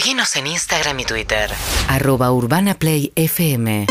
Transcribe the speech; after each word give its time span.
Seguinos 0.00 0.34
en 0.36 0.46
Instagram 0.46 0.98
y 1.00 1.04
Twitter. 1.04 1.50
Arroba 1.86 2.32
Urbana 2.32 2.72
Play 2.72 3.12
FM. 3.16 3.86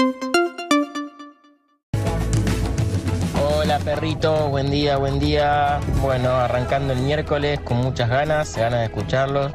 Hola 3.40 3.78
perrito, 3.78 4.50
buen 4.50 4.72
día, 4.72 4.98
buen 4.98 5.20
día. 5.20 5.80
Bueno, 6.02 6.32
arrancando 6.32 6.94
el 6.94 7.00
miércoles 7.02 7.60
con 7.60 7.78
muchas 7.78 8.10
ganas, 8.10 8.58
ganas 8.58 8.80
de 8.80 8.86
escucharlos 8.86 9.52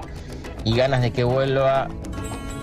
y 0.65 0.77
ganas 0.77 1.03
de 1.03 1.11
que 1.11 1.25
vuelva 1.25 1.89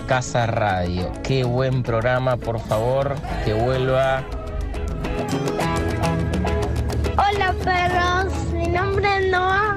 Casa 0.08 0.46
Radio. 0.46 1.12
Qué 1.22 1.44
buen 1.44 1.84
programa, 1.84 2.38
por 2.38 2.62
favor, 2.62 3.18
que 3.44 3.52
vuelva. 3.52 4.24
Hola 7.18 7.54
perros, 7.62 8.34
mi 8.54 8.68
nombre 8.68 9.18
es 9.18 9.30
Noah 9.30 9.71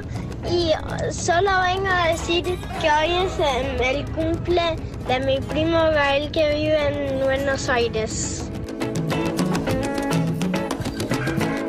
y 0.50 0.72
solo 1.12 1.50
vengo 1.62 1.88
a 1.88 2.08
decir 2.08 2.44
que 2.80 2.90
hoy 2.90 3.26
es 3.26 3.32
el, 3.80 4.04
cumple 4.12 4.76
de 5.08 5.20
mi 5.20 5.40
primo 5.40 5.79
Gael 5.79 6.30
que 6.30 6.54
vive 6.54 6.89
en 6.89 7.21
Buenos 7.25 7.68
Aires. 7.68 8.50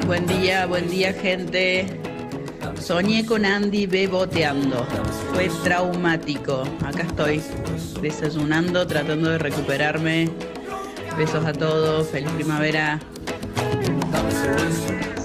Buen 0.06 0.28
día, 0.28 0.66
buen 0.66 0.90
día 0.90 1.14
gente. 1.14 2.00
Soñé 2.80 3.26
con 3.26 3.46
Andy 3.46 3.88
beboteando. 3.88 4.86
Fue 5.34 5.50
traumático. 5.64 6.64
Acá 6.86 7.04
estoy, 7.04 7.42
desayunando, 8.02 8.86
tratando 8.86 9.32
de 9.32 9.38
recuperarme. 9.40 10.30
Besos 11.18 11.46
a 11.46 11.54
todos, 11.54 12.10
feliz 12.10 12.30
primavera. 12.32 13.00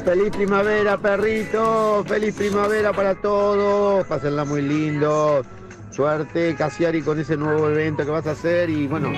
Feliz 0.05 0.31
primavera, 0.31 0.97
perrito. 0.97 2.05
Feliz 2.07 2.35
primavera 2.35 2.93
para 2.93 3.15
todos. 3.15 4.07
Pásenla 4.07 4.45
muy 4.45 4.63
lindo. 4.63 5.43
Suerte, 5.91 6.55
Casiari, 6.57 7.03
con 7.03 7.19
ese 7.21 7.37
nuevo 7.37 7.69
evento 7.69 8.05
que 8.05 8.11
vas 8.11 8.27
a 8.27 8.33
hacer. 8.33 8.71
Y 8.71 8.87
bueno, 8.87 9.11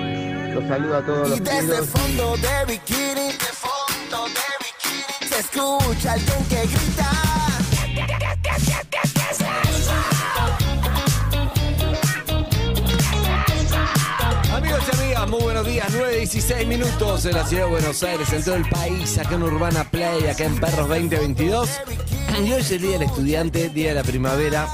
los 0.53 0.67
saludo 0.67 0.97
a 0.97 1.05
todos 1.05 1.29
los 1.29 1.43
tíos. 1.43 1.87
fondo 1.87 2.35
de 2.37 2.65
bikini, 2.73 3.31
de 3.31 3.51
fondo 3.53 4.25
de 4.25 4.49
bikini, 4.59 5.29
se 5.29 5.39
escucha 5.39 6.13
alguien 6.13 6.45
que 6.49 6.61
grita. 6.67 7.52
Días. 15.65 15.87
9 15.91 16.17
16 16.17 16.67
minutos 16.67 17.25
en 17.25 17.33
la 17.33 17.45
ciudad 17.45 17.65
de 17.65 17.69
Buenos 17.69 18.03
Aires, 18.03 18.31
en 18.33 18.43
todo 18.43 18.55
el 18.55 18.67
país, 18.69 19.17
acá 19.17 19.35
en 19.35 19.43
Urbana 19.43 19.83
Play, 19.83 20.25
acá 20.27 20.45
en 20.45 20.59
Perros 20.59 20.87
2022. 20.87 21.69
Y 22.43 22.51
hoy 22.51 22.61
es 22.61 22.71
el 22.71 22.81
Día 22.81 22.91
del 22.91 23.03
Estudiante, 23.03 23.69
Día 23.69 23.89
de 23.89 23.95
la 23.95 24.03
Primavera. 24.03 24.67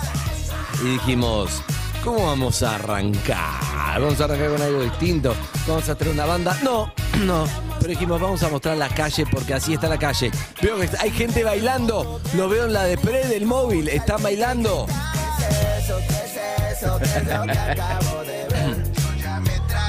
Y 0.84 0.94
dijimos, 0.94 1.62
¿cómo 2.04 2.28
vamos 2.28 2.64
a 2.64 2.76
arrancar? 2.76 4.00
¿Vamos 4.00 4.20
a 4.22 4.26
arrancar 4.26 4.50
con 4.50 4.62
algo 4.62 4.81
distinto? 4.81 5.36
¿Vamos 5.68 5.90
a 5.90 5.96
traer 5.96 6.14
una 6.14 6.26
banda? 6.26 6.58
No, 6.64 6.94
no. 7.20 7.46
Pero 7.80 7.90
dijimos, 7.92 8.20
vamos 8.20 8.44
a 8.44 8.50
mostrar 8.50 8.78
la 8.78 8.90
calle 8.90 9.26
porque 9.31 9.53
así 9.53 9.74
está 9.74 9.88
la 9.88 9.98
calle. 9.98 10.31
Veo 10.62 10.80
que 10.80 10.90
hay 11.00 11.12
gente 11.12 11.44
bailando. 11.44 12.20
Lo 12.36 12.50
veo 12.50 12.66
en 12.66 12.74
la 12.74 12.84
de 12.84 12.98
pre 12.98 13.28
del 13.28 13.46
móvil. 13.46 13.88
Están 13.88 14.22
bailando. 14.22 14.86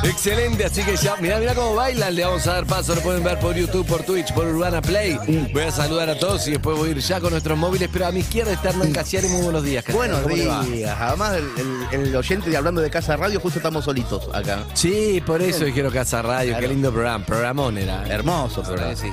Excelente, 0.03 0.65
así 0.65 0.83
que 0.83 0.97
ya, 0.97 1.17
mirá, 1.17 1.39
mirá 1.39 1.55
cómo 1.55 1.75
bailan, 1.75 2.15
le 2.15 2.25
vamos 2.25 2.47
a 2.47 2.55
dar 2.55 2.67
paso, 2.67 2.95
lo 2.95 3.03
pueden 3.03 3.23
ver 3.23 3.39
por 3.39 3.55
YouTube, 3.55 3.87
por 3.87 4.03
Twitch, 4.03 4.33
por 4.33 4.47
Urbana 4.47 4.81
Play. 4.81 5.19
Voy 5.53 5.63
a 5.63 5.71
saludar 5.71 6.09
a 6.09 6.19
todos 6.19 6.47
y 6.49 6.53
después 6.53 6.77
voy 6.77 6.89
a 6.89 6.93
ir 6.93 6.99
ya 7.01 7.21
con 7.21 7.31
nuestros 7.33 7.57
móviles, 7.59 7.89
pero 7.93 8.07
a 8.07 8.13
mi 8.13 8.21
izquierda 8.21 8.53
está 8.53 8.71
Hernán 8.71 8.93
Casiari, 8.93 9.29
muy 9.29 9.43
buenos 9.43 9.63
días. 9.63 9.85
Casiari, 9.85 10.09
Buenos 10.23 10.67
días. 10.71 10.97
Además, 10.99 11.35
el, 11.37 11.51
el- 11.93 12.01
el 12.07 12.17
oyente 12.17 12.49
de 12.51 12.57
hablando 12.57 12.81
de 12.81 12.89
Casa 12.91 13.17
Radio, 13.17 13.41
justo 13.41 13.59
estamos 13.59 13.85
solitos 13.85 14.29
acá. 14.35 14.65
Sí, 14.75 15.23
por 15.27 15.43
eso 15.43 15.65
dijeron 15.67 15.93
Casa 15.93 16.23
Radio, 16.23 16.57
qué 16.59 16.69
lindo 16.69 16.91
programa, 16.93 17.25
programón 17.25 17.77
era. 17.77 18.07
Hermoso 18.09 18.63
programa. 18.63 18.97
Sí. 18.97 19.09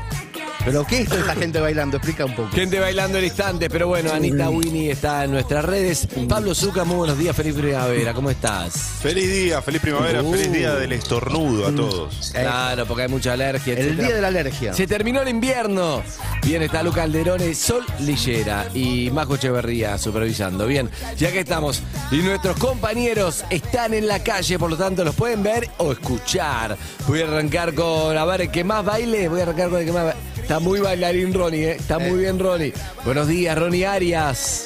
Pero 0.66 0.86
¿qué 0.86 1.02
es 1.02 1.12
esa 1.12 1.34
gente 1.36 1.62
bailando? 1.62 1.96
Explica 1.98 2.26
un 2.26 2.36
poco. 2.36 2.50
Gente 2.52 2.80
bailando 2.80 3.18
el 3.20 3.24
instante, 3.26 3.70
pero 3.70 3.88
bueno, 3.88 4.12
Anita 4.12 4.50
Winnie 4.50 4.92
está 4.92 5.24
en 5.24 5.32
nuestras 5.32 5.64
redes. 5.64 6.08
Pablo 6.28 6.54
Zuca, 6.54 6.84
muy 6.84 6.98
buenos 6.98 7.18
días, 7.18 7.34
feliz 7.36 7.54
primavera, 7.56 8.14
¿cómo 8.14 8.30
estás? 8.30 8.74
Feliz 9.02 9.32
día, 9.32 9.62
feliz 9.62 9.82
primavera, 9.82 10.22
Uh. 10.22 10.32
feliz 10.32 10.52
día 10.52 10.76
del 10.76 10.92
estornudo 10.92 11.68
a 11.68 11.72
todos. 11.74 12.32
Claro, 12.34 12.86
porque 12.86 13.04
hay 13.04 13.08
mucha 13.08 13.34
alergia, 13.34 13.74
El 13.74 13.80
etcétera. 13.80 14.08
día 14.08 14.16
de 14.16 14.22
la 14.22 14.28
alergia. 14.28 14.74
Se 14.74 14.88
terminó 14.88 15.22
el 15.22 15.30
invierno. 15.30 16.04
Bien, 16.44 16.62
está 16.62 16.84
Luca 16.84 17.04
Alderone, 17.04 17.54
Sol 17.56 17.86
Lillera 18.00 18.68
y 18.74 19.10
Majo 19.12 19.36
Echeverría 19.36 19.98
supervisando. 19.98 20.66
Bien, 20.68 20.90
ya 21.18 21.32
que 21.32 21.40
estamos. 21.42 21.82
Y 22.12 22.18
nuestros 22.18 22.58
compañeros 22.58 23.46
están 23.50 23.94
en 23.94 24.08
la 24.08 24.22
calle, 24.22 24.60
por 24.60 24.70
lo 24.70 24.76
tanto 24.78 25.04
los 25.06 25.16
pueden 25.16 25.44
ver 25.44 25.70
o 25.78 25.94
escuchar. 25.94 26.76
Voy 27.08 27.22
a 27.22 27.26
arrancar 27.28 27.74
con, 27.74 28.18
a 28.18 28.26
ver, 28.26 28.42
el 28.42 28.52
que 28.52 28.64
más 28.66 28.84
baile. 28.84 29.30
Voy 29.30 29.40
a 29.40 29.44
arrancar 29.44 29.70
con 29.70 29.80
el 29.80 29.86
que 29.86 29.92
más 29.94 30.04
baile. 30.06 30.20
Está 30.48 30.60
muy 30.62 30.80
bailarín 30.80 31.34
Ronnie, 31.34 31.72
¿eh? 31.72 31.76
Está 31.78 32.00
muy 32.00 32.20
bien 32.20 32.40
Ronnie. 32.40 32.74
Buenos 33.04 33.28
días, 33.28 33.58
Ronnie 33.60 33.86
Arias. 33.86 34.64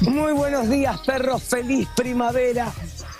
Muy 0.00 0.32
buenos 0.32 0.70
días, 0.70 0.98
perros. 1.04 1.42
Feliz 1.42 1.86
primavera. 1.94 2.72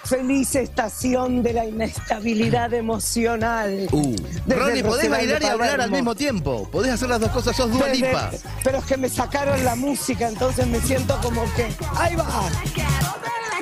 Feliz 0.07 0.55
estación 0.55 1.43
de 1.43 1.53
la 1.53 1.67
inestabilidad 1.67 2.73
emocional. 2.73 3.87
Uh, 3.93 4.17
Desde 4.47 4.59
Ronnie, 4.61 4.83
podés 4.83 5.05
Rosedal 5.09 5.11
bailar 5.11 5.43
y 5.43 5.45
hablar 5.45 5.81
al 5.83 5.91
mismo 5.91 6.15
tiempo. 6.15 6.67
Podés 6.73 6.93
hacer 6.95 7.11
las 7.11 7.21
dos 7.21 7.31
cosas, 7.33 7.55
sos 7.55 7.71
Dua 7.71 7.87
Desde- 7.89 8.07
Lipa. 8.07 8.31
Pero 8.65 8.79
es 8.79 8.85
que 8.87 8.97
me 8.97 9.11
sacaron 9.11 9.63
la 9.63 9.75
música, 9.77 10.27
entonces 10.27 10.67
me 10.69 10.81
siento 10.81 11.21
como 11.23 11.45
que. 11.55 11.69
¡Ahí 11.97 12.17
va! 12.17 12.27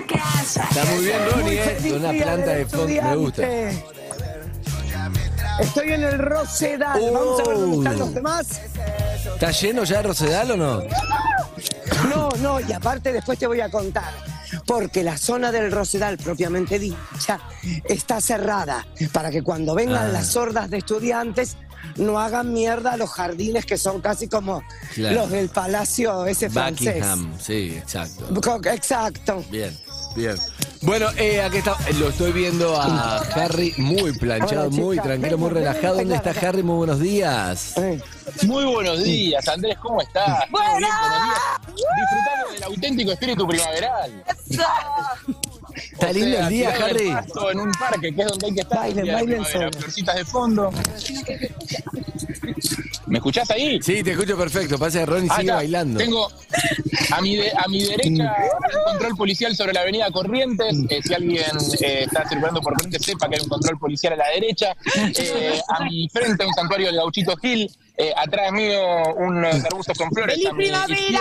está 0.09 0.85
muy 0.95 1.05
bien 1.05 1.19
Ronnie, 1.33 1.43
Muy 1.43 1.57
¿eh? 1.57 1.63
feliz 1.77 1.93
Con 1.93 2.01
una 2.03 2.13
día 2.13 2.23
planta 2.23 2.51
del 2.53 2.59
de 2.59 2.67
fondo, 2.67 2.87
me 3.03 3.17
gusta. 3.17 3.43
estudiante. 3.43 3.98
Estoy 5.61 5.93
en 5.93 6.03
el 6.05 6.19
Rosedal. 6.19 7.01
Vamos 7.13 7.41
a 7.41 7.49
ver 7.49 7.59
dónde 7.59 7.77
están 7.79 7.99
los 7.99 8.15
demás. 8.15 8.47
¿Está 9.35 9.51
lleno 9.51 9.85
ya 9.85 9.97
de 9.99 10.03
Rosedal 10.05 10.51
o 10.53 10.57
no? 10.57 10.83
No, 12.09 12.29
no, 12.41 12.61
y 12.61 12.73
aparte 12.73 13.13
después 13.13 13.39
te 13.39 13.47
voy 13.47 13.61
a 13.61 13.71
contar. 13.71 14.13
Porque 14.67 15.03
la 15.03 15.19
zona 15.19 15.51
del 15.53 15.71
Rosedal, 15.73 16.17
propiamente 16.17 16.79
dicha, 16.79 17.41
está 17.85 18.21
cerrada 18.21 18.87
para 19.13 19.31
que 19.31 19.43
cuando 19.43 19.75
vengan 19.75 20.07
Ah. 20.07 20.13
las 20.13 20.37
hordas 20.37 20.71
de 20.71 20.79
estudiantes 20.79 21.57
no 21.97 22.19
hagan 22.19 22.53
mierda 22.53 22.93
a 22.93 22.97
los 22.97 23.11
jardines 23.11 23.67
que 23.67 23.77
son 23.77 24.01
casi 24.01 24.29
como 24.29 24.63
Claro. 24.95 25.17
los 25.23 25.31
del 25.31 25.49
palacio 25.49 26.25
ese 26.27 26.49
francés. 26.51 26.95
Buckingham, 26.97 27.35
sí, 27.41 27.75
exacto. 27.79 28.27
Exacto. 28.73 29.45
Bien, 29.51 29.77
bien. 30.15 30.37
Bueno, 30.83 31.09
eh, 31.17 31.43
aquí 31.43 31.59
está, 31.59 31.77
lo 31.99 32.09
estoy 32.09 32.33
viendo 32.33 32.81
a 32.81 33.19
Harry 33.19 33.75
muy 33.79 34.13
planchado, 34.13 34.69
Hola, 34.69 34.77
muy 34.77 34.99
tranquilo, 34.99 35.39
muy 35.39 35.51
relajado. 35.51 35.97
¿Dónde 35.97 36.15
está. 36.15 36.31
Harry? 36.31 36.63
Muy 36.63 36.77
buenos 36.77 37.01
días. 37.01 37.75
Muy 38.47 38.65
buenos 38.65 39.03
días, 39.03 39.47
Andrés, 39.49 39.77
¿cómo 39.83 40.01
estás? 40.01 40.49
¿Todo 40.51 40.77
bien? 40.79 40.91
Buenos 41.01 41.25
días. 41.25 41.41
Disfrutando 41.67 42.53
del 42.53 42.63
auténtico 42.63 43.13
espíritu 43.13 43.47
primaveral. 43.47 44.25
Está 45.93 46.13
lindo 46.13 46.31
sea, 46.37 46.47
el 46.47 46.49
día, 46.53 46.71
Harry. 46.85 47.13
En 47.53 47.61
un 47.61 47.73
parque, 47.73 48.15
que 48.15 48.23
es 48.23 48.29
donde 48.29 48.47
hay 48.47 48.55
que 48.55 48.61
estar. 48.61 48.79
Bailen, 48.79 49.05
de 49.05 49.13
bailen. 49.13 49.45
Florcitas 49.45 50.17
de 50.17 50.25
fondo. 50.25 50.71
¿Me 53.07 53.19
escuchás 53.19 53.51
ahí? 53.51 53.81
Sí, 53.83 54.03
te 54.03 54.11
escucho 54.13 54.37
perfecto. 54.37 54.79
Pasa 54.79 55.01
que 55.01 55.07
Ronnie 55.07 55.29
Ah, 55.33 55.37
sigue 55.41 55.53
bailando. 55.53 55.99
Tengo 55.99 56.29
a 57.11 57.21
mi, 57.23 57.37
de- 57.37 57.53
a 57.57 57.67
mi 57.69 57.83
derecha 57.83 58.35
un 58.77 58.85
control 58.93 59.17
policial 59.17 59.57
sobre 59.57 59.73
la 59.73 59.81
avenida 59.81 60.11
Corrientes. 60.11 60.77
Eh, 60.91 61.01
si 61.03 61.15
alguien 61.15 61.45
eh, 61.81 62.03
está 62.05 62.29
circulando 62.29 62.61
por 62.61 62.75
Corrientes, 62.75 63.03
sepa 63.05 63.29
que 63.29 63.37
hay 63.37 63.43
un 63.43 63.49
control 63.49 63.79
policial 63.79 64.13
a 64.15 64.17
la 64.17 64.29
derecha. 64.29 64.77
Eh, 64.97 65.61
a 65.69 65.85
mi 65.85 66.09
frente 66.11 66.45
un 66.45 66.53
santuario 66.55 66.87
del 66.89 66.97
Gauchito 66.97 67.35
Gil. 67.37 67.71
Eh, 68.01 68.13
atrás 68.17 68.53
mío 68.53 68.81
unos 69.17 69.55
arbustos 69.65 69.99
con 69.99 70.09
flores. 70.13 70.37
¡Feliz 70.37 70.49
a 70.49 70.53
mi 70.53 70.65
primavera! 70.65 71.21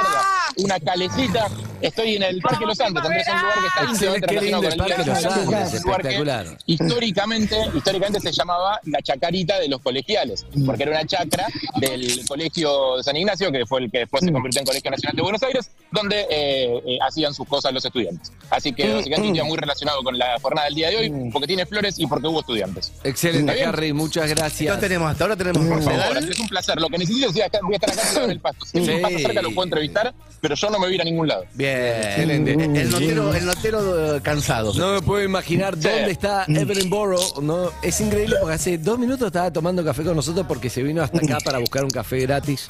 una 0.57 0.79
calecita. 0.79 1.47
Estoy 1.81 2.15
en 2.15 2.23
el 2.23 2.41
Parque 2.41 2.65
Los 2.65 2.79
Andes. 2.79 3.03
Andrés, 3.03 3.27
es 3.27 3.33
un 3.33 3.39
lugar 3.39 3.59
que 3.59 3.67
está 3.67 3.83
íntimamente 3.83 4.27
qué 4.27 4.39
relacionado 4.39 4.61
lindo 4.61 4.67
el 4.67 4.77
con 4.77 4.87
Parque 4.87 5.03
Los 5.05 5.47
un 5.47 5.53
que 5.53 5.77
espectacular. 5.77 6.57
Históricamente, 6.65 7.55
históricamente 7.75 8.19
se 8.19 8.31
llamaba 8.31 8.79
la 8.85 9.01
chacarita 9.01 9.59
de 9.59 9.67
los 9.67 9.81
colegiales, 9.81 10.45
porque 10.65 10.83
era 10.83 10.91
una 10.93 11.05
chacra 11.05 11.47
del 11.75 12.25
Colegio 12.27 12.97
de 12.97 13.03
San 13.03 13.15
Ignacio, 13.15 13.51
que 13.51 13.65
fue 13.65 13.81
el 13.81 13.91
que 13.91 13.99
después 13.99 14.23
se 14.23 14.31
convirtió 14.31 14.61
en 14.61 14.65
Colegio 14.65 14.89
Nacional 14.91 15.15
de 15.15 15.21
Buenos 15.21 15.43
Aires, 15.43 15.69
donde 15.91 16.21
eh, 16.29 16.81
eh, 16.85 16.97
hacían 17.07 17.33
sus 17.33 17.47
cosas 17.47 17.73
los 17.73 17.85
estudiantes. 17.85 18.31
Así 18.49 18.73
que 18.73 18.91
básicamente 18.91 19.27
un 19.27 19.33
día 19.33 19.43
muy 19.43 19.57
relacionado 19.57 20.03
con 20.03 20.17
la 20.17 20.39
jornada 20.41 20.65
del 20.65 20.75
día 20.75 20.89
de 20.89 20.97
hoy, 20.97 21.29
porque 21.31 21.47
tiene 21.47 21.65
flores 21.65 21.99
y 21.99 22.07
porque 22.07 22.27
hubo 22.27 22.39
estudiantes. 22.39 22.91
Excelente. 23.03 23.63
Harry. 23.63 23.93
Muchas 23.93 24.27
¿Qué 24.27 24.35
gracias. 24.35 24.79
tenemos? 24.79 25.11
Hasta 25.11 25.23
ahora 25.23 25.35
tenemos 25.35 25.65
Por 25.65 25.83
favor, 25.83 26.17
es 26.17 26.39
un 26.39 26.47
placer. 26.47 26.66
Hacer. 26.71 26.81
Lo 26.81 26.89
que 26.89 26.97
necesito 26.97 27.27
es 27.27 27.33
decir, 27.33 27.43
acá, 27.43 27.59
voy 27.63 27.73
a 27.73 27.77
estar 27.77 27.91
acá 27.91 28.23
en 28.23 28.31
el 28.31 28.39
pasto. 28.39 28.65
Si 28.65 28.77
alguien 28.77 28.97
Sí. 28.97 29.01
pasa 29.03 29.17
cerca 29.19 29.41
lo 29.41 29.51
puedo 29.51 29.63
entrevistar, 29.65 30.13
pero 30.41 30.55
yo 30.55 30.69
no 30.69 30.79
me 30.79 30.85
voy 30.85 30.91
a 30.91 30.95
ir 30.95 31.01
a 31.01 31.05
ningún 31.05 31.27
lado. 31.27 31.45
Bien. 31.53 31.77
Excelente. 32.03 32.51
El 32.53 32.89
notero, 32.91 33.33
el 33.33 33.45
notero 33.45 34.15
eh, 34.17 34.21
cansado. 34.21 34.73
No 34.73 34.93
me 34.93 35.01
puedo 35.01 35.23
imaginar 35.23 35.75
Sí. 35.75 35.81
dónde 35.87 36.11
está 36.11 36.45
Evelyn 36.47 36.89
Borough. 36.89 37.41
No, 37.41 37.71
es 37.81 37.99
increíble 38.01 38.35
porque 38.39 38.55
hace 38.55 38.77
dos 38.77 38.99
minutos 38.99 39.27
estaba 39.27 39.51
tomando 39.51 39.83
café 39.83 40.03
con 40.03 40.15
nosotros 40.15 40.45
porque 40.47 40.69
se 40.69 40.83
vino 40.83 41.01
hasta 41.01 41.17
acá 41.17 41.37
para 41.43 41.57
buscar 41.59 41.83
un 41.83 41.89
café 41.89 42.19
gratis. 42.21 42.69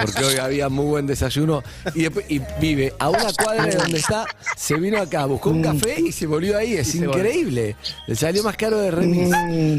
Porque 0.00 0.24
hoy 0.24 0.36
había 0.36 0.68
muy 0.68 0.86
buen 0.86 1.06
desayuno. 1.06 1.62
Y, 1.94 2.02
después, 2.02 2.26
y 2.28 2.40
vive 2.60 2.92
a 2.98 3.08
una 3.10 3.32
cuadra 3.32 3.66
de 3.66 3.76
donde 3.76 3.98
está. 3.98 4.26
Se 4.56 4.74
vino 4.74 5.00
acá, 5.00 5.26
buscó 5.26 5.50
un 5.50 5.62
café 5.62 6.00
y 6.00 6.12
se 6.12 6.26
volvió 6.26 6.56
ahí. 6.58 6.74
Es 6.74 6.94
increíble. 6.94 7.76
Le 8.06 8.14
salió 8.16 8.42
más 8.42 8.56
caro 8.56 8.78
de 8.78 8.90
remis. 8.90 9.30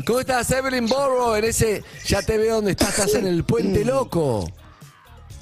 ¿Cómo 0.06 0.20
estás, 0.20 0.50
Evelyn 0.52 0.88
Borough? 0.88 1.36
En 1.38 1.46
ese, 1.46 1.84
ya 2.06 2.22
te 2.22 2.38
veo 2.38 2.56
dónde 2.56 2.72
estás. 2.72 2.90
Estás 2.90 3.14
en 3.16 3.28
el 3.28 3.44
Puente 3.62 3.86
Loco. 3.86 4.50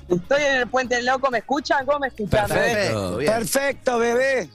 Estoy 0.09 0.41
en 0.41 0.57
el 0.57 0.67
Puente 0.67 1.01
Loco, 1.03 1.29
¿me 1.29 1.39
escuchan? 1.39 1.85
¿Cómo 1.85 1.99
me 1.99 2.07
escuchan? 2.07 2.47
Perfecto. 2.47 3.99
bebé. 3.99 4.49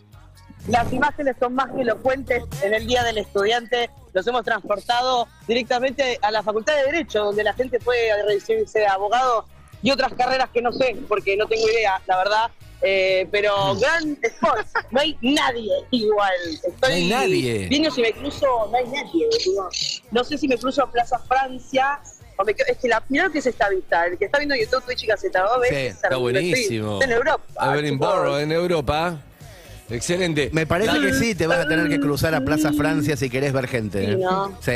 Las 0.68 0.92
imágenes 0.92 1.36
son 1.38 1.54
más 1.54 1.70
que 1.72 1.82
elocuentes 1.82 2.44
en 2.62 2.74
el 2.74 2.86
Día 2.86 3.04
del 3.04 3.18
Estudiante. 3.18 3.90
Los 4.12 4.26
hemos 4.26 4.44
transportado 4.44 5.28
directamente 5.46 6.18
a 6.22 6.30
la 6.30 6.42
Facultad 6.42 6.74
de 6.76 6.84
Derecho, 6.84 7.24
donde 7.24 7.44
la 7.44 7.52
gente 7.52 7.78
puede 7.80 8.22
recibirse 8.24 8.80
de 8.80 8.86
abogado 8.86 9.46
y 9.82 9.90
otras 9.90 10.12
carreras 10.14 10.50
que 10.50 10.62
no 10.62 10.72
sé, 10.72 10.96
porque 11.08 11.36
no 11.36 11.46
tengo 11.46 11.68
idea, 11.68 12.00
la 12.06 12.16
verdad. 12.16 12.50
Eh, 12.84 13.28
pero 13.30 13.76
gran 13.76 14.18
sport, 14.22 14.66
no 14.90 15.00
hay 15.00 15.16
nadie 15.20 15.70
igual. 15.92 16.32
Estoy 16.52 16.70
No 16.80 16.86
hay 16.88 17.08
nadie. 17.08 17.68
Viendo 17.68 17.90
si 17.92 18.02
me 18.02 18.12
cruzo, 18.12 18.68
no 18.70 18.76
hay 18.76 18.86
nadie. 18.86 19.28
boludo. 19.46 19.68
No 20.10 20.24
sé 20.24 20.36
si 20.36 20.48
me 20.48 20.58
cruzo 20.58 20.82
a 20.82 20.90
Plaza 20.90 21.18
Francia. 21.20 22.00
O 22.36 22.44
me 22.44 22.54
quedo- 22.54 22.66
es 22.68 22.78
que 22.78 22.88
la, 22.88 23.02
mirá 23.08 23.24
lo 23.24 23.30
que 23.32 23.38
es 23.38 23.46
esta 23.46 23.68
vista. 23.68 24.06
El 24.06 24.18
que 24.18 24.24
está 24.26 24.38
viendo 24.38 24.54
YouTube, 24.56 24.84
Twitch 24.84 25.04
y 25.04 25.06
Gaceta. 25.06 25.44
¿Ves? 25.58 25.68
Sí, 25.70 25.76
Es 25.76 25.94
está 25.96 26.16
buenísimo. 26.16 26.94
Estoy 26.94 27.10
en 27.12 27.16
Europa. 27.18 27.44
Evelyn 27.72 27.94
chicos. 27.94 28.08
Borough 28.08 28.38
en 28.40 28.52
Europa. 28.52 29.16
Excelente. 29.90 30.50
Me 30.52 30.66
parece 30.66 30.98
que 31.00 31.12
sí, 31.14 31.34
te 31.34 31.46
vas 31.46 31.58
a 31.58 31.68
tener 31.68 31.88
que 31.88 32.00
cruzar 32.00 32.34
a 32.34 32.40
Plaza 32.40 32.72
Francia 32.72 33.16
si 33.16 33.28
querés 33.28 33.52
ver 33.52 33.68
gente. 33.68 34.06
Sí, 34.06 34.12
¿eh? 34.12 34.16
¿no? 34.16 34.56
Sí. 34.60 34.72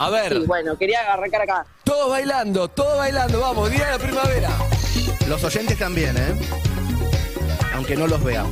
A 0.00 0.10
ver, 0.10 0.32
Sí, 0.32 0.44
bueno, 0.46 0.76
quería 0.78 1.12
arrancar 1.12 1.42
acá. 1.42 1.66
todos 1.84 2.10
bailando, 2.10 2.68
todos 2.68 2.98
bailando. 2.98 3.40
Vamos, 3.40 3.70
día 3.70 3.86
de 3.86 3.90
la 3.92 3.98
primavera. 3.98 4.50
Los 5.26 5.42
oyentes 5.42 5.76
también, 5.78 6.16
¿eh? 6.16 6.34
Aunque 7.74 7.96
no 7.96 8.06
los 8.06 8.22
vean. 8.22 8.46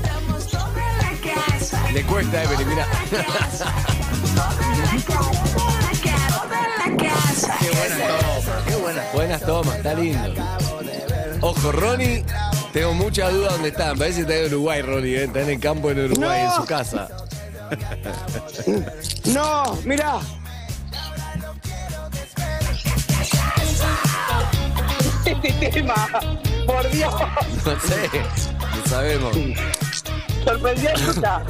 Le 1.92 2.02
cuesta 2.04 2.38
a 2.38 2.44
Evelyn, 2.44 2.68
mira. 2.68 2.86
Qué 6.96 7.70
buena 7.70 7.96
toma, 8.08 8.64
qué 8.66 8.74
buena. 8.76 9.02
Buenas 9.12 9.40
tomas, 9.42 9.76
está 9.76 9.94
lindo. 9.94 10.34
Ojo, 11.40 11.72
Ronnie, 11.72 12.24
tengo 12.72 12.94
mucha 12.94 13.28
duda 13.30 13.50
dónde 13.52 13.68
está. 13.68 13.92
Me 13.94 13.98
parece 13.98 14.16
que 14.24 14.32
está 14.32 14.34
en 14.46 14.54
Uruguay, 14.54 14.82
Ronnie. 14.82 15.16
¿eh? 15.16 15.24
Está 15.24 15.40
en 15.42 15.50
el 15.50 15.60
campo 15.60 15.90
en 15.90 16.04
Uruguay, 16.04 16.42
No. 16.44 16.50
en 16.50 16.56
su 16.60 16.64
casa. 16.66 17.08
No, 19.26 19.76
mira. 19.84 20.20
Este 25.24 25.68
tema, 25.70 25.94
por 26.66 26.88
Dios, 26.90 27.12
No 27.64 27.80
sé, 27.80 28.10
no 28.76 28.86
sabemos. 28.88 29.36
sorprendió 30.44 30.90
a 30.90 30.94
Yuta. 30.94 31.42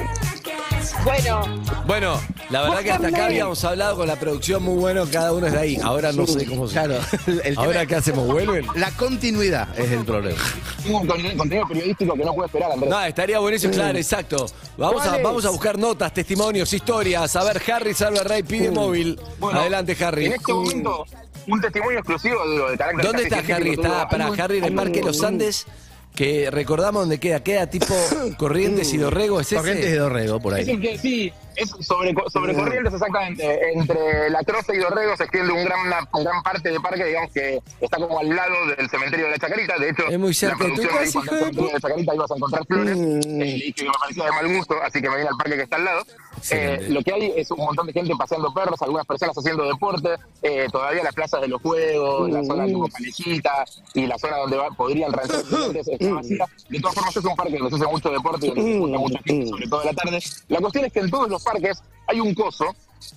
Bueno, 1.04 1.42
Bueno, 1.86 2.20
la 2.50 2.62
verdad 2.62 2.80
que 2.82 2.92
hasta 2.92 3.08
acá 3.08 3.26
habíamos 3.26 3.64
hablado 3.64 3.96
con 3.96 4.06
la 4.06 4.16
producción 4.16 4.62
muy 4.62 4.74
bueno, 4.76 5.04
cada 5.10 5.32
uno 5.32 5.46
es 5.46 5.52
de 5.52 5.58
ahí. 5.58 5.78
Ahora 5.82 6.12
no 6.12 6.26
sé 6.26 6.44
cómo 6.46 6.66
se 6.68 6.72
Claro. 6.74 6.96
El 7.26 7.40
tema- 7.42 7.64
Ahora 7.64 7.86
qué 7.86 7.94
hacemos, 7.96 8.26
¿vuelven? 8.26 8.66
La 8.76 8.90
continuidad 8.92 9.68
es 9.78 9.90
el 9.90 10.04
problema. 10.04 10.38
Tengo 10.82 11.00
un 11.00 11.06
con- 11.06 11.36
contenido 11.36 11.66
periodístico 11.68 12.14
que 12.14 12.24
no 12.24 12.32
puedo 12.34 12.46
esperar, 12.46 12.72
Andrés. 12.72 12.90
No, 12.90 13.04
estaría 13.04 13.38
buenísimo, 13.38 13.72
claro, 13.72 13.98
exacto. 13.98 14.46
Vamos 14.76 15.04
a, 15.06 15.18
vamos 15.18 15.44
a 15.44 15.50
buscar 15.50 15.78
notas, 15.78 16.12
testimonios, 16.14 16.72
historias. 16.72 17.34
A 17.36 17.44
ver, 17.44 17.60
Harry 17.72 17.94
Salva 17.94 18.22
Rey 18.22 18.42
pide 18.42 18.70
móvil. 18.70 19.18
Bueno, 19.38 19.60
Adelante, 19.60 19.96
Harry. 20.04 20.26
En 20.26 20.32
este 20.34 20.52
momento, 20.52 21.04
un 21.48 21.60
testimonio 21.60 21.98
exclusivo 21.98 22.36
digo, 22.50 22.70
de 22.70 22.76
carácter 22.76 23.04
¿Dónde 23.06 23.22
casi 23.28 23.34
está 23.40 23.54
Harry? 23.54 23.62
científico, 23.64 23.82
Está 23.94 24.08
para 24.08 24.26
Harry 24.44 24.58
en 24.58 24.64
el 24.64 24.74
Parque 24.74 25.02
Los 25.02 25.22
Andes, 25.22 25.66
que 26.14 26.50
recordamos 26.50 27.02
dónde 27.02 27.18
queda. 27.20 27.40
Queda 27.42 27.66
tipo 27.68 27.94
Corrientes 28.38 28.92
y 28.92 28.98
Dorrego, 28.98 29.40
¿es 29.40 29.48
ese? 29.48 29.56
Corrientes 29.56 29.90
de 29.90 29.98
Dorrego, 29.98 30.40
por 30.40 30.58
Es 30.58 30.66
ahí. 30.68 30.74
el 30.74 30.80
que 30.80 30.98
sí, 30.98 31.32
es 31.56 31.70
sobre, 31.86 32.14
sobre 32.32 32.54
corrientes 32.54 32.94
exactamente. 32.94 33.72
Entre 33.72 34.30
La 34.30 34.42
Troza 34.42 34.74
y 34.74 34.78
Dorrego 34.78 35.16
se 35.16 35.24
extiende 35.24 35.52
un 35.52 35.64
gran, 35.64 35.80
una 35.86 36.08
gran 36.22 36.42
parte 36.42 36.70
de 36.70 36.80
parque, 36.80 37.04
digamos 37.04 37.32
que 37.32 37.60
está 37.80 37.96
como 37.98 38.18
al 38.18 38.28
lado 38.28 38.54
del 38.76 38.88
cementerio 38.88 39.26
de 39.26 39.32
la 39.32 39.38
Chacarita. 39.38 39.78
De 39.78 39.90
hecho, 39.90 40.06
Es 40.08 40.18
muy 40.18 40.34
cerca 40.34 40.56
la 40.58 40.64
de 40.64 40.74
producción 40.74 40.86
hijo 41.06 41.20
de 41.22 41.30
cementerio 41.40 41.66
de 41.68 41.72
la 41.72 41.80
Chacarita 41.80 42.14
ibas 42.14 42.30
a 42.30 42.36
encontrar 42.36 42.66
flores. 42.66 42.96
Mm. 42.96 43.42
Eh, 43.42 43.72
que 43.76 43.84
me 43.84 43.90
parecía 44.00 44.24
de 44.24 44.30
mal 44.32 44.56
gusto, 44.56 44.74
así 44.82 45.00
que 45.02 45.08
me 45.10 45.16
vine 45.16 45.28
al 45.28 45.36
parque 45.36 45.56
que 45.56 45.62
está 45.62 45.76
al 45.76 45.84
lado. 45.84 46.02
Eh, 46.50 46.86
lo 46.90 47.02
que 47.02 47.12
hay 47.12 47.32
es 47.36 47.50
un 47.50 47.58
montón 47.58 47.86
de 47.86 47.92
gente 47.92 48.12
paseando 48.16 48.52
perros, 48.52 48.80
algunas 48.82 49.06
personas 49.06 49.36
haciendo 49.36 49.64
deporte, 49.64 50.10
eh, 50.42 50.66
todavía 50.70 51.02
las 51.02 51.14
plazas 51.14 51.40
de 51.40 51.48
los 51.48 51.60
juegos, 51.62 52.30
la 52.30 52.44
zona 52.44 52.64
como 52.70 52.88
Palejita 52.88 53.64
y 53.94 54.06
la 54.06 54.18
zona 54.18 54.36
donde 54.38 54.56
va- 54.56 54.70
podrían 54.70 55.12
ranchar 55.12 55.40
está 55.74 56.14
vacía. 56.14 56.44
De 56.68 56.80
todas 56.80 56.94
formas, 56.94 57.16
es 57.16 57.24
un 57.24 57.34
parque 57.36 57.56
donde 57.58 57.70
se 57.70 57.82
hace 57.82 57.92
mucho 57.92 58.10
deporte 58.10 58.46
y 58.46 58.50
donde 58.50 58.62
se 58.62 58.98
mucha 58.98 59.18
gente, 59.24 59.46
sobre 59.48 59.66
todo 59.68 59.84
la 59.84 59.92
tarde. 59.94 60.18
La 60.48 60.60
cuestión 60.60 60.84
es 60.84 60.92
que 60.92 61.00
en 61.00 61.10
todos 61.10 61.28
los 61.30 61.42
parques 61.46 61.82
hay 62.08 62.20
un 62.20 62.34
coso 62.34 62.66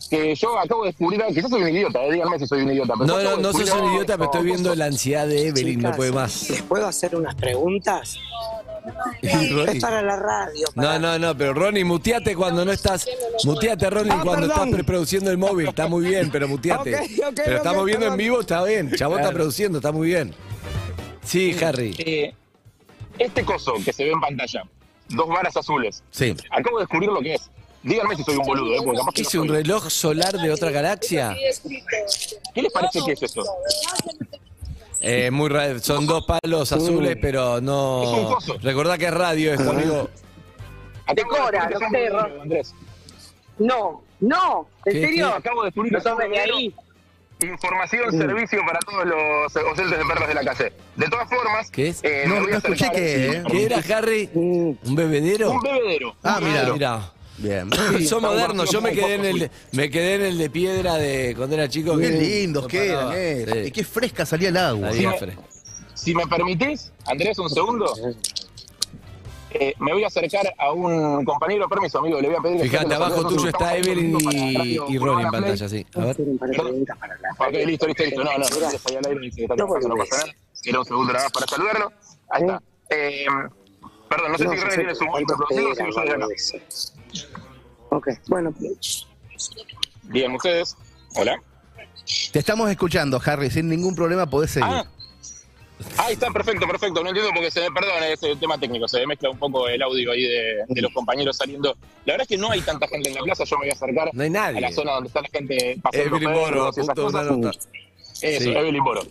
que 0.10 0.36
yo 0.36 0.58
acabo 0.60 0.84
de 0.84 0.90
descubrir, 0.90 1.22
quizás 1.34 1.50
soy 1.50 1.64
un 1.64 1.70
idiota, 1.70 2.04
eh, 2.06 2.12
díganme 2.14 2.38
si 2.40 2.48
soy 2.48 2.62
un 2.62 2.72
idiota. 2.72 2.94
pero 2.98 3.06
No, 3.06 3.22
no, 3.24 3.38
no 3.38 3.52
sos 3.52 3.62
descubrir 3.62 3.86
un 3.88 3.94
idiota, 3.96 4.14
pero 4.18 4.26
estoy 4.26 4.44
viendo 4.46 4.76
la 4.76 4.86
ansiedad 4.86 5.28
de 5.28 5.48
Evelyn, 5.48 5.81
no 5.81 5.92
puede 5.94 6.12
más. 6.12 6.50
¿Les 6.50 6.62
puedo 6.64 6.88
hacer 6.88 7.16
unas 7.16 7.36
preguntas? 7.36 8.18
Es 9.22 9.81
para 9.81 10.02
la 10.02 10.16
radio. 10.16 10.66
para- 10.74 10.98
No, 10.98 11.18
no, 11.18 11.20
no, 11.20 11.38
pero 11.38 11.54
Ronnie, 11.54 11.84
muteate 11.84 12.36
cuando 12.36 12.64
no 12.66 12.72
estás. 12.72 13.08
Muteate, 13.44 13.90
Ronnie, 13.90 14.12
Ah, 14.14 14.22
cuando 14.24 14.48
perdón. 14.48 14.68
estás 14.68 14.75
preproduciendo 14.75 15.30
el 15.32 15.38
móvil. 15.38 15.68
Está 15.68 15.88
muy 15.88 16.06
bien, 16.06 16.32
pero 16.32 16.48
muteate. 16.48 16.98
Pero 17.36 17.58
estamos 17.58 17.86
viendo 17.86 18.08
en 18.08 18.18
vivo, 18.18 18.40
está 18.40 18.64
bien. 18.64 18.92
Chabón 18.96 19.20
está 19.20 19.32
produciendo, 19.34 19.78
está 19.80 19.92
muy 19.92 20.08
bien. 20.08 20.34
Sí, 21.24 21.56
Harry. 21.64 21.94
Eh, 22.00 22.34
este 23.20 23.44
coso 23.44 23.74
que 23.84 23.92
se 23.94 24.06
ve 24.06 24.12
en 24.12 24.22
pantalla, 24.22 24.64
dos 25.10 25.28
varas 25.28 25.56
azules, 25.58 26.02
Sí. 26.10 26.36
acabo 26.50 26.78
de 26.80 26.84
descubrir 26.84 27.10
lo 27.10 27.20
que 27.20 27.36
es. 27.36 27.52
Díganme 27.81 28.16
si 28.16 28.24
soy 28.24 28.36
un 28.36 28.46
boludo, 28.46 28.74
¿eh? 28.74 28.81
porque 28.84 29.00
capaz 29.00 29.12
que 29.14 29.16
¿Qué 29.16 29.24
no 29.24 29.30
es 29.30 29.36
un 29.36 29.48
soy. 29.48 29.56
reloj 29.58 29.90
solar 29.90 30.34
de 30.34 30.52
otra 30.52 30.70
galaxia? 30.72 31.36
¿Qué 32.54 32.62
les 32.62 32.72
parece 32.74 33.00
que 33.06 33.12
es 33.14 33.24
eso? 33.24 33.44
Eh, 35.02 35.31
muy 35.31 35.50
ra- 35.50 35.80
Son 35.80 36.06
dos 36.06 36.26
palos 36.26 36.72
azules, 36.74 37.18
pero 37.22 37.56
Es 37.56 37.60
un 37.60 37.66
no. 37.66 38.30
coso. 38.34 38.58
Recordá 38.62 38.98
que 38.98 39.06
es 39.06 39.14
radio 39.14 39.54
esto, 39.54 39.70
amigo. 39.70 40.10
Decora, 41.16 41.70
los 41.70 41.81
perros. 41.92 42.26
Andrés. 42.42 42.74
No, 43.58 44.04
no, 44.20 44.68
¿en 44.86 44.94
¿Qué, 44.94 45.02
serio? 45.08 45.28
Acabo 45.34 45.62
de 45.62 45.68
descubrir 45.68 45.92
No 45.94 46.02
sos 46.02 46.18
de 46.18 46.40
ahí. 46.40 46.75
Información, 47.42 48.12
servicio 48.12 48.60
para 48.66 48.80
todos 48.80 49.06
los 49.06 49.56
eh, 49.56 49.60
oyentes 49.60 49.98
de 49.98 50.06
perros 50.06 50.28
de 50.28 50.34
la 50.34 50.44
calle. 50.44 50.74
De 50.98 51.08
todas 51.08 51.30
formas, 51.30 51.72
¿Qué 51.72 51.88
es? 51.88 52.00
eh, 52.04 52.25
No, 52.28 52.36
a 52.36 52.40
no 52.42 52.50
escuché 52.58 52.86
acercar- 52.88 52.92
qué, 52.96 53.32
¿eh? 53.38 53.44
¿Qué 53.50 53.64
era, 53.64 53.98
Harry? 53.98 54.30
¿Un 54.34 54.78
bebedero? 54.84 55.52
Un 55.52 55.62
bebedero. 55.62 56.16
Ah, 56.24 56.40
mira. 56.42 56.74
Mira. 56.74 57.14
Bien. 57.39 57.69
Son 58.07 58.21
modernos, 58.21 58.69
yo 58.69 58.81
me 58.81 58.91
quedé 58.91 59.15
en 59.15 59.25
el 59.25 59.39
de, 59.39 59.51
me 59.71 59.89
quedé 59.89 60.15
en 60.15 60.21
el 60.24 60.38
de 60.38 60.50
piedra 60.50 60.95
de 60.95 61.34
cuando 61.36 61.55
era 61.55 61.67
chico. 61.67 61.98
Qué 61.98 62.10
que 62.10 62.12
lindos 62.12 62.63
no 62.63 62.67
que 62.69 62.88
eran, 62.89 63.12
eh. 63.13 63.46
Sí. 63.51 63.60
Y 63.67 63.72
qué 63.72 63.84
fresca 63.84 64.25
salía 64.25 64.50
el 64.50 64.58
agua. 64.58 64.91
Si 65.93 66.15
me 66.15 66.25
permitís, 66.27 66.91
Andrés, 67.05 67.38
un 67.39 67.50
segundo. 67.50 67.93
Eh, 69.51 69.74
me 69.79 69.93
voy 69.93 70.03
a 70.03 70.08
acercar 70.08 70.53
a 70.60 70.72
un 70.72 71.25
compañero, 71.25 71.67
permiso, 71.67 71.98
amigo, 71.98 72.22
le 72.22 72.27
voy 72.27 72.38
a 72.38 72.41
pedir 72.41 72.62
que 72.62 72.69
Fíjate, 72.69 72.93
abajo 72.93 73.27
tuyo 73.27 73.50
está 73.50 73.75
Evelyn 73.75 74.15
y, 74.22 74.77
y 74.89 74.98
Ronnie 75.00 75.25
en 75.25 75.31
pantalla, 75.31 75.67
sí. 75.67 75.86
A 75.96 76.00
ver. 76.01 76.17
Ok, 77.39 77.53
listo, 77.65 77.88
listo, 77.88 78.03
listo. 78.03 78.24
No, 78.24 78.31
no, 78.31 78.38
no 78.38 79.96
pasa 79.96 80.17
nada. 80.17 80.34
Era 80.63 80.79
un 80.79 80.86
segundo 80.86 81.13
nada 81.13 81.25
más 81.25 81.31
para 81.31 81.48
saludarlo. 81.48 81.91
Ahí 82.29 82.43
está. 82.43 82.62
Eh, 82.91 83.25
perdón, 84.10 84.32
no 84.32 84.38
sé 84.38 84.44
si 84.50 84.56
Ronnie 84.56 84.75
tiene 84.75 84.96
su 84.96 85.06
móvil 85.06 85.25
reproducido 85.30 85.72
o 85.72 85.75
si 85.75 85.92
soy 85.92 86.08
de. 86.10 86.96
Ok, 87.92 88.08
bueno. 88.28 88.54
Bien, 90.04 90.32
ustedes. 90.34 90.75
Hola. 91.16 91.42
Te 92.32 92.39
estamos 92.39 92.70
escuchando, 92.70 93.22
Harry. 93.24 93.50
Sin 93.50 93.70
ningún 93.70 93.96
problema 93.96 94.25
podés 94.30 94.51
seguir. 94.51 94.70
Ah, 94.72 94.86
ahí 95.98 96.13
está, 96.13 96.30
perfecto, 96.32 96.68
perfecto. 96.68 97.01
No 97.04 97.10
entiendo 97.10 97.32
porque 97.34 97.51
se 97.51 97.62
me, 97.62 97.72
perdón, 97.72 98.04
es 98.04 98.22
el 98.24 98.39
tema 98.39 98.58
técnico, 98.60 98.88
se 98.88 99.00
me 99.00 99.08
mezcla 99.08 99.30
un 99.30 99.38
poco 99.38 99.68
el 99.68 99.82
audio 99.82 100.12
ahí 100.12 100.24
de, 100.24 100.66
de 100.68 100.82
los 100.82 100.92
compañeros 100.92 101.38
saliendo. 101.38 101.75
La 102.06 102.13
verdad 102.13 102.22
es 102.24 102.28
que 102.28 102.38
no 102.38 102.50
hay 102.51 102.62
tanta 102.62 102.88
gente 102.88 103.10
en 103.10 103.16
la 103.16 103.22
plaza, 103.22 103.44
yo 103.44 103.58
me 103.58 103.66
voy 103.66 103.70
a 103.70 103.74
acercar 103.74 104.10
No 104.13 104.24
hay 104.24 104.30
nadie. 104.30 104.58
a 104.58 104.62
la 104.62 104.72
zona 104.72 104.92
donde 104.94 105.08
está 105.08 105.22
la 105.22 105.30
gente 105.30 105.80
paseando 105.82 106.18
Evelyn. 106.18 106.34
Eso, 107.48 107.63
Sí. 108.44 108.50
Evelyn 108.50 108.84
Boro. 108.84 109.01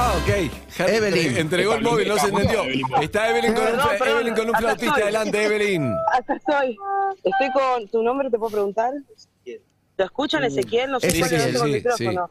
Ah, 0.00 0.14
ok. 0.16 0.80
Harry 0.80 0.94
Evelyn. 0.96 1.26
entre- 1.26 1.40
entregó 1.40 1.74
el 1.74 1.82
móvil, 1.82 2.06
no 2.08 2.16
se 2.18 2.28
entendió. 2.28 2.62
Está 3.02 3.30
Evelyn 3.30 3.52
con 3.52 3.62
un, 3.64 3.70
Perdón, 3.70 3.86
fla- 3.88 3.98
perdón. 3.98 4.08
Evelyn 4.16 4.34
con 4.34 4.44
un 4.44 4.50
Acá 4.50 4.58
flautista. 4.60 4.86
estoy. 4.94 5.02
Adelante, 5.02 5.44
Evelyn. 5.44 5.94
Acá 6.12 6.34
estoy. 6.36 6.76
Estoy 7.24 7.50
con 7.52 7.88
tu 7.88 8.02
nombre, 8.02 8.30
¿te 8.30 8.38
puedo 8.38 8.52
preguntar? 8.52 8.92
¿Lo 9.96 10.04
escuchan, 10.04 10.44
Ezequiel? 10.44 10.92
No 10.92 11.00
sé 11.00 11.10
Sí, 11.10 11.20
es 11.22 11.32
el 11.32 11.56
sí, 11.56 11.62
micrófono. 11.64 12.30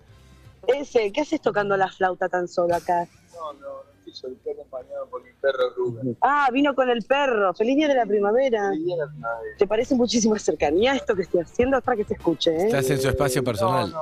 Ese, 0.68 1.12
¿qué 1.12 1.22
haces 1.22 1.42
tocando 1.42 1.76
la 1.76 1.90
flauta 1.92 2.30
tan 2.30 2.48
solo 2.48 2.74
acá? 2.76 3.06
No, 3.36 3.52
no, 3.54 3.60
no 3.60 4.12
estoy 4.12 4.38
acompañado 4.54 5.06
por 5.08 5.22
mi 5.24 5.32
perro 5.42 5.70
Rubén. 5.76 6.18
Ah, 6.22 6.48
vino 6.54 6.74
con 6.74 6.90
el 6.90 7.04
perro. 7.04 7.54
Feliz 7.54 7.76
día 7.76 7.90
de 7.90 7.96
la 7.96 8.06
primavera. 8.06 8.70
Feliz 8.70 8.86
día 8.86 8.96
de 8.96 9.02
la 9.02 9.08
primavera. 9.12 9.56
¿Te 9.58 9.68
parece 9.68 9.96
muchísima 9.96 10.40
cercanía 10.40 10.96
esto 10.96 11.14
que 11.14 11.24
estoy 11.24 11.42
haciendo? 11.42 11.78
Es 11.78 11.84
para 11.84 11.98
que 11.98 12.06
se 12.06 12.14
escuche, 12.14 12.52
¿eh? 12.56 12.66
Estás 12.68 12.90
en 12.90 13.02
su 13.02 13.10
espacio 13.10 13.44
personal. 13.44 13.94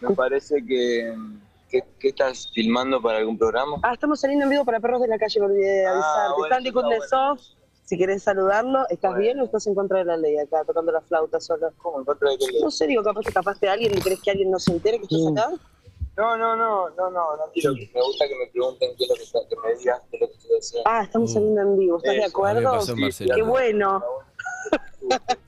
Me 0.00 0.14
parece 0.14 0.64
que, 0.64 1.14
que, 1.70 1.82
que 1.98 2.08
estás 2.08 2.50
filmando 2.52 3.00
para 3.00 3.18
algún 3.18 3.38
programa. 3.38 3.78
Ah, 3.82 3.94
estamos 3.94 4.20
saliendo 4.20 4.44
en 4.44 4.50
vivo 4.50 4.64
para 4.64 4.80
Perros 4.80 5.00
de 5.02 5.08
la 5.08 5.18
Calle, 5.18 5.40
me 5.40 5.46
olvidé 5.46 5.70
de 5.80 5.86
Ah, 5.86 5.92
avisarte. 5.92 6.28
bueno, 6.36 6.44
Está 6.44 6.56
Andy 6.56 6.68
está 6.68 6.80
Kundesov, 6.82 7.38
si 7.84 7.98
querés 7.98 8.22
saludarlo. 8.22 8.86
¿Estás 8.90 9.16
bien 9.16 9.40
o 9.40 9.44
estás 9.44 9.66
en 9.66 9.74
contra 9.74 9.98
de 9.98 10.04
la 10.04 10.16
ley 10.16 10.36
acá, 10.38 10.64
tocando 10.64 10.92
la 10.92 11.00
flauta 11.00 11.40
solo? 11.40 11.70
¿Cómo? 11.78 12.00
¿En 12.00 12.04
contra 12.04 12.30
de 12.30 12.38
qué 12.38 12.46
ley? 12.46 12.62
No 12.62 12.70
sé, 12.70 12.86
digo, 12.86 13.02
capaz 13.02 13.22
que 13.22 13.32
tapaste 13.32 13.68
a 13.68 13.72
alguien 13.72 13.96
y 13.96 14.00
crees 14.00 14.20
que 14.20 14.30
alguien 14.30 14.50
no 14.50 14.58
se 14.58 14.72
entere 14.72 14.98
que 14.98 15.04
estás 15.04 15.32
acá. 15.32 15.50
No, 16.16 16.34
no, 16.36 16.56
no, 16.56 16.88
no, 16.90 17.10
no, 17.10 17.36
no 17.36 17.42
quiero. 17.52 17.74
Me 17.74 18.00
gusta 18.02 18.26
que 18.26 18.34
me 18.36 18.46
pregunten 18.46 18.90
qué 18.96 19.04
es 19.04 19.10
lo 19.10 19.16
que 19.16 19.22
está, 19.22 19.38
que 19.50 19.56
me 19.56 19.74
digas 19.76 20.00
qué 20.10 20.16
es 20.16 20.20
lo 20.22 20.28
que 20.28 20.34
estoy 20.34 20.58
haciendo. 20.58 20.90
Ah, 20.90 21.02
estamos 21.02 21.32
saliendo 21.32 21.60
en 21.60 21.78
vivo, 21.78 21.98
¿estás 21.98 22.14
de 22.16 22.24
acuerdo? 22.24 22.78
Qué 23.34 23.42
bueno. 23.42 24.02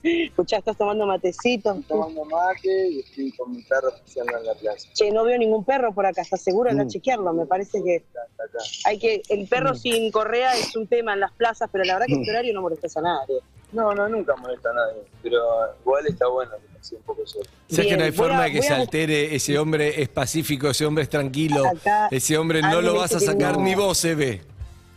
Escuchá, 0.03 0.57
estás 0.57 0.77
tomando 0.77 1.05
matecito. 1.05 1.71
Estoy 1.71 1.83
tomando 1.83 2.25
mate 2.25 2.87
y 2.89 2.99
estoy 2.99 3.31
con 3.33 3.51
mi 3.51 3.61
perro 3.63 3.89
paseando 4.01 4.37
en 4.37 4.45
la 4.45 4.55
plaza. 4.55 4.87
Che, 4.93 5.11
no 5.11 5.23
veo 5.23 5.37
ningún 5.37 5.63
perro 5.63 5.93
por 5.93 6.05
acá, 6.05 6.21
¿estás 6.21 6.41
seguro? 6.41 6.69
Anda 6.69 6.83
a 6.83 6.87
chequearlo, 6.87 7.33
me 7.33 7.45
parece 7.45 7.83
que 7.83 7.95
Está 7.97 8.21
acá. 8.21 8.57
hay 8.85 8.97
que... 8.99 9.21
El 9.29 9.47
perro 9.47 9.75
sin 9.75 10.11
correa 10.11 10.53
es 10.55 10.75
un 10.75 10.87
tema 10.87 11.13
en 11.13 11.19
las 11.19 11.31
plazas, 11.33 11.69
pero 11.71 11.83
la 11.83 11.93
verdad 11.93 12.07
que 12.07 12.13
en 12.13 12.19
este 12.21 12.31
horario 12.31 12.53
no 12.53 12.61
molestas 12.61 12.95
a 12.97 13.01
nadie. 13.01 13.39
No, 13.71 13.93
no, 13.93 14.07
nunca 14.09 14.35
molesta 14.35 14.69
a 14.71 14.73
nadie. 14.73 15.01
Pero 15.21 15.37
igual 15.81 16.07
está 16.07 16.27
bueno 16.27 16.51
que 16.53 16.77
pase 16.77 16.95
un 16.95 17.01
poco 17.03 17.27
solo. 17.27 17.45
¿Sabes 17.69 17.87
que 17.87 17.97
no 17.97 18.03
hay 18.05 18.11
forma 18.11 18.41
a- 18.41 18.45
de 18.45 18.51
que 18.53 18.61
se 18.63 18.73
a- 18.73 18.77
altere? 18.77 19.35
Ese 19.35 19.59
hombre 19.59 20.01
es 20.01 20.09
pacífico, 20.09 20.69
ese 20.69 20.85
hombre 20.85 21.03
es 21.03 21.09
tranquilo. 21.09 21.65
Acá 21.67 22.07
Ese 22.09 22.37
hombre 22.37 22.61
no 22.61 22.81
lo 22.81 22.95
vas 22.95 23.13
a 23.15 23.19
sacar 23.19 23.57
no. 23.57 23.63
ni 23.63 23.75
vos, 23.75 23.97
se 23.97 24.15
ve. 24.15 24.41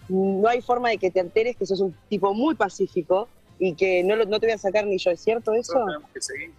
No 0.08 0.46
hay 0.48 0.60
forma 0.62 0.90
de 0.90 0.98
que 0.98 1.10
te 1.10 1.20
alteres, 1.20 1.56
que 1.56 1.64
sos 1.66 1.80
un 1.80 1.94
tipo 2.08 2.32
muy 2.34 2.54
pacífico 2.54 3.28
y 3.64 3.74
que 3.74 4.02
no, 4.02 4.16
lo- 4.16 4.24
no 4.24 4.40
te 4.40 4.46
voy 4.46 4.54
a 4.54 4.58
sacar 4.58 4.84
ni 4.84 4.98
yo, 4.98 5.12
¿es 5.12 5.20
cierto 5.20 5.52
eso? 5.54 5.84
Tenemos 5.86 6.10
que 6.12 6.20
seguir. 6.20 6.50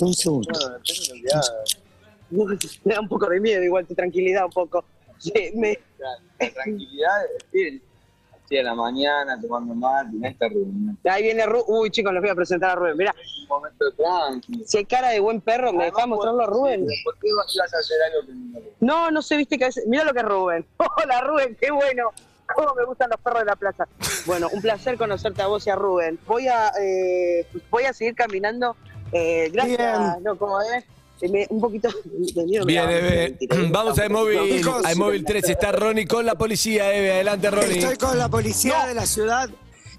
Un 0.00 0.12
segundo. 0.12 0.48
Bueno. 2.30 2.58
Me 2.84 2.94
da 2.94 3.00
un 3.00 3.08
poco 3.08 3.28
de 3.28 3.38
miedo, 3.38 3.62
igual 3.62 3.86
tu 3.86 3.94
tranquilidad 3.94 4.44
un 4.46 4.50
poco. 4.50 4.84
Sí, 5.18 5.32
me- 5.54 5.78
La, 5.98 6.50
tranquilidad 6.50 7.22
de 7.52 7.80
así 8.44 8.58
a 8.58 8.62
la 8.64 8.74
mañana 8.74 9.40
tomando 9.40 9.72
mate, 9.72 10.16
en 10.16 10.24
esta 10.24 10.48
reunión. 10.48 10.98
Ahí 11.04 11.22
viene 11.22 11.46
Rubén. 11.46 11.64
Uy, 11.68 11.90
chicos, 11.90 12.12
los 12.12 12.20
voy 12.20 12.30
a 12.30 12.34
presentar 12.34 12.70
a 12.70 12.74
Rubén. 12.74 12.96
Mirá, 12.96 13.14
Un 13.42 13.46
momento 13.48 13.92
tranquilo. 13.92 14.64
si 14.66 14.78
hay 14.78 14.84
cara 14.84 15.10
de 15.10 15.20
buen 15.20 15.40
perro, 15.40 15.72
¿me 15.72 15.84
dejás 15.84 16.08
mostrarlo 16.08 16.42
a 16.42 16.46
Rubén? 16.46 16.86
¿Por 17.04 17.18
qué 17.20 17.28
ibas 17.28 17.56
a 17.72 17.78
hacer 17.78 17.96
algo 18.06 18.26
que 18.26 18.32
no 18.34 18.60
No, 18.80 19.10
no 19.12 19.22
sé, 19.22 19.36
viste 19.36 19.56
que 19.58 19.64
a 19.64 19.68
veces... 19.68 19.86
Mira 19.86 20.02
lo 20.04 20.12
que 20.12 20.18
es 20.20 20.24
Rubén. 20.24 20.66
Hola, 21.04 21.20
Rubén, 21.20 21.56
qué 21.60 21.70
bueno. 21.70 22.10
Cómo 22.54 22.74
me 22.74 22.84
gustan 22.84 23.10
los 23.10 23.20
perros 23.20 23.40
de 23.40 23.46
la 23.46 23.56
plaza. 23.56 23.86
Bueno, 24.26 24.48
un 24.52 24.60
placer 24.62 24.96
conocerte 24.96 25.42
a 25.42 25.46
vos 25.46 25.66
y 25.66 25.70
a 25.70 25.76
Rubén. 25.76 26.18
Voy 26.26 26.48
a, 26.48 26.72
eh, 26.80 27.46
voy 27.70 27.84
a 27.84 27.92
seguir 27.92 28.14
caminando. 28.14 28.76
Eh, 29.12 29.50
gracias. 29.52 29.78
Bien. 29.78 30.22
No, 30.24 30.36
como 30.36 30.60
es. 30.62 30.84
Me- 31.30 31.46
un 31.50 31.60
poquito 31.60 31.88
de 32.04 32.44
miedo. 32.44 32.64
me 32.64 32.72
Bien. 32.72 32.88
Eve. 32.88 33.38
Vamos 33.70 33.98
a 33.98 34.06
Chicos. 34.06 34.84
a 34.84 34.92
Emóvil 34.92 35.24
3. 35.24 35.48
Está 35.48 35.72
Ronnie 35.72 36.06
con 36.06 36.24
la 36.24 36.36
policía, 36.36 36.92
Eve. 36.94 37.12
Adelante, 37.12 37.50
Ronnie. 37.50 37.78
Estoy 37.78 37.96
con 37.96 38.16
la 38.18 38.28
policía 38.28 38.86
de 38.86 38.94
la 38.94 39.04
ciudad 39.04 39.50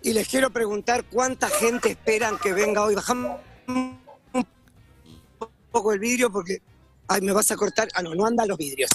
y 0.01 0.13
les 0.13 0.27
quiero 0.27 0.49
preguntar 0.49 1.03
cuánta 1.11 1.49
gente 1.49 1.89
esperan 1.89 2.37
que 2.39 2.53
venga 2.53 2.83
hoy. 2.83 2.95
Bajamos 2.95 3.37
un 3.67 3.99
poco 5.71 5.93
el 5.93 5.99
vidrio 5.99 6.31
porque. 6.31 6.61
Ay, 7.07 7.21
me 7.21 7.31
vas 7.31 7.49
a 7.51 7.55
cortar. 7.55 7.89
Ah, 7.95 8.01
no, 8.03 8.13
no 8.15 8.25
andan 8.25 8.47
los 8.47 8.57
vidrios. 8.57 8.89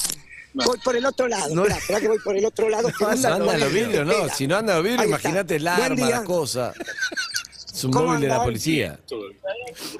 Voy 0.54 0.78
por 0.84 0.96
el 0.96 1.04
otro 1.04 1.26
lado. 1.28 1.54
No. 1.54 1.62
Espera, 1.62 1.78
espera 1.78 2.00
que 2.00 2.08
voy 2.08 2.18
por 2.20 2.36
el 2.36 2.44
otro 2.44 2.68
lado. 2.68 2.88
que 2.88 3.04
No 3.04 3.10
andan 3.10 3.60
los 3.60 3.72
vidrios, 3.72 4.06
no. 4.06 4.12
Espera. 4.12 4.34
Si 4.34 4.46
no 4.46 4.56
andan 4.56 4.76
los 4.76 4.84
vidrios, 4.84 5.06
imagínate 5.06 5.56
el 5.56 5.66
arma, 5.66 5.96
día. 5.96 6.20
la 6.20 6.24
cosa. 6.24 6.72
Es 7.74 7.82
un 7.82 7.90
¿Cómo 7.90 8.06
móvil 8.06 8.20
de 8.20 8.28
la 8.28 8.44
policía. 8.44 9.00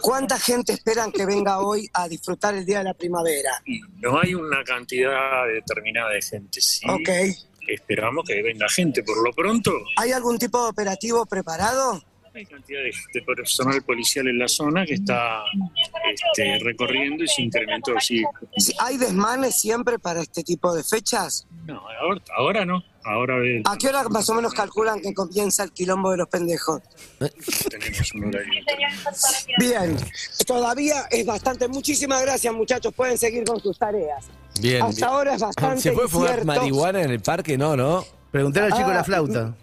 ¿Cuánta 0.01 0.39
gente 0.39 0.73
esperan 0.73 1.11
que 1.11 1.27
venga 1.27 1.59
hoy 1.59 1.91
a 1.93 2.09
disfrutar 2.09 2.55
el 2.55 2.65
día 2.65 2.79
de 2.79 2.85
la 2.85 2.95
primavera? 2.95 3.51
No 3.97 4.21
hay 4.21 4.35
una 4.35 4.63
cantidad 4.63 5.47
determinada 5.53 6.11
de 6.11 6.23
gente, 6.23 6.61
sí. 6.61 6.87
Ok. 6.89 7.09
Esperamos 7.67 8.25
que 8.27 8.41
venga 8.43 8.69
gente. 8.69 9.03
Por 9.03 9.21
lo 9.25 9.33
pronto, 9.33 9.73
¿Hay 9.97 10.13
algún 10.13 10.39
tipo 10.39 10.63
de 10.63 10.71
operativo 10.71 11.27
preparado? 11.27 12.01
Hay 12.35 12.47
cantidad 12.47 12.81
de, 12.81 12.93
de 13.13 13.23
personal 13.23 13.83
policial 13.83 14.27
en 14.27 14.39
la 14.39 14.49
zona 14.49 14.85
que 14.85 14.95
está 14.95 15.43
este, 16.13 16.59
recorriendo 16.65 17.23
y 17.23 17.29
se 17.29 17.43
incrementó, 17.43 17.93
sí. 18.01 18.25
¿Hay 18.81 18.97
desmanes 18.97 19.61
siempre 19.61 19.99
para 19.99 20.21
este 20.23 20.43
tipo 20.43 20.75
de 20.75 20.83
fechas? 20.83 21.47
No, 21.67 21.81
ahora, 22.01 22.21
ahora 22.37 22.65
no. 22.65 22.83
Ahora 23.07 23.35
¿A 23.67 23.77
qué 23.77 23.89
hora 23.89 24.09
más 24.09 24.29
o 24.31 24.35
menos 24.35 24.55
calculan 24.55 24.99
que 25.01 25.13
comienza 25.13 25.63
el 25.63 25.73
quilombo 25.73 26.11
de 26.13 26.17
los 26.17 26.29
pendejos? 26.29 26.81
tenemos 27.69 28.15
un 28.15 28.25
horario. 28.25 28.65
Bien, 29.59 29.97
todavía 30.47 31.03
es 31.11 31.27
bastante. 31.27 31.69
Muchísimas 31.69 32.23
gracias, 32.23 32.53
muchachos. 32.55 32.95
Pueden 32.95 33.19
seguir 33.19 33.45
con 33.45 33.61
sus 33.61 33.79
tareas. 33.79 34.25
Bien. 34.59 34.83
Hasta 34.83 34.95
bien. 34.97 35.05
ahora 35.09 35.35
es 35.35 35.41
bastante 35.43 35.81
¿Se 35.83 35.93
puede 35.93 36.09
fumar 36.09 36.31
incierto. 36.39 36.47
marihuana 36.47 37.03
en 37.03 37.11
el 37.11 37.21
parque? 37.21 37.59
No, 37.59 37.77
no. 37.77 38.05
Preguntar 38.31 38.65
al 38.65 38.73
chico 38.73 38.87
de 38.89 38.93
Ah, 38.95 38.97
la 38.97 39.05
flauta. 39.05 39.55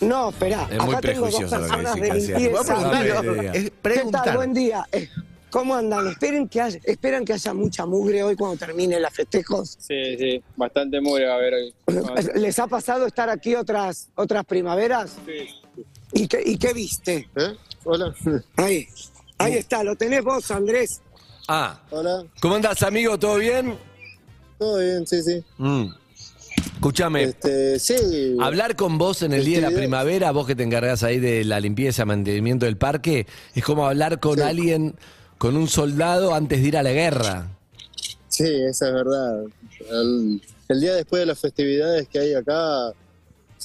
No, 0.00 0.30
espera. 0.30 0.68
Es 0.70 0.78
muy 0.84 0.94
acá 0.94 1.00
tengo 1.00 1.26
dos 1.26 1.34
prejuicioso 1.36 1.56
lo 1.58 1.62
que 1.62 1.68
personas 1.68 1.94
dice 1.94 2.02
de 2.04 2.08
Casiano. 2.08 2.38
limpieza. 2.40 2.74
Voy 2.74 2.82
a 2.82 3.02
preguntarle, 3.02 3.12
Amigo, 3.18 3.34
diga. 3.42 3.52
Es 3.52 3.64
¿Qué 3.64 3.70
preguntar. 3.82 4.24
tal? 4.24 4.36
Buen 4.36 4.54
día. 4.54 4.86
Eh, 4.92 5.08
¿Cómo 5.50 5.74
andan? 5.74 6.06
Esperen 6.06 6.48
que, 6.48 6.60
haya, 6.60 6.78
esperan 6.84 7.24
que 7.24 7.32
haya 7.32 7.52
mucha 7.54 7.84
mugre 7.84 8.22
hoy 8.22 8.36
cuando 8.36 8.56
termine 8.56 9.00
la 9.00 9.10
festejos. 9.10 9.76
Sí, 9.80 10.16
sí, 10.16 10.42
bastante 10.56 11.00
mugre 11.00 11.26
va 11.26 11.32
a 11.32 11.36
haber 11.36 11.54
hoy. 11.54 11.74
¿Les 12.36 12.58
ha 12.60 12.68
pasado 12.68 13.04
estar 13.06 13.28
aquí 13.28 13.56
otras, 13.56 14.10
otras 14.14 14.44
primaveras? 14.44 15.16
¿Y 16.12 16.28
qué, 16.28 16.40
¿Y 16.44 16.56
qué 16.56 16.72
viste? 16.72 17.28
¿Eh? 17.34 17.56
Hola. 17.84 18.14
Ahí. 18.56 18.86
Ahí 19.38 19.54
está, 19.54 19.82
lo 19.82 19.96
tenés 19.96 20.22
vos, 20.22 20.50
Andrés. 20.50 21.00
Ah, 21.48 21.80
Hola. 21.90 22.24
¿cómo 22.40 22.54
andás, 22.54 22.82
amigo? 22.84 23.18
¿Todo 23.18 23.38
bien? 23.38 23.76
Todo 24.58 24.78
bien, 24.78 25.04
sí, 25.06 25.20
sí. 25.22 25.42
Mm. 25.58 25.86
Escúchame. 26.80 27.24
Este, 27.24 27.78
sí. 27.78 28.38
Hablar 28.40 28.74
con 28.74 28.96
vos 28.96 29.20
en 29.20 29.34
el 29.34 29.44
día 29.44 29.56
de 29.56 29.60
la 29.60 29.66
Actividad. 29.66 29.82
primavera, 29.82 30.30
vos 30.30 30.46
que 30.46 30.56
te 30.56 30.62
encargás 30.62 31.02
ahí 31.02 31.20
de 31.20 31.44
la 31.44 31.60
limpieza, 31.60 32.06
mantenimiento 32.06 32.64
del 32.64 32.78
parque, 32.78 33.26
es 33.54 33.62
como 33.62 33.86
hablar 33.86 34.18
con 34.18 34.40
alguien, 34.40 34.94
con 35.36 35.58
un 35.58 35.68
soldado 35.68 36.34
antes 36.34 36.62
de 36.62 36.68
ir 36.68 36.78
a 36.78 36.82
la 36.82 36.92
guerra. 36.92 37.48
Sí, 38.28 38.46
esa 38.66 38.88
es 38.88 38.94
verdad. 38.94 39.42
El, 39.90 40.40
el 40.68 40.80
día 40.80 40.94
después 40.94 41.20
de 41.20 41.26
las 41.26 41.38
festividades 41.38 42.08
que 42.08 42.18
hay 42.18 42.32
acá, 42.32 42.94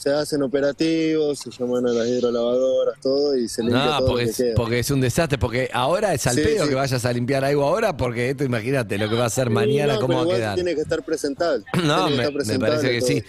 se 0.05 0.13
hacen 0.13 0.43
operativos, 0.43 1.39
se 1.39 1.49
llaman 1.49 1.87
a 1.87 1.89
las 1.89 2.07
hidrolavadoras, 2.07 2.99
todo, 3.01 3.35
y 3.35 3.49
se 3.49 3.63
limpia 3.63 3.85
No, 3.85 3.97
todo 3.97 4.07
porque 4.09 4.21
lo 4.21 4.25
que 4.27 4.31
es, 4.31 4.37
queda. 4.37 4.53
porque 4.55 4.79
es 4.79 4.91
un 4.91 5.01
desastre, 5.01 5.37
porque 5.39 5.67
ahora 5.73 6.13
es 6.13 6.27
al 6.27 6.35
Sí, 6.35 6.41
pedo 6.43 6.63
sí. 6.63 6.69
que 6.69 6.75
vayas 6.75 7.05
a 7.05 7.11
limpiar 7.11 7.43
algo 7.43 7.63
ahora, 7.63 7.97
porque 7.97 8.29
esto 8.29 8.43
imagínate 8.43 8.99
lo 8.99 9.09
que 9.09 9.15
va 9.15 9.25
a 9.25 9.29
ser 9.31 9.49
mañana, 9.49 9.95
No, 9.95 10.01
cómo 10.01 10.23
va 10.23 10.31
a 10.31 10.35
quedar. 10.37 10.55
Tiene 10.55 10.75
que 10.75 10.81
estar 10.81 11.03
presentable. 11.03 11.65
No, 11.83 12.07
me, 12.11 12.29
me 12.29 12.59
parece 12.59 12.91
que 12.91 12.99
todo. 12.99 13.07
sí. 13.07 13.23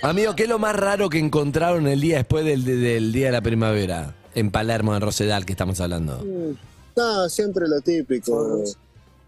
Amigo, 0.00 0.34
¿qué 0.34 0.44
es 0.44 0.48
lo 0.48 0.58
más 0.58 0.74
raro 0.76 1.10
que 1.10 1.18
encontraron 1.18 1.86
el 1.88 2.00
día 2.00 2.16
después 2.16 2.44
del, 2.46 2.64
del 2.64 3.12
día 3.12 3.26
de 3.26 3.32
la 3.32 3.42
primavera? 3.42 4.14
En 4.34 4.50
Palermo, 4.50 4.94
en 4.94 5.02
Rosedal, 5.02 5.44
que 5.44 5.52
estamos 5.52 5.78
hablando. 5.80 6.24
No, 6.96 7.28
siempre 7.28 7.68
lo 7.68 7.80
típico. 7.82 8.62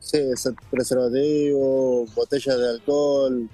Sí, 0.01 0.17
es 0.19 0.49
preservativo, 0.71 2.07
botellas 2.15 2.59
de 2.59 2.69
alcohol. 2.71 3.49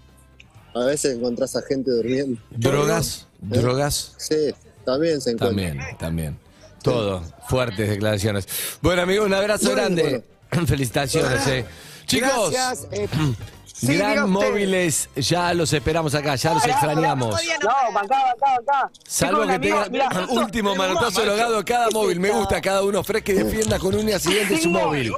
A 0.75 0.85
veces 0.87 1.17
encontrás 1.17 1.55
a 1.57 1.63
gente 1.63 1.91
durmiendo. 1.91 2.41
¿Drogas? 2.51 3.27
¿Eh? 3.43 3.59
¿Drogas? 3.59 4.15
Sí, 4.19 4.53
también 4.85 5.21
se 5.21 5.31
encuentra. 5.31 5.49
También, 5.49 5.99
también. 5.99 6.39
Todo. 6.83 7.23
Fuertes 7.49 7.89
declaraciones. 7.89 8.47
Bueno, 8.83 9.03
amigo, 9.03 9.25
un 9.25 9.35
abrazo 9.35 9.71
grande. 9.73 10.23
Felicitaciones, 10.67 11.47
eh. 11.47 11.65
Chicos, 12.07 12.51
Gracias. 12.51 12.87
eh, 12.93 13.09
sí, 13.75 13.97
gran 13.97 14.31
móviles, 14.31 15.09
ya 15.17 15.53
los 15.53 15.73
esperamos 15.73 16.15
acá, 16.15 16.37
ya 16.37 16.55
los 16.55 16.65
extrañamos. 16.65 17.35
No, 17.63 17.93
bancá, 17.93 18.17
bancá, 18.25 18.55
bancá. 18.57 18.91
Salvo 19.07 19.47
que 19.47 19.55
un 19.55 19.61
tenga 19.61 20.27
último 20.31 20.75
manotazo 20.77 21.21
de 21.21 21.27
logado 21.27 21.65
cada 21.65 21.91
móvil. 21.91 22.21
Me 22.21 22.31
gusta 22.31 22.61
cada 22.61 22.83
uno 22.83 23.03
fresco 23.03 23.33
y 23.33 23.35
defienda 23.35 23.79
con 23.79 23.95
uñas 23.95 24.25
y 24.27 24.31
dientes 24.35 24.63
su 24.63 24.71
móvil. 24.71 25.13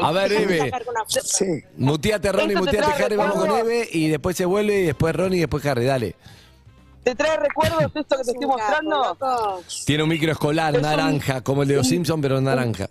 A 0.00 0.12
ver, 0.12 0.32
Eve. 0.32 0.72
Sí. 1.22 1.46
Muteate, 1.76 2.30
Ronnie, 2.32 2.56
muteate, 2.56 3.02
Harry. 3.02 3.16
Vamos 3.16 3.36
con. 3.36 3.50
Eve 3.58 3.88
y 3.90 4.08
después 4.08 4.36
se 4.36 4.44
vuelve 4.44 4.80
y 4.80 4.82
después 4.84 5.14
Ronnie 5.16 5.38
y 5.38 5.40
después 5.40 5.64
Harry. 5.66 5.84
Dale. 5.84 6.14
¿Te 7.02 7.14
trae 7.14 7.36
recuerdos 7.36 7.82
esto 7.94 8.16
que 8.16 8.24
te 8.24 8.30
estoy 8.30 8.46
mostrando? 8.46 9.16
Tiene 9.84 10.02
un 10.04 10.08
micro 10.08 10.32
escolar 10.32 10.72
Es 10.74 10.78
un- 10.82 10.88
naranja, 10.88 11.42
como 11.42 11.62
el 11.62 11.68
de 11.68 11.76
los 11.76 11.86
Simpsons, 11.86 12.20
pero 12.22 12.40
naranja. 12.40 12.88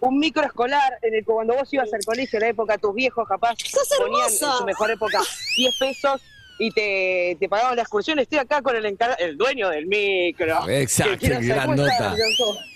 Un 0.00 0.18
microescolar 0.18 0.98
en 1.02 1.14
el 1.14 1.20
que 1.20 1.32
cuando 1.32 1.54
vos 1.54 1.72
ibas 1.72 1.92
al 1.92 2.04
colegio 2.04 2.38
en 2.38 2.42
la 2.42 2.48
época, 2.48 2.78
tus 2.78 2.94
viejos 2.94 3.28
capaz 3.28 3.54
ponían 3.98 4.28
en 4.30 4.38
su 4.38 4.64
mejor 4.64 4.90
época 4.90 5.20
10 5.56 5.78
pesos 5.78 6.22
y 6.58 6.70
te, 6.72 7.36
te 7.38 7.48
pagamos 7.48 7.76
la 7.76 7.82
excursión. 7.82 8.18
Estoy 8.18 8.38
acá 8.38 8.62
con 8.62 8.76
el 8.76 8.86
encargado, 8.86 9.22
el 9.24 9.36
dueño 9.36 9.68
del 9.68 9.86
micro. 9.86 10.68
Exacto, 10.68 11.12
Que 11.12 11.18
quiere 11.18 11.36
hacer- 11.36 11.48
gran 11.48 11.76
nota. 11.76 12.14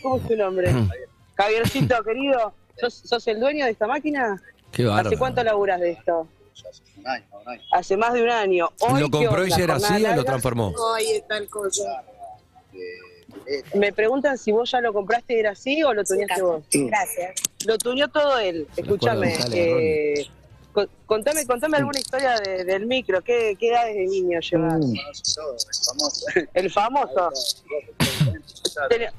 ¿Cómo 0.03 0.17
es 0.19 0.29
tu 0.29 0.37
nombre? 0.37 0.73
Javiercito, 1.37 2.03
querido, 2.05 2.55
¿sos, 2.79 2.95
sos 2.95 3.27
el 3.29 3.41
dueño 3.41 3.65
de 3.65 3.73
esta 3.73 3.87
máquina? 3.87 4.41
Qué 4.71 4.85
bárbaro. 4.85 5.09
¿Hace 5.09 5.19
cuánto 5.19 5.43
laburas 5.45 5.81
de 5.81 5.93
esto? 5.93 6.29
Hace 7.73 7.97
más 7.97 8.13
de 8.15 8.23
un 8.23 8.31
año. 8.31 8.69
Hoy, 8.81 9.01
¿Lo 9.01 9.07
¿qué 9.11 9.27
compró 9.27 9.47
y 9.47 9.53
era 9.53 9.75
¿Jornada 9.75 9.95
así 9.97 10.05
o 10.07 10.17
lo 10.17 10.25
transformó? 10.25 10.69
Hoy 10.77 11.05
está 11.13 11.37
el 11.39 11.49
Me 13.75 13.93
preguntan 13.93 14.39
si 14.39 14.53
vos 14.53 14.71
ya 14.71 14.81
lo 14.81 14.93
compraste 14.93 15.35
y 15.35 15.39
era 15.41 15.51
así 15.53 15.83
o 15.83 15.93
lo 15.95 16.05
tuneaste 16.05 16.43
vos. 16.43 16.63
Gracias. 16.73 17.35
Lo 17.67 17.79
tuneó 17.79 18.09
todo 18.09 18.39
él. 18.39 18.67
Escúchame. 18.77 19.37
eh, 19.53 20.27
con- 20.73 20.89
contame, 21.07 21.47
contame 21.47 21.77
alguna 21.77 21.99
historia 22.01 22.39
de- 22.41 22.65
del 22.65 22.87
micro. 22.87 23.23
¿Qué, 23.23 23.57
qué 23.59 23.69
edades 23.69 23.95
de 23.95 24.07
niño 24.07 24.41
llevas? 24.41 24.81
El 26.55 26.71
famoso. 26.71 27.31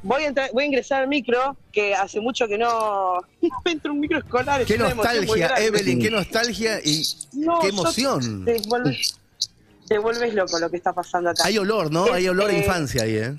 Voy 0.04 0.24
a, 0.24 0.28
entrar- 0.28 0.50
voy 0.52 0.64
a 0.64 0.68
ingresar 0.68 1.04
al 1.04 1.08
micro, 1.08 1.56
que 1.72 1.96
hace 1.96 2.20
mucho 2.20 2.48
que 2.48 2.58
no 2.58 3.20
no 3.42 3.50
entra 3.66 3.92
un 3.92 4.00
micro 4.00 4.20
escolar. 4.20 4.62
es 4.62 4.68
Qué 4.68 4.78
nostalgia. 4.78 5.48
Evelyn, 5.60 6.00
qué 6.02 6.12
nostalgia 6.12 6.80
y 6.84 7.04
No, 7.34 7.60
qué 7.62 7.68
yo- 7.72 7.74
emoción. 7.74 8.46
Te 9.88 9.98
vuelves 10.00 10.34
loco 10.34 10.58
lo 10.60 10.70
que 10.70 10.78
está 10.78 10.94
pasando 10.94 11.30
acá. 11.30 11.44
Hay 11.46 11.58
olor, 11.58 11.92
¿no? 11.92 12.12
Hay 12.12 12.28
olor 12.28 12.50
a 12.50 12.54
Eh, 12.54 12.58
infancia 12.60 13.04
ahí, 13.04 13.16
¿eh? 13.18 13.36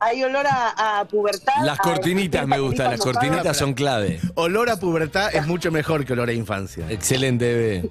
Hay 0.00 0.22
olor 0.24 0.46
a, 0.46 1.00
a 1.00 1.04
pubertad. 1.06 1.52
Las 1.64 1.78
a- 1.78 1.82
cortinitas 1.82 2.46
me 2.46 2.58
gustan, 2.60 2.90
las 2.90 3.00
cortinitas 3.00 3.56
son 3.56 3.74
clave. 3.74 4.20
Olor 4.34 4.70
a 4.70 4.76
pubertad 4.78 5.34
es 5.34 5.46
mucho 5.46 5.70
mejor 5.70 6.04
que 6.04 6.12
olor 6.14 6.28
a 6.28 6.32
infancia. 6.32 6.86
Excelente, 6.90 7.54
Bebe. 7.54 7.90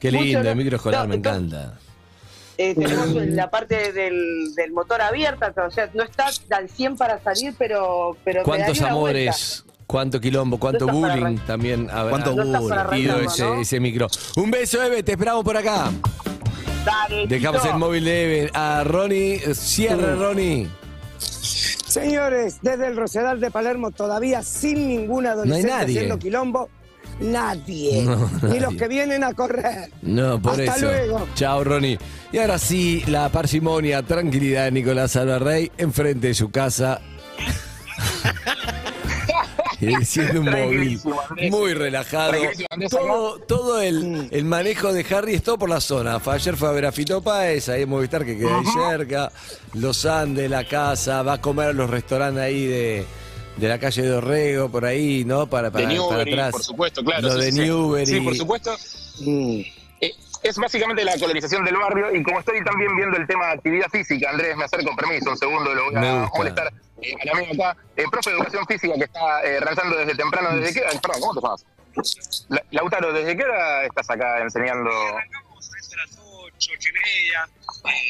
Qué 0.00 0.10
lindo, 0.12 0.48
el 0.48 0.56
micro 0.56 0.76
escolar, 0.76 1.02
No, 1.02 1.08
me 1.08 1.16
encanta. 1.16 1.78
Eh, 2.58 2.74
tenemos 2.74 3.14
la 3.28 3.50
parte 3.50 3.92
del, 3.92 4.54
del 4.54 4.72
motor 4.72 5.00
abierta, 5.00 5.52
o 5.66 5.70
sea, 5.70 5.90
no 5.94 6.04
está 6.04 6.26
al 6.50 6.68
100 6.68 6.96
para 6.96 7.20
salir, 7.22 7.54
pero... 7.58 8.16
pero 8.24 8.42
¿Cuántos 8.44 8.80
amores? 8.82 9.64
¿Cuánto 9.86 10.20
quilombo? 10.20 10.58
¿Cuánto 10.58 10.86
No 10.86 10.92
bullying 10.92 11.38
también 11.46 11.86
¿Cuánto 11.88 12.34
No 12.36 12.42
está 12.44 12.60
para 12.68 12.90
bullying? 12.90 13.26
ese, 13.26 13.42
¿no? 13.42 13.60
ese 13.60 13.80
micro? 13.80 14.06
Un 14.36 14.50
beso, 14.50 14.82
Eve, 14.82 15.02
te 15.02 15.12
esperamos 15.12 15.42
por 15.44 15.56
acá. 15.56 15.90
Dale, 16.84 17.26
Dejamos 17.26 17.64
el 17.64 17.74
móvil 17.76 18.04
de 18.04 18.50
a 18.54 18.82
Ronnie. 18.84 19.38
Cierre, 19.54 20.16
Ronnie. 20.16 20.68
Señores, 21.86 22.58
desde 22.62 22.86
el 22.88 22.96
Rosedal 22.96 23.38
de 23.40 23.50
Palermo, 23.50 23.90
todavía 23.90 24.42
sin 24.42 24.88
ningún 24.88 25.26
adolescente 25.26 25.68
nadie. 25.70 25.96
haciendo 25.98 26.18
quilombo, 26.18 26.68
nadie. 27.20 28.02
No, 28.02 28.16
Ni 28.16 28.40
nadie. 28.48 28.60
los 28.60 28.74
que 28.74 28.88
vienen 28.88 29.22
a 29.24 29.34
correr. 29.34 29.90
No, 30.00 30.40
por 30.40 30.52
Hasta 30.52 30.76
eso. 30.76 30.86
luego. 30.86 31.28
Chao, 31.34 31.62
Ronnie. 31.62 31.98
Y 32.32 32.38
ahora 32.38 32.58
sí, 32.58 33.04
la 33.08 33.28
parsimonia, 33.28 34.02
tranquilidad 34.02 34.64
de 34.64 34.72
Nicolás 34.72 35.14
Alvarrey 35.16 35.70
enfrente 35.76 36.28
de 36.28 36.34
su 36.34 36.50
casa. 36.50 37.00
Siendo 40.04 40.40
un 40.40 40.50
móvil 40.50 41.00
muy 41.50 41.74
relajado. 41.74 42.34
Todo, 42.88 43.38
todo 43.40 43.80
el, 43.80 44.28
el 44.30 44.44
manejo 44.44 44.92
de 44.92 45.04
Harry 45.14 45.34
es 45.34 45.42
todo 45.42 45.58
por 45.58 45.68
la 45.68 45.80
zona. 45.80 46.20
Ayer 46.24 46.56
fue 46.56 46.68
a 46.68 46.72
ver 46.72 46.86
a 46.86 46.92
Fito 46.92 47.20
Páez, 47.22 47.68
ahí 47.68 47.82
en 47.82 47.88
Movistar, 47.88 48.24
que 48.24 48.38
queda 48.38 48.58
ahí 48.58 48.64
cerca. 48.66 49.32
Los 49.74 50.06
Andes, 50.06 50.48
la 50.48 50.64
casa, 50.66 51.22
va 51.22 51.34
a 51.34 51.40
comer 51.40 51.68
a 51.68 51.72
los 51.72 51.90
restaurantes 51.90 52.42
ahí 52.42 52.66
de, 52.66 53.04
de 53.56 53.68
la 53.68 53.78
calle 53.78 54.02
de 54.02 54.12
Orrego, 54.12 54.68
por 54.68 54.84
ahí, 54.84 55.24
¿no? 55.24 55.48
Para, 55.48 55.70
para, 55.70 55.88
de 55.88 55.98
para 55.98 56.22
atrás. 56.22 56.52
por 56.52 56.62
supuesto, 56.62 57.04
claro. 57.04 57.22
Lo 57.22 57.32
sí, 57.32 57.38
de 57.38 57.52
sí, 57.52 57.52
sí. 57.52 57.60
Newbery. 57.64 58.06
Sí, 58.06 58.20
por 58.20 58.36
supuesto. 58.36 58.76
Eh, 59.26 60.14
es 60.42 60.56
básicamente 60.58 61.04
la 61.04 61.16
colorización 61.18 61.64
del 61.64 61.76
barrio 61.76 62.14
y 62.14 62.22
como 62.22 62.40
estoy 62.40 62.62
también 62.64 62.94
viendo 62.96 63.16
el 63.16 63.26
tema 63.26 63.46
de 63.46 63.52
actividad 63.52 63.88
física, 63.90 64.30
Andrés, 64.30 64.56
me 64.56 64.64
acerco, 64.64 64.94
permiso, 64.96 65.30
un 65.30 65.36
segundo, 65.36 65.74
lo 65.74 65.84
voy 65.86 65.96
a 65.96 66.28
molestar 66.36 66.72
eh, 67.02 67.14
al 67.22 67.28
amigo 67.38 67.64
acá, 67.64 67.80
eh, 67.96 68.04
profe 68.10 68.30
de 68.30 68.36
educación 68.36 68.66
física 68.66 68.94
que 68.94 69.04
está 69.04 69.42
eh, 69.44 69.60
realizando 69.60 69.96
desde 69.96 70.14
temprano, 70.14 70.56
¿desde 70.56 70.74
qué 70.74 70.80
hora? 70.86 71.00
Perdón, 71.00 71.20
¿cómo 71.20 71.34
te 71.34 71.40
llamas? 71.40 71.66
La- 72.48 72.64
Lautaro, 72.70 73.12
¿desde 73.12 73.36
qué 73.36 73.42
hora 73.44 73.84
estás 73.84 74.08
acá 74.10 74.38
enseñando? 74.40 74.90
Arrancamos 74.90 75.70
a 75.70 75.96
las 75.96 76.18
8, 76.18 76.70
8 76.76 76.88
y 76.88 76.92
media. 76.92 77.48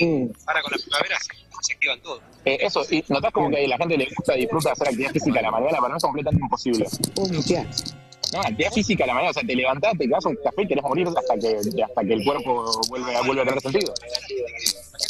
Eh, 0.00 0.32
ahora 0.46 0.62
con 0.62 0.72
la 0.72 0.78
primavera 0.78 1.18
se, 1.20 1.34
se 1.62 1.72
activan 1.74 2.00
todos. 2.02 2.22
Eh, 2.44 2.58
eso, 2.60 2.84
y 2.90 3.04
notás 3.08 3.32
como 3.32 3.50
que 3.50 3.64
a 3.64 3.68
la 3.68 3.76
gente 3.78 3.96
le 3.96 4.06
gusta, 4.14 4.34
disfruta 4.34 4.72
hacer 4.72 4.88
actividad 4.88 5.10
física 5.12 5.38
a 5.40 5.42
la 5.42 5.50
mañana, 5.50 5.78
pero 5.80 5.88
no 5.88 5.96
es 5.96 6.02
completamente 6.02 6.44
imposible. 6.44 6.86
No, 8.32 8.40
actividad 8.40 8.72
física 8.72 9.04
a 9.04 9.06
la 9.08 9.14
mañana, 9.14 9.30
o 9.30 9.34
sea, 9.34 9.42
te 9.42 9.54
levantás, 9.54 9.92
te 9.98 10.08
das 10.08 10.24
un 10.24 10.36
café 10.36 10.62
y 10.62 10.68
querés 10.68 10.82
morir 10.84 11.06
hasta 11.08 11.34
que, 11.38 11.82
hasta 11.82 12.02
que 12.04 12.12
el 12.14 12.24
cuerpo 12.24 12.80
vuelve, 12.88 13.14
a- 13.16 13.20
vuelve 13.22 13.42
a 13.42 13.44
tener 13.44 13.60
sentido. 13.60 13.92
La 14.00 14.06
gente 14.20 14.34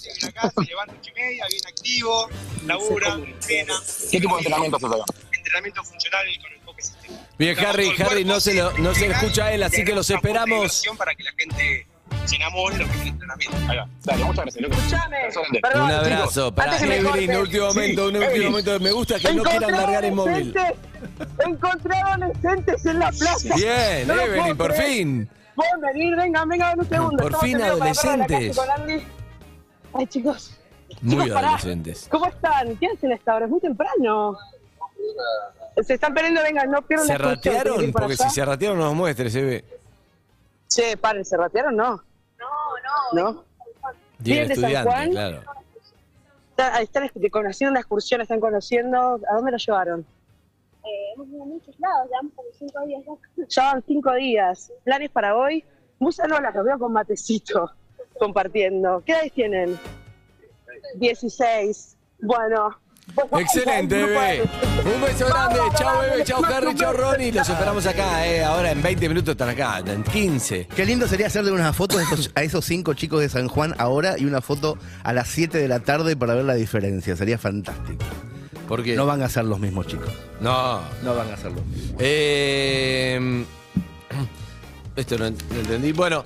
que 0.02 0.12
viene 0.12 0.28
acá 0.28 0.50
se 0.50 0.64
levanta 0.64 0.94
8 1.00 1.10
y 1.14 1.20
media, 1.20 1.46
bien 1.48 1.66
activo, 1.66 2.28
labura, 2.66 3.14
entrena. 3.14 3.74
¿Qué 4.10 4.20
tipo 4.20 4.34
de 4.34 4.38
entrenamiento 4.40 4.76
haces 4.76 4.90
acá? 4.90 5.04
Entrenamiento 5.36 5.84
funcional 5.84 6.26
con 6.40 6.50
el 6.52 6.58
enfoque 6.58 6.82
sistema. 6.82 7.18
Bien, 7.38 7.58
Harry, 7.60 7.90
Harry, 7.98 8.24
no 8.24 8.40
se, 8.40 8.54
lo, 8.54 8.72
no 8.78 8.94
se 8.94 9.06
escucha 9.06 9.46
a 9.46 9.52
él, 9.54 9.62
así 9.62 9.84
que 9.84 9.92
los 9.94 10.08
esperamos. 10.10 10.82
Para 10.98 11.14
que 11.14 11.22
la 11.24 11.32
gente 11.38 11.86
se 12.24 12.36
enamore 12.36 12.76
de 12.76 12.84
lo 12.84 12.88
que 12.90 12.96
es 12.96 13.02
el 13.02 13.08
entrenamiento. 13.08 13.56
Ahí 13.68 13.76
va. 13.76 13.88
Dale, 14.04 14.24
muchas 14.24 14.44
gracias, 14.44 14.62
loco. 14.62 14.74
Escuchame, 14.76 15.24
Excelente. 15.26 15.60
perdón, 15.60 15.82
Un 15.84 15.90
abrazo 15.90 16.54
para 16.54 16.72
antes 16.72 16.82
que 16.82 16.88
me 16.88 16.96
Evelyn, 17.08 17.36
último 17.36 17.66
momento, 17.66 18.06
un 18.06 18.10
Sí, 18.12 18.16
último 18.18 18.30
Evelyn. 18.30 18.50
momento. 18.50 18.80
Me 18.80 18.92
gusta 18.92 19.18
que 19.18 19.34
no 19.34 19.42
quieran 19.42 19.70
largar 19.72 20.04
el 20.04 20.12
móvil. 20.12 20.32
adolescentes, 20.56 20.74
Encontré 21.46 21.96
adolescentes 21.96 22.86
en 22.86 22.98
la 22.98 23.10
plaza. 23.10 23.54
Bien, 23.56 24.06
No 24.08 24.14
Evelyn, 24.20 24.56
por 24.56 24.72
creer. 24.72 24.84
fin. 24.84 25.28
Pueden 25.54 25.80
venir, 25.82 26.16
vengan, 26.16 26.48
vengan 26.48 26.78
un 26.78 26.88
segundo. 26.88 27.22
Por 27.22 27.38
fin 27.40 27.60
adolescentes. 27.62 28.58
Ay, 29.94 30.06
chicos, 30.06 30.58
Muy 31.02 31.16
Chicos, 31.24 31.34
pará. 31.34 31.48
adolescentes. 31.48 32.08
¿cómo 32.10 32.26
están? 32.26 32.76
¿Qué 32.76 32.86
hacen 32.86 33.12
a 33.12 33.14
esta 33.14 33.34
hora? 33.34 33.44
Es 33.44 33.50
muy 33.50 33.60
temprano. 33.60 34.36
Se 35.84 35.94
están 35.94 36.14
peleando, 36.14 36.42
vengan, 36.42 36.70
no 36.70 36.80
pierdan 36.82 37.06
¿Se 37.06 37.12
la 37.12 37.18
excursión, 37.18 37.40
¿quieren 37.54 37.58
ratearon? 37.72 37.92
Porque 37.92 38.12
allá? 38.14 38.28
si 38.28 38.34
se 38.34 38.44
ratearon, 38.44 38.78
nos 38.78 38.94
muestres, 38.94 39.32
se 39.32 39.42
ve. 39.42 39.64
Che, 40.74 40.96
paren, 40.96 41.24
¿se 41.24 41.36
ratearon? 41.36 41.76
No. 41.76 41.96
No, 42.38 43.12
no. 43.14 43.32
¿No? 43.32 43.44
¿Vienen 44.18 44.48
de 44.48 44.56
San 44.56 44.84
Juan? 44.84 45.10
claro. 45.10 45.42
Están 46.80 47.10
de- 47.14 47.30
conociendo 47.30 47.72
una 47.72 47.80
excursión, 47.80 48.20
están 48.20 48.40
conociendo. 48.40 49.20
¿A 49.28 49.34
dónde 49.34 49.50
lo 49.52 49.56
llevaron? 49.58 50.06
hemos 51.14 51.28
ido 51.28 51.42
a 51.42 51.46
muchos 51.46 51.78
lados, 51.78 52.08
llevamos 52.08 52.32
como 52.34 52.48
cinco 52.58 52.86
días 52.86 53.02
ya. 53.36 53.44
Ya 53.48 53.72
van 53.72 53.84
cinco 53.86 54.12
días. 54.14 54.72
¿Planes 54.84 55.10
para 55.10 55.36
hoy? 55.36 55.64
Musa 55.98 56.26
no 56.26 56.40
las 56.40 56.54
veo 56.54 56.78
con 56.78 56.92
matecito 56.92 57.70
compartiendo. 58.18 59.02
¿Qué 59.04 59.12
edades 59.12 59.32
tienen? 59.32 59.78
16. 60.96 61.96
Bueno. 62.20 62.78
Excelente, 63.38 63.94
bebé. 63.94 64.42
Un 64.84 65.00
beso 65.02 65.26
grande. 65.26 65.58
Chao, 65.76 66.00
bebé. 66.00 66.24
Chao, 66.24 66.44
Harry. 66.44 66.74
Chao, 66.74 66.92
Ronnie. 66.92 67.32
Los 67.32 67.48
esperamos 67.48 67.86
acá, 67.86 68.26
eh. 68.26 68.42
Ahora 68.42 68.70
en 68.70 68.82
20 68.82 69.08
minutos 69.08 69.32
están 69.32 69.50
acá, 69.50 69.82
en 69.84 70.02
15. 70.02 70.68
Qué 70.74 70.86
lindo 70.86 71.06
sería 71.06 71.26
hacerle 71.26 71.52
una 71.52 71.72
foto 71.72 71.98
a 71.98 72.02
esos, 72.02 72.30
a 72.34 72.42
esos 72.42 72.64
cinco 72.64 72.94
chicos 72.94 73.20
de 73.20 73.28
San 73.28 73.48
Juan 73.48 73.74
ahora 73.78 74.18
y 74.18 74.24
una 74.24 74.40
foto 74.40 74.78
a 75.02 75.12
las 75.12 75.28
7 75.28 75.58
de 75.58 75.68
la 75.68 75.80
tarde 75.80 76.16
para 76.16 76.34
ver 76.34 76.44
la 76.44 76.54
diferencia. 76.54 77.16
Sería 77.16 77.38
fantástico. 77.38 78.04
¿Por 78.68 78.82
qué? 78.82 78.96
No 78.96 79.04
van 79.04 79.22
a 79.22 79.28
ser 79.28 79.44
los 79.44 79.60
mismos 79.60 79.86
chicos. 79.86 80.08
No. 80.40 80.80
No 81.02 81.14
van 81.14 81.30
a 81.30 81.36
ser 81.36 81.52
los 81.52 81.64
mismos. 81.66 81.96
Eh, 81.98 83.44
esto 84.96 85.18
no, 85.18 85.30
no 85.30 85.60
entendí. 85.60 85.92
Bueno, 85.92 86.24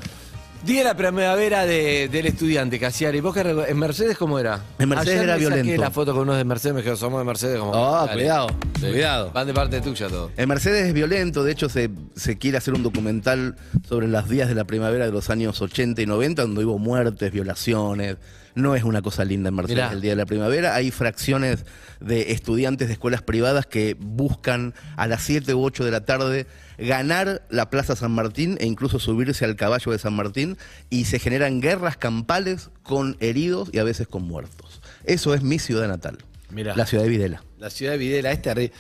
día 0.66 0.78
de 0.80 0.84
la 0.84 0.96
primavera 0.96 1.64
de- 1.64 2.08
del 2.10 2.26
estudiante, 2.26 2.78
Casiari. 2.80 3.20
¿Vos 3.20 3.32
qué 3.34 3.40
¿En 3.68 3.78
Mercedes 3.78 4.18
cómo 4.18 4.38
era? 4.38 4.60
En 4.78 4.88
Mercedes 4.88 5.20
Ayer 5.20 5.24
era 5.24 5.36
me 5.38 5.44
saqué 5.44 5.56
violento. 5.62 5.82
la 5.82 5.90
foto 5.90 6.12
con 6.12 6.22
unos 6.22 6.36
de 6.36 6.44
Mercedes, 6.44 6.74
me 6.74 6.80
dijeron, 6.80 6.98
somos 6.98 7.20
de 7.20 7.24
Mercedes. 7.24 7.58
Como, 7.58 7.72
Ah, 7.74 8.06
dale. 8.06 8.22
cuidado, 8.22 8.48
cuidado. 8.80 9.30
Van 9.32 9.46
de 9.46 9.54
parte 9.54 9.80
tuya 9.80 10.08
todo. 10.08 10.30
En 10.36 10.48
Mercedes 10.48 10.86
es 10.88 10.92
violento, 10.92 11.44
de 11.44 11.52
hecho 11.52 11.68
se, 11.68 11.90
se 12.16 12.36
quiere 12.36 12.58
hacer 12.58 12.74
un 12.74 12.82
documental 12.82 13.56
sobre 13.88 14.08
los 14.08 14.28
días 14.28 14.48
de 14.48 14.54
la 14.54 14.64
primavera 14.64 15.06
de 15.06 15.12
los 15.12 15.30
años 15.30 15.60
80 15.62 16.02
y 16.02 16.06
90, 16.06 16.42
donde 16.42 16.64
hubo 16.64 16.78
muertes, 16.78 17.30
violaciones. 17.32 18.16
No 18.54 18.74
es 18.74 18.84
una 18.84 19.02
cosa 19.02 19.24
linda 19.24 19.50
en 19.50 19.54
Mercedes 19.54 19.76
Mirá. 19.84 19.92
el 19.92 20.00
día 20.00 20.12
de 20.12 20.16
la 20.16 20.24
primavera. 20.26 20.74
Hay 20.74 20.90
fracciones 20.90 21.66
de 22.00 22.32
estudiantes 22.32 22.88
de 22.88 22.94
escuelas 22.94 23.20
privadas 23.22 23.66
que 23.66 23.96
buscan 24.00 24.72
a 24.96 25.06
las 25.06 25.22
7 25.22 25.54
u 25.54 25.62
8 25.62 25.84
de 25.84 25.90
la 25.90 26.06
tarde 26.06 26.46
ganar 26.78 27.42
la 27.50 27.70
Plaza 27.70 27.96
San 27.96 28.12
Martín 28.12 28.56
e 28.60 28.66
incluso 28.66 28.98
subirse 28.98 29.44
al 29.44 29.56
caballo 29.56 29.92
de 29.92 29.98
San 29.98 30.14
Martín 30.14 30.56
y 30.90 31.04
se 31.06 31.18
generan 31.18 31.60
guerras 31.60 31.96
campales 31.96 32.70
con 32.82 33.16
heridos 33.20 33.70
y 33.72 33.78
a 33.78 33.84
veces 33.84 34.06
con 34.08 34.22
muertos. 34.24 34.80
Eso 35.04 35.34
es 35.34 35.42
mi 35.42 35.58
ciudad 35.58 35.88
natal, 35.88 36.18
Mirá. 36.50 36.76
la 36.76 36.86
ciudad 36.86 37.04
de 37.04 37.10
Videla. 37.10 37.42
La 37.58 37.70
ciudad 37.70 37.92
de 37.92 37.98
Videla, 37.98 38.32
este 38.32 38.50
arri- 38.52 38.72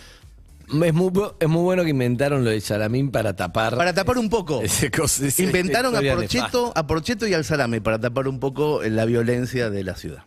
es 0.84 0.94
muy, 0.94 1.12
es 1.38 1.48
muy 1.48 1.62
bueno 1.62 1.84
que 1.84 1.90
inventaron 1.90 2.44
lo 2.44 2.50
de 2.50 2.60
Salamín 2.60 3.10
para 3.10 3.36
tapar. 3.36 3.76
Para 3.76 3.94
tapar 3.94 4.18
un 4.18 4.28
poco. 4.28 4.62
ese 4.64 4.90
Inventaron 5.42 5.94
a 5.94 6.00
Porcheto, 6.00 6.72
a 6.74 6.86
Porcheto 6.86 7.26
y 7.26 7.34
al 7.34 7.44
Salame 7.44 7.80
para 7.80 8.00
tapar 8.00 8.26
un 8.26 8.40
poco 8.40 8.82
la 8.82 9.04
violencia 9.04 9.70
de 9.70 9.84
la 9.84 9.94
ciudad. 9.94 10.24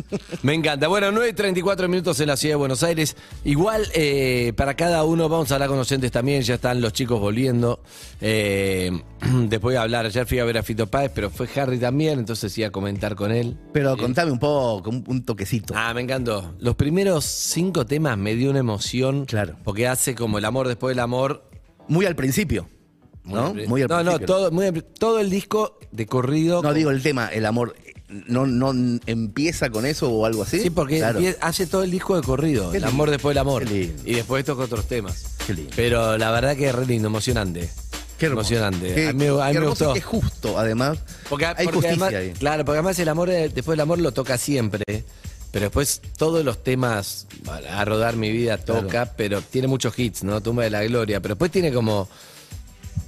Me 0.42 0.54
encanta. 0.54 0.88
Bueno, 0.88 1.10
9.34 1.12 1.88
minutos 1.88 2.20
en 2.20 2.28
la 2.28 2.36
ciudad 2.36 2.52
de 2.52 2.56
Buenos 2.56 2.82
Aires. 2.82 3.16
Igual, 3.44 3.86
eh, 3.94 4.52
para 4.56 4.74
cada 4.74 5.04
uno, 5.04 5.28
vamos 5.28 5.50
a 5.50 5.54
hablar 5.54 5.68
con 5.68 5.82
también. 6.10 6.42
Ya 6.42 6.54
están 6.54 6.80
los 6.80 6.92
chicos 6.92 7.20
volviendo. 7.20 7.80
Eh, 8.20 8.90
después 9.48 9.74
de 9.74 9.78
hablar, 9.78 10.06
ayer 10.06 10.26
fui 10.26 10.38
a 10.38 10.44
ver 10.44 10.58
a 10.58 10.62
Fito 10.62 10.86
Páez, 10.86 11.10
pero 11.14 11.30
fue 11.30 11.48
Harry 11.56 11.78
también, 11.78 12.18
entonces 12.18 12.56
iba 12.58 12.68
a 12.68 12.70
comentar 12.70 13.14
con 13.14 13.32
él. 13.32 13.56
Pero 13.72 13.96
contame 13.96 14.30
un 14.32 14.38
poco, 14.38 14.90
un, 14.90 15.04
un 15.06 15.24
toquecito. 15.24 15.74
Ah, 15.76 15.92
me 15.94 16.00
encantó. 16.02 16.54
Los 16.60 16.76
primeros 16.76 17.24
cinco 17.24 17.86
temas 17.86 18.16
me 18.18 18.34
dio 18.34 18.50
una 18.50 18.60
emoción. 18.60 19.26
Claro. 19.26 19.56
Porque 19.64 19.86
hace 19.86 20.14
como 20.14 20.38
el 20.38 20.44
amor 20.44 20.68
después 20.68 20.94
del 20.96 21.00
amor. 21.00 21.48
Muy 21.88 22.06
al 22.06 22.14
principio. 22.16 22.68
¿No? 23.24 23.52
Muy 23.52 23.62
al- 23.62 23.68
Muy 23.68 23.82
al 23.82 23.88
no, 23.88 24.02
no, 24.02 24.18
todo, 24.18 24.50
muy 24.50 24.82
todo 24.98 25.20
el 25.20 25.30
disco 25.30 25.78
de 25.92 26.06
corrido. 26.06 26.62
No 26.62 26.72
digo 26.74 26.90
el 26.90 27.02
tema, 27.02 27.26
el 27.28 27.46
amor. 27.46 27.74
¿No, 28.26 28.46
no 28.46 28.72
empieza 29.06 29.70
con 29.70 29.86
eso 29.86 30.10
o 30.10 30.26
algo 30.26 30.42
así? 30.42 30.60
Sí, 30.60 30.70
porque 30.70 30.98
Claro. 30.98 31.20
hace 31.40 31.66
todo 31.66 31.82
el 31.82 31.90
disco 31.90 32.14
de 32.16 32.22
corrido. 32.22 32.70
Qué 32.70 32.76
el 32.76 32.82
lindo. 32.82 32.94
amor 32.94 33.10
después 33.10 33.32
del 33.34 33.38
amor. 33.38 33.64
Qué 33.64 33.70
lindo. 33.74 34.02
Y 34.04 34.14
después 34.14 34.44
toca 34.44 34.64
otros 34.64 34.86
temas. 34.86 35.24
Qué 35.46 35.54
lindo. 35.54 35.72
Pero 35.74 36.18
la 36.18 36.30
verdad 36.30 36.56
que 36.56 36.68
es 36.68 36.74
re 36.74 36.84
lindo, 36.86 37.08
emocionante. 37.08 37.70
Qué 38.18 38.26
hermoso. 38.26 38.54
emocionante. 38.54 38.94
Qué- 38.94 39.08
a 39.08 39.12
mí, 39.12 39.26
a 39.26 39.32
mí 39.46 39.52
qué 39.52 39.60
me 39.60 39.66
gustó. 39.66 39.94
qué 39.94 40.00
justo, 40.00 40.58
además. 40.58 40.98
Porque, 41.28 41.46
Hay 41.46 41.64
porque 41.64 41.72
justicia 41.88 42.06
además, 42.06 42.14
ahí. 42.14 42.32
Claro, 42.38 42.64
porque 42.64 42.78
además 42.78 42.98
el 42.98 43.08
amor 43.08 43.28
después 43.30 43.66
del 43.66 43.80
amor 43.80 43.98
lo 43.98 44.12
toca 44.12 44.36
siempre. 44.38 44.84
Pero 45.50 45.64
después 45.64 46.00
todos 46.16 46.44
los 46.44 46.62
temas, 46.62 47.26
a 47.70 47.84
rodar 47.84 48.16
mi 48.16 48.30
vida 48.30 48.58
toca, 48.58 49.06
pero 49.16 49.40
tiene 49.42 49.68
muchos 49.68 49.98
hits, 49.98 50.22
¿no? 50.22 50.40
Tumba 50.40 50.64
de 50.64 50.70
la 50.70 50.82
Gloria. 50.84 51.20
Pero 51.20 51.34
después 51.34 51.50
tiene 51.50 51.72
como 51.72 52.08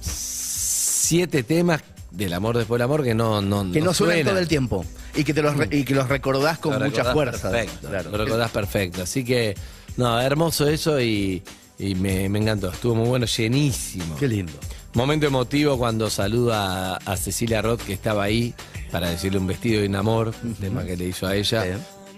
siete 0.01 1.43
temas 1.43 1.81
del 2.11 2.33
amor 2.33 2.57
después 2.57 2.77
del 2.79 2.83
amor 2.85 3.03
que 3.03 3.13
no 3.13 3.41
no 3.41 3.71
Que 3.71 3.81
no, 3.81 3.93
suenan 3.93 4.15
suenan. 4.17 4.25
todo 4.33 4.39
el 4.39 4.47
tiempo. 4.47 4.85
Y 5.15 5.23
que, 5.23 5.33
te 5.33 5.41
los, 5.41 5.55
re- 5.57 5.69
y 5.71 5.83
que 5.83 5.93
los 5.95 6.07
recordás 6.09 6.57
con 6.59 6.73
Lo 6.73 6.79
mucha 6.85 7.03
recordás 7.03 7.13
fuerza. 7.41 7.51
Perfecto, 7.51 7.87
Claro. 7.89 8.09
lo 8.11 8.17
recordás 8.17 8.51
perfecto. 8.51 9.01
Así 9.03 9.23
que, 9.23 9.55
no, 9.97 10.19
hermoso 10.19 10.67
eso 10.67 10.99
y, 11.01 11.41
y 11.79 11.95
me, 11.95 12.27
me 12.29 12.39
encantó. 12.39 12.69
Estuvo 12.71 12.95
muy 12.95 13.07
bueno, 13.09 13.25
llenísimo. 13.25 14.15
Qué 14.17 14.27
lindo. 14.27 14.53
Momento 14.93 15.25
emotivo 15.27 15.77
cuando 15.77 16.09
saluda 16.09 16.95
a, 16.95 16.97
a 16.97 17.17
Cecilia 17.17 17.61
Roth, 17.61 17.81
que 17.81 17.93
estaba 17.93 18.23
ahí, 18.23 18.53
para 18.91 19.09
decirle 19.09 19.39
un 19.39 19.47
vestido 19.47 19.83
y 19.83 19.87
un 19.87 19.95
amor, 19.95 20.33
tema 20.61 20.83
que 20.85 20.95
le 20.95 21.05
hizo 21.05 21.27
a 21.27 21.35
ella. 21.35 21.65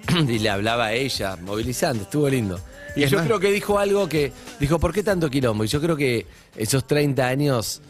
Y 0.28 0.40
le 0.40 0.50
hablaba 0.50 0.86
a 0.86 0.94
ella, 0.94 1.36
movilizante, 1.36 2.04
estuvo 2.04 2.30
lindo. 2.30 2.58
Y, 2.96 3.02
Y 3.02 3.04
es 3.04 3.12
yo 3.12 3.18
más- 3.18 3.26
creo 3.28 3.40
que 3.42 3.52
dijo 3.52 3.78
algo 3.78 4.08
que. 4.08 4.32
Dijo, 4.60 4.80
¿por 4.80 4.94
qué 4.94 5.04
tanto 5.04 5.30
quilombo? 5.30 5.66
Y 5.66 5.68
yo 5.68 5.82
creo 5.82 5.98
que 5.98 6.26
esos 6.56 6.88
30 6.88 7.28
años 7.28 7.82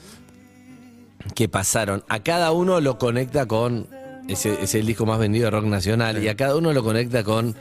que 1.36 1.50
pasaron, 1.50 2.04
a 2.08 2.22
cada 2.22 2.52
uno 2.52 2.80
lo 2.82 2.98
conecta 2.98 3.46
con. 3.46 3.88
Ese 4.28 4.62
es 4.62 4.76
el 4.76 4.86
disco 4.86 5.06
más 5.06 5.20
vendido 5.20 5.46
de 5.46 5.52
rock 5.52 5.66
nacional, 5.66 6.22
y 6.22 6.28
a 6.28 6.36
cada 6.36 6.56
uno 6.56 6.74
lo 6.74 6.84
conecta 6.84 7.24
con 7.24 7.56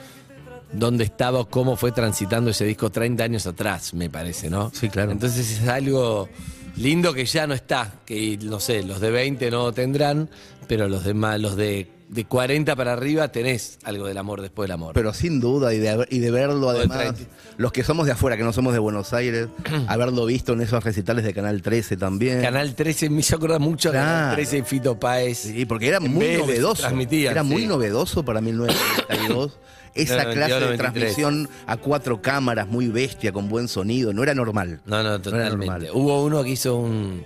dónde 0.72 1.05
estaba 1.05 1.44
cómo 1.44 1.76
fue 1.76 1.92
transitando 1.92 2.50
ese 2.50 2.64
disco 2.64 2.90
30 2.90 3.22
años 3.22 3.46
atrás, 3.46 3.94
me 3.94 4.11
parece, 4.11 4.50
¿no? 4.50 4.70
Sí, 4.74 4.88
claro. 4.88 5.12
Entonces 5.12 5.61
es 5.61 5.68
algo 5.68 6.29
lindo 6.76 7.14
que 7.14 7.24
ya 7.24 7.46
no 7.46 7.55
está, 7.55 8.00
que 8.05 8.38
no 8.42 8.59
sé, 8.61 8.83
los 8.83 9.00
de 9.00 9.11
20 9.11 9.50
no 9.50 9.72
tendrán, 9.72 10.29
pero 10.66 10.88
los 10.88 11.05
demás, 11.05 11.40
los 11.40 11.57
de, 11.57 11.88
de 12.09 12.25
40 12.25 12.77
para 12.77 12.92
arriba 12.92 13.29
tenés 13.33 13.79
algo 13.83 14.07
del 14.07 14.16
amor 14.19 14.40
después 14.40 14.64
del 14.69 14.73
amor. 14.73 14.95
Pero 14.95 15.12
sin 15.12 15.40
duda, 15.40 15.75
y 15.75 15.79
de, 15.79 15.90
haber- 15.90 16.09
y 16.11 16.21
de 16.21 16.31
verlo 16.31 16.71
además, 16.71 16.99
30. 17.16 17.23
los 17.57 17.73
que 17.73 17.83
somos 17.83 18.07
de 18.07 18.12
afuera, 18.12 18.37
que 18.37 18.45
no 18.45 18.53
somos 18.53 18.73
de 18.73 18.79
Buenos 18.79 19.12
Aires, 19.12 19.49
haberlo 19.88 20.25
visto 20.27 20.53
en 20.53 20.61
esos 20.61 20.85
recitales 20.85 21.25
de 21.25 21.35
Canal 21.35 21.62
13 21.62 21.97
también. 21.97 22.40
Canal 22.42 22.75
13 22.75 23.11
me 23.11 23.21
hizo 23.21 23.37
acordar 23.37 23.61
mucho 23.61 23.90
de 23.90 23.99
Canal 23.99 24.14
Claro. 24.21 24.35
13 24.37 24.59
y 24.59 24.62
Fito 24.62 25.01
Páez. 25.01 25.38
Sí, 25.38 25.66
porque 25.66 25.88
era 25.88 25.99
muy 26.01 26.21
Vélez 26.27 26.38
novedoso. 26.40 26.87
era 26.87 27.42
muy 27.42 27.66
novedoso 27.66 28.25
para 28.25 28.40
1992. 28.40 29.59
Esa 29.97 30.16
92, 30.25 30.35
clase 30.35 30.55
de 30.55 30.61
93. 30.61 30.79
transmisión 30.92 31.49
a 31.66 31.77
cuatro 31.79 32.21
cámaras, 32.21 32.69
muy 32.69 32.88
bestia, 32.88 33.33
con 33.33 33.49
buen 33.49 33.66
sonido, 33.66 34.12
no 34.12 34.23
era 34.23 34.35
normal. 34.35 34.81
No, 34.85 35.03
no, 35.03 35.09
era 35.14 35.23
totalmente. 35.23 35.57
normal. 35.66 35.88
Hubo 35.95 36.23
uno 36.23 36.45
que 36.45 36.51
hizo 36.51 36.77
un 36.77 37.25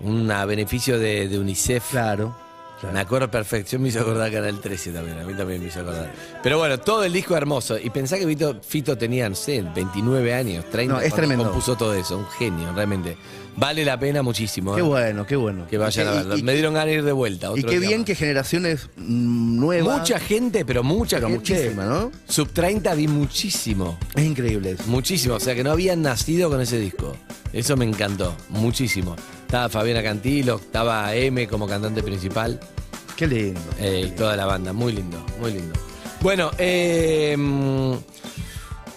una 0.00 0.44
beneficio 0.46 0.98
de, 0.98 1.28
de 1.28 1.38
UNICEF. 1.38 1.90
Claro. 1.90 2.34
Me 2.92 3.00
acuerdo 3.00 3.28
perfecto. 3.30 3.72
Yo 3.72 3.78
me 3.80 3.88
hizo 3.88 4.00
acordar 4.00 4.30
Canal 4.30 4.60
13 4.60 4.92
también. 4.92 5.18
A 5.18 5.24
mí 5.24 5.34
también 5.34 5.60
me 5.60 5.66
hizo 5.68 5.80
acordar. 5.80 6.12
Pero 6.42 6.58
bueno, 6.58 6.78
todo 6.78 7.02
el 7.04 7.12
disco 7.12 7.36
hermoso. 7.36 7.76
Y 7.78 7.90
pensá 7.90 8.16
que 8.18 8.26
Fito, 8.26 8.60
Fito 8.62 8.96
tenía, 8.96 9.28
no 9.28 9.34
sé, 9.34 9.62
29 9.74 10.32
años, 10.32 10.64
30 10.70 10.94
No, 10.94 11.00
es 11.00 11.12
tremendo. 11.12 11.44
compuso 11.44 11.76
todo 11.76 11.92
eso. 11.94 12.18
Un 12.18 12.26
genio, 12.28 12.72
realmente. 12.72 13.16
Vale 13.56 13.84
la 13.84 13.98
pena 13.98 14.22
muchísimo. 14.22 14.74
Qué 14.76 14.80
¿eh? 14.80 14.84
bueno, 14.84 15.26
qué 15.26 15.34
bueno. 15.34 15.66
Que 15.66 15.76
vayan 15.78 16.06
Y- 16.06 16.08
a 16.08 16.12
verlo. 16.12 16.36
y- 16.38 16.42
me 16.44 16.52
dieron 16.54 16.74
ganas 16.74 16.86
de 16.86 16.94
ir 16.94 17.02
de 17.02 17.10
vuelta. 17.10 17.50
Y 17.56 17.64
qué 17.64 17.80
bien 17.80 18.04
que 18.04 18.14
generaciones 18.14 18.88
mm, 18.96 19.58
nuevas. 19.58 19.98
Mucha 19.98 20.20
gente, 20.20 20.64
pero 20.64 20.84
mucha 20.84 21.16
Pero 21.16 21.30
gente. 21.30 21.52
muchísima, 21.54 21.84
¿no? 21.84 22.12
Sub 22.28 22.50
30 22.52 22.94
vi 22.94 23.08
muchísimo. 23.08 23.98
Es 24.14 24.24
increíble. 24.24 24.70
eso. 24.72 24.84
Muchísimo. 24.86 25.34
O 25.34 25.40
sea, 25.40 25.56
que 25.56 25.64
no 25.64 25.72
habían 25.72 26.02
nacido 26.02 26.48
con 26.48 26.60
ese 26.60 26.78
disco. 26.78 27.16
Eso 27.52 27.76
me 27.76 27.84
encantó. 27.84 28.36
Muchísimo. 28.50 29.16
Estaba 29.48 29.70
Fabiana 29.70 30.02
Cantilo, 30.02 30.56
estaba 30.56 31.14
M 31.14 31.48
como 31.48 31.66
cantante 31.66 32.02
principal. 32.02 32.60
Qué 33.16 33.26
lindo. 33.26 33.58
Eh, 33.78 34.08
y 34.08 34.10
toda 34.10 34.36
la 34.36 34.44
banda, 34.44 34.74
muy 34.74 34.92
lindo, 34.92 35.16
muy 35.40 35.54
lindo. 35.54 35.72
Bueno, 36.20 36.50
eh, 36.58 37.34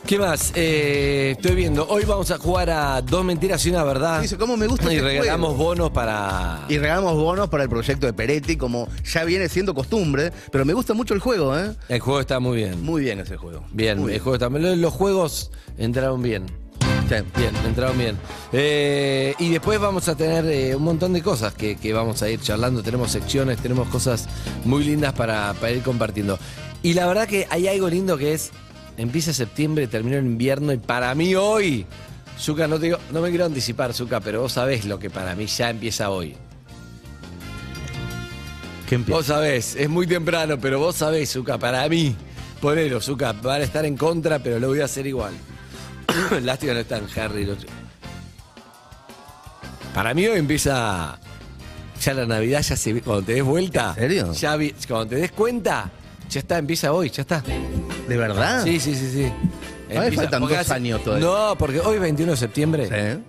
¿qué 0.06 0.20
más? 0.20 0.52
Eh, 0.56 1.36
estoy 1.38 1.56
viendo, 1.56 1.88
hoy 1.88 2.04
vamos 2.04 2.32
a 2.32 2.38
jugar 2.38 2.70
a 2.70 3.02
Dos 3.02 3.24
Mentiras 3.24 3.66
y 3.66 3.70
una 3.70 3.86
Verdad. 3.86 4.22
Dice, 4.22 4.38
¿cómo 4.38 4.58
me 4.58 4.68
gusta 4.68 4.92
Y 4.92 4.98
este 4.98 5.08
regalamos 5.08 5.52
juego? 5.52 5.64
bonos 5.70 5.92
para... 5.92 6.66
Y 6.68 6.78
regalamos 6.78 7.16
bonos 7.16 7.48
para 7.48 7.64
el 7.64 7.70
proyecto 7.70 8.06
de 8.06 8.12
Peretti, 8.12 8.58
como 8.58 8.90
ya 9.06 9.24
viene 9.24 9.48
siendo 9.48 9.74
costumbre, 9.74 10.34
pero 10.52 10.66
me 10.66 10.74
gusta 10.74 10.94
mucho 10.94 11.14
el 11.14 11.22
juego, 11.22 11.58
¿eh? 11.58 11.72
El 11.88 12.02
juego 12.02 12.20
está 12.20 12.42
muy 12.42 12.58
bien. 12.58 12.84
Muy 12.84 13.04
bien 13.04 13.22
ese 13.22 13.38
juego. 13.38 13.64
Bien, 13.72 14.00
Muy 14.02 14.16
el 14.16 14.20
juego 14.20 14.36
está 14.36 14.50
los 14.50 14.92
juegos 14.92 15.50
entraron 15.78 16.22
bien. 16.22 16.48
Bien, 17.38 17.54
entraron 17.65 17.97
bien. 17.97 18.17
Eh, 18.54 19.36
y 19.38 19.50
después 19.50 19.78
vamos 19.82 20.08
a 20.08 20.15
tener 20.15 20.45
eh, 20.45 20.74
un 20.76 20.84
montón 20.84 21.12
de 21.12 21.21
cosas 21.21 21.54
que, 21.54 21.76
que 21.76 21.91
vamos 21.91 22.21
a 22.21 22.30
ir 22.30 22.39
charlando. 22.39 22.82
Tenemos 22.82 23.12
secciones, 23.12 23.58
tenemos 23.60 23.89
cosas 23.89 24.30
muy 24.63 24.86
lindas 24.86 25.12
para, 25.13 25.54
para 25.56 25.74
ir 25.74 25.82
compartiendo. 25.84 26.39
Y 26.84 26.93
la 26.93 27.08
verdad 27.08 27.28
que 27.28 27.47
hay 27.50 27.67
algo 27.67 27.89
lindo 27.89 28.17
que 28.17 28.34
es, 28.34 28.52
empieza 28.97 29.34
septiembre, 29.34 29.88
termina 29.88 30.17
el 30.17 30.26
invierno 30.26 30.71
y 30.71 30.78
para 30.78 31.13
mí 31.13 31.36
hoy, 31.36 31.86
Zuka, 32.39 32.67
no, 32.67 32.80
te 32.80 32.86
digo- 32.88 33.00
no 33.12 33.19
me 33.21 33.30
quiero 33.30 33.45
anticipar, 33.45 33.93
Zuka, 33.93 34.21
pero 34.21 34.41
vos 34.41 34.54
sabés 34.54 34.86
lo 34.86 34.97
que 34.97 35.10
para 35.10 35.36
mí 35.36 35.47
ya 35.47 35.69
empieza 35.69 36.10
hoy. 36.10 36.36
¿Qué 38.88 38.95
empieza? 38.95 39.17
Vos 39.17 39.26
sabés, 39.26 39.76
es 39.76 39.89
muy 39.89 40.08
temprano, 40.08 40.58
pero 40.60 40.80
vos 40.80 40.95
sabés, 40.95 41.30
Zuka, 41.32 41.58
para 41.58 41.88
mí, 41.89 42.15
ponelo, 42.62 43.02
Zuka, 43.02 43.34
van 43.34 43.62
a 43.62 43.63
estar 43.65 43.86
en 43.86 43.97
contra, 43.97 44.39
pero 44.39 44.60
lo 44.60 44.69
voy 44.69 44.80
a 44.80 44.86
hacer 44.86 45.06
igual. 45.08 45.34
Lástima 46.43 46.74
no 46.74 46.80
están 46.80 47.08
Harry. 47.15 47.41
y 47.41 47.45
los- 47.45 47.58
Para 49.93 50.13
mí 50.13 50.28
hoy 50.28 50.39
empieza. 50.39 51.19
Ya 52.04 52.13
la 52.13 52.26
Navidad 52.26 52.62
ya 52.62 52.76
se. 52.76 53.02
Cuando 53.02 53.24
te 53.24 53.34
des 53.34 53.43
vuelta. 53.43 53.89
¿En 53.89 53.95
serio? 53.95 54.34
Ya 54.34 54.56
vi- 54.56 54.74
cuando 54.88 55.08
te 55.08 55.15
des 55.17 55.32
cuenta, 55.32 55.91
ya 56.30 56.39
está, 56.39 56.58
empieza 56.58 56.91
hoy, 56.93 57.10
ya 57.10 57.21
está. 57.21 57.43
¿De 58.08 58.17
verdad? 58.17 58.63
Sí, 58.63 58.80
sí, 58.80 58.95
sí, 58.95 59.12
sí. 59.12 59.32
Mí 59.89 60.00
me 60.00 60.12
faltan 60.13 60.41
dos 60.41 60.52
hace- 60.54 60.74
años 60.74 61.04
todavía. 61.04 61.26
No, 61.28 61.56
porque 61.58 61.80
hoy 61.82 61.95
es 61.95 62.02
21 62.02 62.32
de 62.32 62.38
septiembre. 62.38 62.88
Sí. 62.88 63.24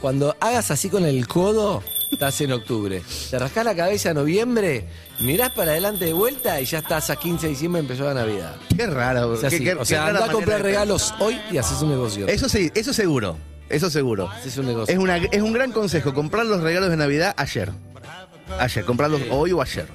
Cuando 0.00 0.36
hagas 0.40 0.70
así 0.70 0.88
con 0.90 1.04
el 1.06 1.26
codo, 1.28 1.82
estás 2.10 2.40
en 2.40 2.52
octubre. 2.52 3.02
Te 3.30 3.38
rascás 3.38 3.64
la 3.64 3.74
cabeza 3.74 4.10
en 4.10 4.16
noviembre, 4.16 4.86
mirás 5.20 5.50
para 5.52 5.72
adelante 5.72 6.04
de 6.06 6.12
vuelta 6.12 6.60
y 6.60 6.64
ya 6.64 6.78
estás 6.78 7.10
a 7.10 7.16
15 7.16 7.46
de 7.46 7.50
diciembre 7.50 7.80
empezó 7.80 8.04
la 8.04 8.14
Navidad. 8.14 8.56
Qué 8.76 8.86
raro. 8.86 9.34
Es 9.34 9.44
así. 9.44 9.58
qué- 9.58 9.64
qué- 9.64 9.74
o 9.74 9.84
sea, 9.84 10.00
qué 10.00 10.06
rara 10.06 10.18
a 10.18 10.20
manera 10.20 10.32
comprar 10.34 10.56
de 10.58 10.62
regalos 10.64 11.14
hoy 11.20 11.38
y 11.50 11.58
haces 11.58 11.80
un 11.82 11.90
negocio. 11.90 12.26
Eso 12.28 12.48
sí, 12.48 12.70
eso 12.74 12.92
seguro. 12.92 13.36
Eso 13.68 13.88
seguro. 13.88 14.28
Haces 14.28 14.58
un 14.58 14.66
negocio. 14.66 14.92
Es, 14.92 14.98
una, 15.00 15.16
es 15.18 15.42
un 15.42 15.52
gran 15.52 15.70
consejo, 15.72 16.12
comprar 16.12 16.44
los 16.46 16.60
regalos 16.60 16.90
de 16.90 16.96
Navidad 16.96 17.34
ayer. 17.36 17.70
Ayer, 18.58 18.84
comprarlos 18.84 19.22
hoy 19.30 19.52
o 19.52 19.62
ayer. 19.62 19.86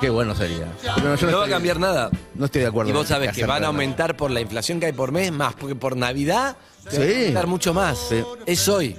Qué 0.00 0.10
bueno 0.10 0.32
sería. 0.34 0.66
Pero 0.96 1.16
yo 1.16 1.26
no 1.26 1.38
va 1.38 1.42
a 1.42 1.46
estoy- 1.46 1.50
cambiar 1.50 1.80
nada. 1.80 2.10
No 2.34 2.44
estoy 2.44 2.60
de 2.60 2.68
acuerdo. 2.68 2.90
Y 2.90 2.94
vos 2.94 3.02
en 3.02 3.08
sabés 3.08 3.26
que 3.28 3.40
hacer 3.40 3.46
van 3.48 3.64
a 3.64 3.68
aumentar 3.68 4.16
por 4.16 4.30
la 4.30 4.40
inflación 4.40 4.78
que 4.78 4.86
hay 4.86 4.92
por 4.92 5.10
mes 5.10 5.32
más, 5.32 5.54
porque 5.54 5.74
por 5.74 5.96
Navidad 5.96 6.56
te 6.88 6.98
va 6.98 7.04
a 7.04 7.06
Sí. 7.08 7.14
aumentar 7.14 7.46
mucho 7.48 7.74
más. 7.74 7.98
Sí. 8.08 8.22
Es 8.46 8.68
hoy. 8.68 8.96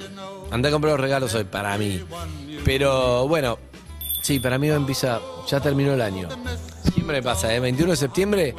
Anda 0.52 0.70
a 0.70 0.72
comprar 0.72 0.94
los 0.94 1.00
regalos 1.00 1.34
hoy, 1.36 1.44
para 1.44 1.78
mí. 1.78 2.04
Pero 2.66 3.28
bueno, 3.28 3.58
sí, 4.22 4.40
para 4.40 4.58
mí 4.58 4.70
empieza, 4.70 5.20
ya 5.48 5.60
terminó 5.60 5.94
el 5.94 6.02
año. 6.02 6.30
Siempre 6.94 7.22
pasa, 7.22 7.54
¿eh? 7.54 7.60
21 7.60 7.92
de 7.92 7.98
septiembre, 7.98 8.56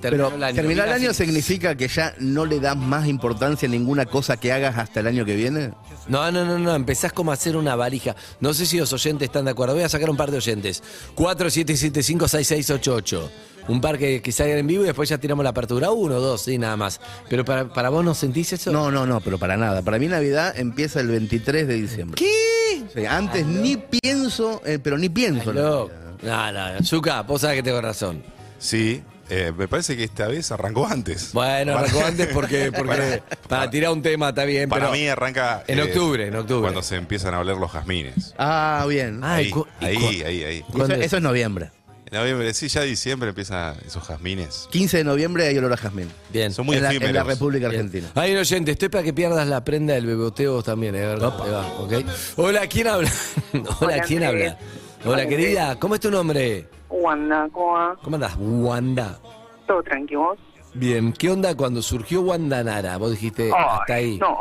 terminó 0.00 0.24
Pero 0.26 0.36
el 0.36 0.44
año. 0.44 0.54
terminar 0.56 0.88
el 0.88 0.94
año 0.94 1.14
significa 1.14 1.74
que 1.76 1.88
ya 1.88 2.14
no 2.18 2.44
le 2.46 2.58
das 2.60 2.76
más 2.76 3.06
importancia 3.06 3.68
a 3.68 3.70
ninguna 3.70 4.06
cosa 4.06 4.36
que 4.38 4.52
hagas 4.52 4.76
hasta 4.78 5.00
el 5.00 5.06
año 5.06 5.24
que 5.24 5.36
viene. 5.36 5.72
No, 6.08 6.30
no, 6.32 6.44
no, 6.44 6.58
no, 6.58 6.74
empezás 6.74 7.12
como 7.12 7.30
a 7.30 7.34
hacer 7.34 7.56
una 7.56 7.76
valija. 7.76 8.16
No 8.40 8.52
sé 8.54 8.66
si 8.66 8.78
los 8.78 8.92
oyentes 8.92 9.26
están 9.26 9.44
de 9.44 9.52
acuerdo. 9.52 9.74
Voy 9.74 9.84
a 9.84 9.88
sacar 9.88 10.10
un 10.10 10.16
par 10.16 10.30
de 10.30 10.38
oyentes. 10.38 10.82
47756688. 11.16 13.28
Un 13.68 13.80
par 13.80 13.98
que, 13.98 14.20
que 14.22 14.32
salgan 14.32 14.58
en 14.58 14.66
vivo 14.66 14.82
y 14.82 14.86
después 14.86 15.08
ya 15.08 15.18
tiramos 15.18 15.44
la 15.44 15.50
apertura. 15.50 15.90
Uno, 15.90 16.18
dos, 16.18 16.42
sí, 16.42 16.58
nada 16.58 16.76
más. 16.76 17.00
Pero 17.28 17.44
para, 17.44 17.68
para 17.68 17.90
vos 17.90 18.04
no 18.04 18.14
sentís 18.14 18.52
eso. 18.52 18.72
No, 18.72 18.90
no, 18.90 19.06
no, 19.06 19.20
pero 19.20 19.38
para 19.38 19.56
nada. 19.56 19.82
Para 19.82 19.98
mí 19.98 20.08
Navidad 20.08 20.58
empieza 20.58 21.00
el 21.00 21.08
23 21.08 21.68
de 21.68 21.74
diciembre. 21.74 22.16
¿Qué? 22.16 22.82
Sí, 22.94 23.06
antes 23.06 23.46
ni 23.46 23.76
pienso, 23.76 24.60
eh, 24.64 24.78
pero 24.82 24.98
ni 24.98 25.08
pienso. 25.08 25.50
en 25.50 25.56
No, 25.56 25.88
no, 26.22 26.52
no. 26.52 26.84
Zuka, 26.84 27.22
vos 27.22 27.42
sabés 27.42 27.58
que 27.58 27.62
tengo 27.62 27.80
razón. 27.80 28.22
Sí, 28.58 29.02
Eh, 29.30 29.52
me 29.56 29.68
parece 29.68 29.96
que 29.96 30.04
esta 30.04 30.26
vez 30.26 30.50
arrancó 30.50 30.86
antes. 30.86 31.32
Bueno, 31.32 31.74
Para- 31.74 31.86
arrancó 31.86 32.04
antes 32.04 32.26
porque, 32.28 32.72
porque 32.76 33.22
para 33.48 33.70
tirar 33.70 33.92
un 33.92 34.02
tema 34.02 34.30
está 34.30 34.44
bien, 34.44 34.68
Para 34.68 34.86
pero 34.86 34.92
mí 34.92 35.06
arranca. 35.08 35.62
en 35.68 35.78
eh, 35.78 35.82
octubre, 35.82 36.26
en 36.26 36.34
octubre. 36.36 36.62
Cuando 36.62 36.82
se 36.82 36.96
empiezan 36.96 37.34
a 37.34 37.40
oler 37.40 37.56
los 37.56 37.70
jazmines. 37.70 38.34
Ah, 38.38 38.84
bien. 38.88 39.20
Ah, 39.22 39.34
ahí, 39.36 39.52
ahí, 39.80 40.22
ahí, 40.22 40.44
ahí. 40.44 40.64
Eso, 40.74 40.92
eso 40.94 41.16
es 41.16 41.22
noviembre. 41.22 41.70
En 42.06 42.18
noviembre, 42.18 42.52
sí, 42.54 42.66
ya 42.66 42.82
diciembre 42.82 43.28
empiezan 43.28 43.76
esos 43.86 44.02
jazmines. 44.04 44.66
15 44.72 44.96
de 44.96 45.04
noviembre 45.04 45.46
hay 45.46 45.56
olor 45.58 45.72
a 45.74 45.76
jazmín. 45.76 46.08
Bien. 46.32 46.52
Son 46.52 46.66
muy 46.66 46.76
en, 46.76 46.82
la, 46.82 46.92
en 46.92 47.14
la 47.14 47.22
República 47.22 47.68
Bien. 47.68 47.82
Argentina. 47.82 48.10
Un 48.16 48.36
oyente, 48.36 48.72
estoy 48.72 48.88
para 48.88 49.04
que 49.04 49.12
pierdas 49.12 49.46
la 49.46 49.64
prenda 49.64 49.94
del 49.94 50.06
beboteo 50.06 50.60
también, 50.64 50.96
¿eh? 50.96 51.06
va. 51.06 51.86
Hola, 52.34 52.66
¿quién 52.66 52.88
habla? 52.88 53.12
Hola, 53.80 54.00
¿quién 54.00 54.24
habla? 54.24 54.58
Hola, 55.04 55.28
querida, 55.28 55.78
¿cómo 55.78 55.94
es 55.94 56.00
tu 56.00 56.10
nombre? 56.10 56.66
Wanda, 56.90 57.48
¿cómo 57.52 57.72
va? 57.72 57.96
¿Cómo 58.02 58.16
andás? 58.16 58.36
Wanda. 58.38 59.18
¿Todo 59.66 59.82
tranquilo? 59.82 60.36
Bien, 60.74 61.12
¿qué 61.12 61.30
onda 61.30 61.56
cuando 61.56 61.82
surgió 61.82 62.22
Wanda 62.22 62.62
Nara? 62.62 62.96
Vos 62.96 63.12
dijiste, 63.12 63.50
Ay, 63.54 63.64
hasta 63.70 63.94
ahí. 63.94 64.18
No, 64.18 64.38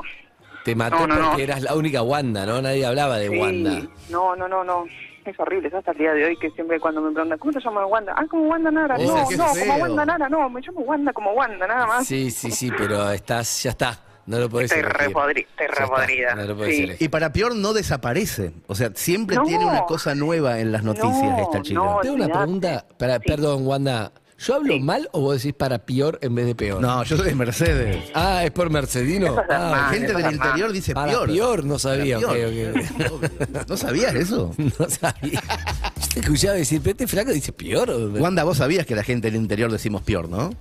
Te 0.64 0.76
mató 0.76 1.08
No, 1.08 1.08
no, 1.08 1.16
no. 1.16 1.28
porque 1.30 1.44
eras 1.44 1.62
la 1.64 1.76
única 1.76 2.02
Wanda, 2.02 2.46
¿no? 2.46 2.62
Nadie 2.62 2.86
hablaba 2.86 3.18
de 3.18 3.30
sí. 3.30 3.38
Wanda. 3.40 3.82
No, 4.10 4.36
no, 4.36 4.48
no, 4.48 4.64
no. 4.64 4.86
Es 5.26 5.40
horrible, 5.40 5.70
hasta 5.76 5.92
el 5.92 5.98
día 5.98 6.14
de 6.14 6.26
hoy 6.26 6.38
que 6.38 6.50
siempre 6.52 6.80
cuando 6.80 7.02
me 7.02 7.12
preguntan, 7.12 7.38
¿cómo 7.38 7.52
te 7.54 7.60
llamas 7.60 7.86
Wanda? 7.88 8.14
Ah, 8.18 8.26
como 8.30 8.44
Wanda 8.48 8.72
Nara. 8.72 8.96
Oh, 8.98 9.04
no, 9.04 9.38
no, 9.38 9.48
feo. 9.54 9.66
como 9.68 9.78
Wanda 9.84 10.06
Nara, 10.06 10.30
no, 10.30 10.50
me 10.50 10.62
llamo 10.62 10.80
Wanda 10.82 11.14
como 11.14 11.32
Wanda, 11.34 11.68
nada 11.68 11.86
más. 11.86 12.08
Sí, 12.08 12.32
sí, 12.32 12.50
sí, 12.52 12.72
pero 12.76 13.12
estás, 13.12 13.64
ya 13.64 13.72
está. 13.72 14.00
No 14.30 14.38
lo 14.40 14.48
podés 14.50 14.72
Estoy 14.72 14.82
elegir. 14.90 15.08
re 15.08 15.14
podri- 15.14 15.48
estoy 15.48 15.66
Ya 15.68 15.68
re 15.68 15.84
está, 15.84 15.88
podrida. 15.88 16.36
No 16.36 16.44
lo 16.44 16.56
podés 16.58 16.76
Sí. 17.00 17.04
Y 17.06 17.08
para 17.10 17.34
peor 17.34 17.56
no 17.56 17.74
desaparece. 17.74 18.54
O 18.68 18.76
sea, 18.76 18.92
siempre 18.94 19.36
No. 19.38 19.44
tiene 19.44 19.66
una 19.66 19.86
cosa 19.86 20.14
nueva 20.14 20.60
en 20.60 20.72
las 20.72 20.84
noticias 20.84 21.12
No, 21.12 21.40
esta 21.42 21.62
chica. 21.64 21.80
no. 21.80 21.98
Tengo 22.02 22.16
una 22.16 22.28
pregunta, 22.28 22.86
para, 22.98 23.20
perdón, 23.20 23.66
Wanda. 23.66 24.12
¿Yo 24.38 24.56
hablo 24.56 24.80
mal 24.80 25.10
o 25.12 25.20
vos 25.20 25.36
decís 25.42 25.54
para 25.54 25.80
peor 25.80 26.18
en 26.22 26.34
vez 26.34 26.46
de 26.46 26.56
peor? 26.56 26.80
No, 26.80 27.04
yo 27.04 27.18
soy 27.18 27.26
de 27.26 27.36
Mercedes. 27.36 27.98
Ah, 28.14 28.46
es 28.46 28.52
por 28.52 28.70
Mercedino. 28.70 29.26
Es 29.34 29.46
Ah, 29.50 29.90
Gente 29.92 30.14
del 30.14 30.32
interior 30.32 30.72
dice 30.72 30.94
para 30.94 31.12
peor. 31.12 31.28
peor, 31.28 31.66
no 31.66 31.78
sabía. 31.78 32.20
Peor. 32.20 32.48
ok. 33.14 33.20
¿No 33.68 33.76
sabías 33.78 34.14
eso? 34.16 34.54
No 34.80 34.90
sabía. 34.90 35.42
Yo 35.42 36.08
te 36.14 36.20
escuchaba 36.22 36.54
decir, 36.54 36.80
pero 36.82 36.92
este 36.92 37.08
flaco 37.08 37.32
dice 37.34 37.52
peor. 37.52 37.90
Wanda, 38.18 38.44
vos 38.46 38.58
sabías 38.58 38.86
que 38.86 38.96
la 38.96 39.04
gente 39.04 39.30
del 39.30 39.42
interior 39.42 39.70
decimos 39.72 40.04
peor, 40.04 40.30
¿no? 40.30 40.52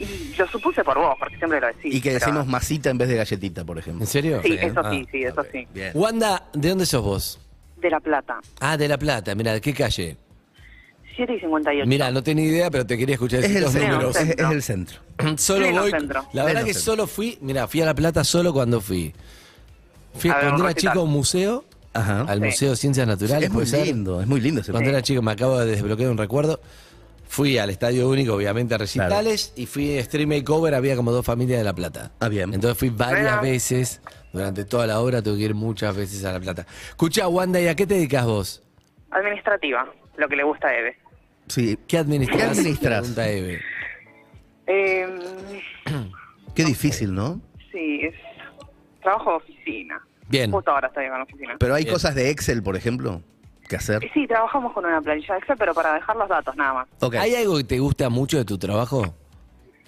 Y 0.00 0.34
lo 0.36 0.48
supuse 0.48 0.82
por 0.82 0.98
vos, 0.98 1.14
porque 1.18 1.36
siempre 1.36 1.60
lo 1.60 1.66
decís. 1.68 1.94
y 1.94 2.00
que 2.00 2.08
pero- 2.10 2.20
decimos 2.24 2.46
masita 2.46 2.88
en 2.90 2.98
vez 2.98 3.08
de 3.08 3.16
galletita, 3.16 3.64
por 3.64 3.78
ejemplo. 3.78 4.02
¿En 4.02 4.06
serio? 4.08 4.40
Sí, 4.42 4.56
eso 4.60 4.80
Ah. 4.82 4.90
sí, 4.90 5.06
sí, 5.12 5.22
eso 5.22 5.44
sí. 5.52 5.68
Bien. 5.74 5.90
Wanda, 5.94 6.48
¿de 6.54 6.68
dónde 6.70 6.86
sos 6.86 7.02
vos? 7.02 7.38
De 7.76 7.90
La 7.90 8.00
Plata, 8.00 8.38
Ah, 8.60 8.76
de 8.76 8.88
La 8.88 8.98
Plata. 8.98 9.34
Mira, 9.34 9.52
¿de 9.52 9.60
qué 9.60 9.72
calle? 9.74 10.16
7 11.16 11.34
y 11.34 11.40
58. 11.40 11.86
Mira, 11.86 12.10
no 12.10 12.22
tenía 12.22 12.44
idea, 12.46 12.70
pero 12.70 12.86
te 12.86 12.96
quería 12.96 13.14
escuchar 13.14 13.44
Es 13.44 13.60
los 13.60 13.72
centro, 13.72 13.92
números. 13.92 14.16
es, 14.16 14.30
es 14.30 14.38
el 14.50 14.62
centro. 14.62 14.98
Solo 15.36 15.66
Pleno 15.66 15.80
voy. 15.82 15.90
centro. 15.90 16.24
La 16.32 16.44
verdad 16.44 16.60
Pleno 16.62 16.66
que 16.66 16.74
centro. 16.74 16.92
solo 16.92 17.06
fui. 17.06 17.38
Mira, 17.42 17.68
fui 17.68 17.82
a 17.82 17.86
La 17.86 17.94
Plata 17.94 18.24
solo 18.24 18.52
cuando 18.54 18.80
fui. 18.80 19.12
Fui 20.14 20.30
A 20.30 20.34
ver, 20.36 20.44
cuando 20.46 20.64
era 20.64 20.74
chico 20.74 20.98
a 21.00 21.02
un 21.02 21.10
museo, 21.10 21.64
Ajá. 21.92 22.22
al 22.22 22.38
Sí. 22.38 22.44
Museo 22.46 22.70
de 22.70 22.76
Ciencias 22.76 23.06
Naturales. 23.06 23.44
es 23.48 23.52
muy 23.52 23.66
ser. 23.66 23.86
lindo, 23.86 24.20
es 24.22 24.26
muy 24.26 24.40
lindo 24.40 24.60
ese 24.62 24.72
Cuando 24.72 24.88
era 24.90 25.02
chico 25.02 25.20
me 25.22 25.32
acabo 25.32 25.58
de 25.58 25.66
desbloquear 25.66 26.10
un 26.10 26.18
recuerdo. 26.18 26.60
Fui 27.30 27.58
al 27.58 27.70
Estadio 27.70 28.08
Único, 28.08 28.34
obviamente, 28.34 28.74
a 28.74 28.78
recitales, 28.78 29.52
y 29.54 29.66
fui 29.66 29.96
a 29.96 30.02
Stream 30.02 30.30
Makeover, 30.30 30.74
había 30.74 30.96
como 30.96 31.12
dos 31.12 31.24
familias 31.24 31.60
de 31.60 31.64
La 31.64 31.72
Plata. 31.72 32.10
Ah, 32.18 32.28
bien. 32.28 32.52
Entonces 32.52 32.76
fui 32.76 32.88
varias 32.88 33.20
Mira. 33.20 33.40
veces, 33.40 34.02
durante 34.32 34.64
toda 34.64 34.84
la 34.88 34.98
obra 34.98 35.22
tuve 35.22 35.38
que 35.38 35.44
ir 35.44 35.54
muchas 35.54 35.96
veces 35.96 36.24
a 36.24 36.32
La 36.32 36.40
Plata. 36.40 36.66
Escucha, 36.88 37.28
Wanda, 37.28 37.60
¿y 37.60 37.68
a 37.68 37.76
qué 37.76 37.86
te 37.86 37.94
dedicas 37.94 38.26
vos? 38.26 38.64
Administrativa, 39.12 39.88
lo 40.16 40.28
que 40.28 40.34
le 40.34 40.42
gusta 40.42 40.66
a 40.66 40.76
Eve. 40.76 40.96
Sí. 41.46 41.78
¿Qué 41.86 41.98
administras? 41.98 42.36
¿Qué 42.36 42.48
administras? 42.48 42.98
Pregunta 43.00 43.28
Eve. 43.28 43.60
Eh, 44.66 45.06
Qué 46.56 46.64
difícil, 46.64 47.14
¿no? 47.14 47.40
sí, 47.70 48.00
es 48.02 48.14
trabajo 49.02 49.30
de 49.30 49.36
oficina. 49.36 50.02
Bien. 50.28 50.50
Justo 50.50 50.72
ahora 50.72 50.88
estoy 50.88 51.04
en 51.04 51.12
la 51.12 51.22
oficina. 51.22 51.56
Pero 51.60 51.74
hay 51.76 51.84
Bien. 51.84 51.94
cosas 51.94 52.16
de 52.16 52.30
Excel, 52.30 52.60
por 52.64 52.74
ejemplo, 52.74 53.22
que 53.70 53.76
hacer. 53.76 54.00
Sí, 54.12 54.26
trabajamos 54.26 54.72
con 54.72 54.84
una 54.84 55.00
planilla 55.00 55.38
Excel, 55.38 55.56
pero 55.56 55.72
para 55.72 55.94
dejar 55.94 56.16
los 56.16 56.28
datos 56.28 56.54
nada 56.56 56.74
más. 56.74 57.14
¿Hay 57.14 57.34
algo 57.36 57.56
que 57.56 57.64
te 57.64 57.78
gusta 57.78 58.08
mucho 58.10 58.36
de 58.38 58.44
tu 58.44 58.58
trabajo? 58.58 59.14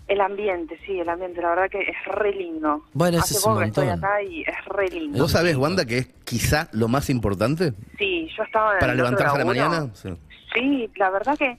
El 0.09 0.21
ambiente, 0.21 0.79
sí, 0.87 0.99
el 1.01 1.09
ambiente, 1.09 1.41
la 1.43 1.51
verdad 1.51 1.71
que 1.71 1.81
es 1.81 1.97
re 2.07 2.33
lindo. 2.33 2.85
Bueno, 2.93 3.19
ese 3.19 3.25
Hace 3.25 3.35
es 3.35 3.47
un 3.47 3.53
poco 3.53 3.61
que 3.61 3.69
estoy 3.69 3.89
acá 3.89 4.23
y 4.23 4.43
es 4.43 4.65
re 4.67 4.89
lindo. 4.89 5.19
¿Vos 5.19 5.33
sabés, 5.33 5.57
Wanda, 5.57 5.85
que 5.85 5.99
es 5.99 6.09
quizá 6.25 6.69
lo 6.73 6.89
más 6.89 7.09
importante 7.09 7.73
Sí, 7.99 8.29
yo 8.37 8.43
estaba 8.43 8.75
en 8.75 8.81
para 8.81 8.93
el 8.93 8.99
levantarse 8.99 9.37
a 9.37 9.39
la 9.39 9.45
mañana? 9.45 9.91
Sí. 9.95 10.11
Sí, 10.55 10.91
la 10.97 11.11
verdad 11.11 11.37
que 11.39 11.57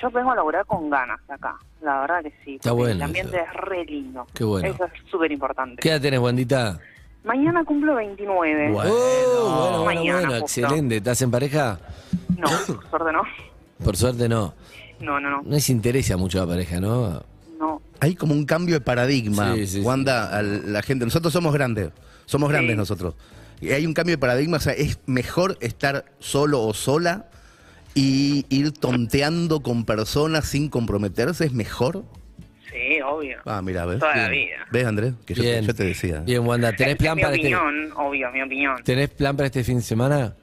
yo 0.00 0.10
vengo 0.10 0.30
a 0.32 0.36
laburar 0.36 0.64
con 0.66 0.88
ganas 0.90 1.20
acá. 1.28 1.56
La 1.82 2.00
verdad 2.02 2.22
que 2.22 2.32
sí. 2.44 2.54
Está 2.54 2.70
porque 2.70 2.82
bueno 2.82 2.94
El 2.96 3.02
ambiente 3.02 3.36
eso. 3.36 3.46
es 3.46 3.54
re 3.54 3.84
lindo. 3.84 4.26
Qué 4.32 4.44
bueno. 4.44 4.68
Eso 4.68 4.84
es 4.84 4.92
súper 5.10 5.32
importante. 5.32 5.82
¿Qué 5.82 5.90
edad 5.90 6.00
tenés, 6.00 6.20
Wandita? 6.20 6.78
Mañana 7.24 7.64
cumplo 7.64 7.94
29. 7.94 8.70
Oh, 8.70 8.74
bueno, 8.74 8.82
bueno, 8.82 9.84
Mañana, 9.84 10.20
bueno, 10.28 10.40
justo. 10.42 10.60
excelente. 10.60 10.96
¿Estás 10.96 11.22
en 11.22 11.30
pareja? 11.30 11.78
No, 12.36 12.48
por 12.66 12.88
suerte 12.90 13.12
no. 13.12 13.22
Por 13.84 13.96
suerte 13.96 14.28
no. 14.28 14.54
No, 15.00 15.20
no, 15.20 15.30
no. 15.30 15.42
No 15.42 15.50
les 15.50 15.70
interesa 15.70 16.16
mucho 16.16 16.38
la 16.38 16.46
pareja, 16.46 16.80
¿no? 16.80 17.22
No. 17.58 17.80
Hay 18.00 18.14
como 18.16 18.34
un 18.34 18.44
cambio 18.44 18.74
de 18.76 18.80
paradigma, 18.80 19.54
Sí, 19.54 19.66
sí, 19.66 19.72
sí. 19.78 19.80
Wanda, 19.80 20.36
a 20.36 20.42
la 20.42 20.82
gente. 20.82 21.04
Nosotros 21.04 21.32
somos 21.32 21.52
grandes, 21.54 21.90
somos 22.26 22.48
grandes 22.50 22.74
Sí. 22.74 22.78
nosotros. 22.78 23.14
Y 23.60 23.70
hay 23.70 23.86
un 23.86 23.94
cambio 23.94 24.14
de 24.14 24.18
paradigma, 24.18 24.56
o 24.56 24.60
sea, 24.60 24.72
es 24.72 24.98
mejor 25.06 25.56
estar 25.60 26.04
solo 26.18 26.62
o 26.62 26.74
sola 26.74 27.26
y 27.94 28.44
ir 28.48 28.72
tonteando 28.72 29.60
con 29.60 29.84
personas 29.84 30.46
sin 30.46 30.68
comprometerse, 30.68 31.44
es 31.44 31.52
mejor. 31.52 32.02
Sí, 32.72 33.00
obvio. 33.02 33.38
Ah, 33.44 33.60
mira, 33.62 33.84
¿ves? 33.84 33.98
Toda 33.98 34.16
la 34.16 34.28
vida. 34.28 34.56
¿Ves, 34.70 34.86
Andrés? 34.86 35.12
Que 35.26 35.34
yo, 35.34 35.42
te- 35.42 35.50
Bien. 35.50 35.64
yo 35.66 35.74
te 35.74 35.84
decía. 35.84 36.20
Bien, 36.20 36.46
Wanda, 36.46 36.72
¿tenés 36.72 36.96
plan 36.96 37.16
mi 37.16 37.22
para 37.22 37.34
este, 37.34 37.54
opinión, 37.54 37.92
obvio, 37.96 38.30
mi 38.32 38.42
opinión. 38.42 38.76
¿tenés 38.84 39.10
plan 39.10 39.36
para 39.36 39.46
este 39.46 39.62
fin 39.62 39.76
de 39.76 39.82
semana? 39.82 40.34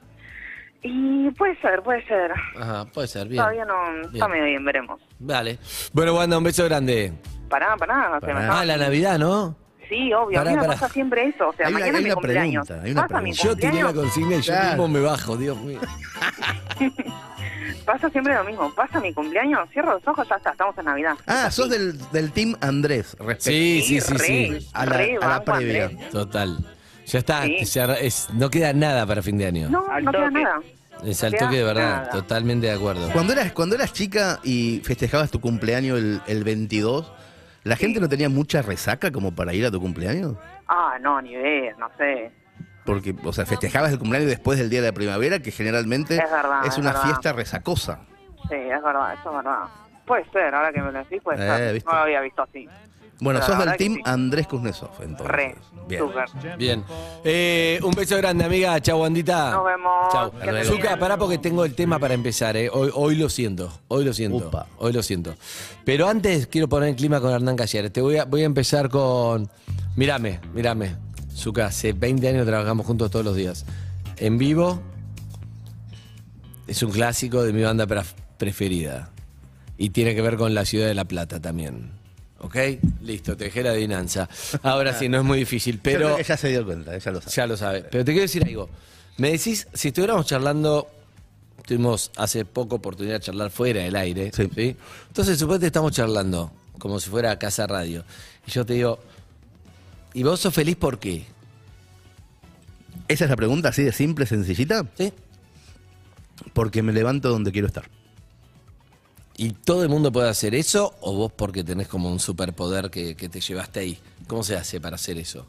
Y 0.81 1.29
puede 1.31 1.57
ser, 1.59 1.81
puede 1.81 2.05
ser. 2.05 2.31
Ajá, 2.57 2.85
puede 2.85 3.07
ser, 3.07 3.27
bien. 3.27 3.37
Todavía 3.41 3.65
no, 3.65 3.73
está 4.01 4.11
Bien. 4.11 4.31
medio 4.31 4.45
bien, 4.45 4.63
veremos. 4.65 5.01
Vale. 5.19 5.57
Bueno, 5.91 6.15
Wanda, 6.15 6.37
un 6.37 6.43
beso 6.43 6.63
grande. 6.65 7.13
Pará, 7.49 7.75
pará, 7.77 8.19
se 8.21 8.27
me 8.27 8.39
Ah, 8.39 8.63
la 8.63 8.77
Navidad, 8.77 9.17
¿no? 9.19 9.57
Sí, 9.89 10.13
obvio, 10.13 10.37
Pará, 10.37 10.51
a 10.51 10.53
mí 10.53 10.57
me 10.59 10.67
pará. 10.67 10.73
pasa 10.79 10.87
siempre 10.93 11.25
eso. 11.27 11.49
O 11.49 11.53
sea, 11.53 11.65
Hay 11.65 11.73
una- 11.73 11.79
mañana 11.79 11.97
hay 11.97 12.01
es 12.03 12.05
mi 12.05 12.11
una 12.11 12.15
cumpleaños. 12.15 12.67
pregunta, 12.67 12.85
hay 12.85 12.91
una 12.91 13.01
pasa 13.07 13.21
mi 13.21 13.31
pregunta. 13.31 13.43
Yo 13.43 13.55
tiré 13.55 13.67
la 13.83 13.91
cumpleaños, 13.91 14.13
consigna 14.13 14.35
y 14.35 14.41
yo 14.41 14.53
Claro. 14.53 14.67
mismo 14.69 14.87
me 14.87 14.99
bajo, 15.01 15.37
Dios 15.37 15.57
mío. 15.61 15.79
pasa 17.85 18.09
siempre 18.09 18.33
lo 18.33 18.43
mismo. 18.43 18.71
Pasa 18.73 18.99
mi 18.99 19.13
cumpleaños, 19.13 19.69
cierro 19.71 19.93
los 19.93 20.07
ojos, 20.07 20.27
ya 20.29 20.35
está, 20.35 20.51
estamos 20.51 20.77
en 20.77 20.85
Navidad. 20.85 21.15
Ah, 21.27 21.49
sos 21.51 21.69
del, 21.69 21.97
del 22.11 22.31
team 22.31 22.55
Andrés, 22.61 23.15
respecto 23.19 23.43
Sí, 23.51 23.81
sí, 23.85 24.01
sí, 24.01 24.13
re, 24.13 24.25
sí. 24.25 24.67
a 24.73 24.85
la, 24.85 24.97
re, 24.97 25.17
a 25.21 25.27
la 25.27 25.43
previa. 25.43 25.85
Andrés. 25.85 26.09
Total. 26.11 26.57
Ya 27.05 27.19
está, 27.19 27.43
Sí. 27.45 27.65
ya 27.65 27.85
es- 27.95 28.29
no 28.33 28.49
queda 28.49 28.71
nada 28.73 29.05
para 29.05 29.21
fin 29.21 29.37
de 29.37 29.47
año. 29.47 29.69
No, 29.69 29.85
no 30.01 30.11
queda 30.11 30.29
nada. 30.29 30.59
es 31.05 31.23
al 31.23 31.33
toque 31.33 31.55
de 31.57 31.63
verdad, 31.63 31.95
nada. 32.01 32.09
totalmente 32.09 32.67
de 32.67 32.73
acuerdo. 32.73 33.09
Cuando 33.13 33.33
eras, 33.33 33.51
cuando 33.53 33.75
eras 33.75 33.93
chica 33.93 34.39
y 34.43 34.81
festejabas 34.83 35.31
tu 35.31 35.39
cumpleaños 35.39 35.97
el, 35.97 36.21
el 36.27 36.43
22, 36.43 37.11
¿la 37.63 37.75
gente 37.77 37.99
no 37.99 38.09
tenía 38.09 38.29
mucha 38.29 38.61
resaca 38.61 39.09
como 39.11 39.33
para 39.33 39.53
ir 39.53 39.65
a 39.65 39.71
tu 39.71 39.79
cumpleaños? 39.79 40.35
Ah, 40.67 40.97
no, 41.01 41.21
ni 41.21 41.31
idea, 41.31 41.73
no 41.79 41.89
sé. 41.97 42.31
Porque, 42.89 43.15
o 43.23 43.31
sea, 43.33 43.45
festejabas 43.45 43.91
el 43.91 43.99
cumpleaños 43.99 44.29
después 44.29 44.57
del 44.57 44.69
día 44.69 44.81
de 44.81 44.87
la 44.87 44.93
primavera, 44.93 45.39
que 45.39 45.51
generalmente 45.51 46.15
Es 46.15 46.31
verdad, 46.31 46.61
es 46.65 46.73
es 46.73 46.77
una 46.79 46.91
verdad. 46.91 47.03
fiesta 47.05 47.33
resacosa. 47.33 47.99
Sí, 48.49 48.55
es 48.55 48.83
verdad, 48.83 49.13
eso 49.13 49.29
es 49.29 49.35
verdad. 49.35 49.59
Puede 50.07 50.25
ser, 50.31 50.55
ahora 50.55 50.73
que 50.73 50.81
me 50.81 50.91
lo 50.91 50.97
decís, 50.97 51.21
puede 51.23 51.37
Eh, 51.45 51.57
ser. 51.57 51.73
¿viste? 51.75 51.87
No 51.89 51.95
lo 51.95 52.01
había 52.01 52.21
visto 52.21 52.41
así. 52.41 52.67
Bueno, 53.21 53.41
Pero 53.45 53.53
sos 53.53 53.65
del 53.65 53.75
team 53.77 53.93
sí. 53.95 54.01
Andrés 54.05 54.47
Kuznetsov, 54.47 54.89
entonces. 55.01 55.27
Re, 55.27 55.55
Bien. 55.87 56.01
súper. 56.01 56.57
Bien. 56.57 56.83
Eh, 57.23 57.79
un 57.83 57.91
beso 57.91 58.15
grande, 58.17 58.45
amiga. 58.45 58.79
Chau, 58.79 59.01
Wandita. 59.01 59.51
Nos 59.51 59.65
vemos. 59.65 60.11
Chau. 60.13 60.31
Bien. 60.31 60.99
pará 60.99 61.17
porque 61.17 61.37
tengo 61.37 61.65
el 61.65 61.75
tema 61.75 61.99
para 61.99 62.13
empezar. 62.13 62.55
Eh. 62.57 62.69
Hoy, 62.71 62.89
hoy 62.95 63.15
lo 63.17 63.27
siento. 63.29 63.71
Hoy 63.89 64.05
lo 64.05 64.13
siento. 64.13 64.37
Upa. 64.47 64.67
Hoy 64.77 64.93
lo 64.93 65.03
siento. 65.03 65.35
Pero 65.83 66.07
antes 66.07 66.47
quiero 66.47 66.69
poner 66.69 66.89
en 66.89 66.95
clima 66.95 67.19
con 67.19 67.31
Hernán 67.31 67.57
Callares. 67.57 67.91
Te 67.91 68.01
voy 68.01 68.17
a, 68.17 68.23
voy 68.25 68.43
a 68.43 68.45
empezar 68.45 68.89
con. 68.89 69.49
Mírame, 69.97 70.39
mírame. 70.53 70.95
Zucca, 71.39 71.67
hace 71.67 71.93
20 71.93 72.27
años 72.27 72.45
trabajamos 72.45 72.85
juntos 72.85 73.09
todos 73.11 73.25
los 73.25 73.35
días. 73.35 73.65
En 74.17 74.37
vivo. 74.37 74.81
Es 76.67 76.83
un 76.83 76.91
clásico 76.91 77.43
de 77.43 77.51
mi 77.53 77.63
banda 77.63 77.87
pref- 77.87 78.13
preferida. 78.37 79.09
Y 79.77 79.89
tiene 79.91 80.13
que 80.13 80.21
ver 80.21 80.37
con 80.37 80.53
la 80.53 80.65
ciudad 80.65 80.87
de 80.87 80.93
La 80.93 81.05
Plata 81.05 81.39
también. 81.39 81.91
¿Ok? 82.41 82.55
Listo, 83.01 83.35
te 83.35 83.45
dejé 83.45 83.63
la 83.63 83.71
adivinanza. 83.71 84.29
Ahora 84.61 84.93
sí, 84.97 85.09
no 85.09 85.17
es 85.19 85.23
muy 85.23 85.39
difícil, 85.39 85.79
pero. 85.81 86.19
ya 86.21 86.37
se 86.37 86.49
dio 86.49 86.65
cuenta, 86.65 86.95
ella 86.95 87.11
lo 87.11 87.21
sabe. 87.21 87.33
Ya 87.35 87.47
lo 87.47 87.57
sabe. 87.57 87.81
Pero 87.83 88.05
te 88.05 88.11
quiero 88.11 88.21
decir 88.23 88.43
algo. 88.45 88.69
Me 89.17 89.31
decís, 89.31 89.67
si 89.73 89.89
estuviéramos 89.89 90.25
charlando, 90.25 90.87
tuvimos 91.65 92.11
hace 92.17 92.45
poco 92.45 92.75
oportunidad 92.75 93.15
de 93.15 93.19
charlar 93.21 93.49
fuera 93.51 93.81
del 93.81 93.95
aire, 93.95 94.31
Sí. 94.33 94.49
¿sí? 94.53 94.75
Entonces, 95.07 95.37
suponete 95.39 95.65
estamos 95.67 95.91
charlando, 95.91 96.51
como 96.77 96.99
si 96.99 97.09
fuera 97.09 97.37
Casa 97.39 97.67
Radio. 97.67 98.05
Y 98.47 98.51
yo 98.51 98.65
te 98.65 98.73
digo, 98.75 98.99
¿y 100.13 100.23
vos 100.23 100.39
sos 100.39 100.53
feliz 100.53 100.75
por 100.75 100.99
qué? 100.99 101.25
Esa 103.07 103.23
es 103.23 103.29
la 103.29 103.35
pregunta, 103.35 103.69
así 103.69 103.83
de 103.83 103.91
simple, 103.91 104.25
sencillita. 104.25 104.85
¿Sí? 104.97 105.11
Porque 106.53 106.83
me 106.83 106.93
levanto 106.93 107.29
donde 107.29 107.51
quiero 107.51 107.67
estar. 107.67 107.89
¿Y 109.37 109.51
todo 109.51 109.83
el 109.83 109.89
mundo 109.89 110.11
puede 110.11 110.29
hacer 110.29 110.53
eso 110.53 110.95
o 111.01 111.15
vos 111.15 111.31
porque 111.31 111.63
tenés 111.63 111.87
como 111.87 112.11
un 112.11 112.19
superpoder 112.19 112.89
que, 112.91 113.15
que 113.15 113.29
te 113.29 113.39
llevaste 113.39 113.79
ahí? 113.79 113.99
¿Cómo 114.27 114.43
se 114.43 114.55
hace 114.55 114.81
para 114.81 114.95
hacer 114.95 115.17
eso? 115.17 115.47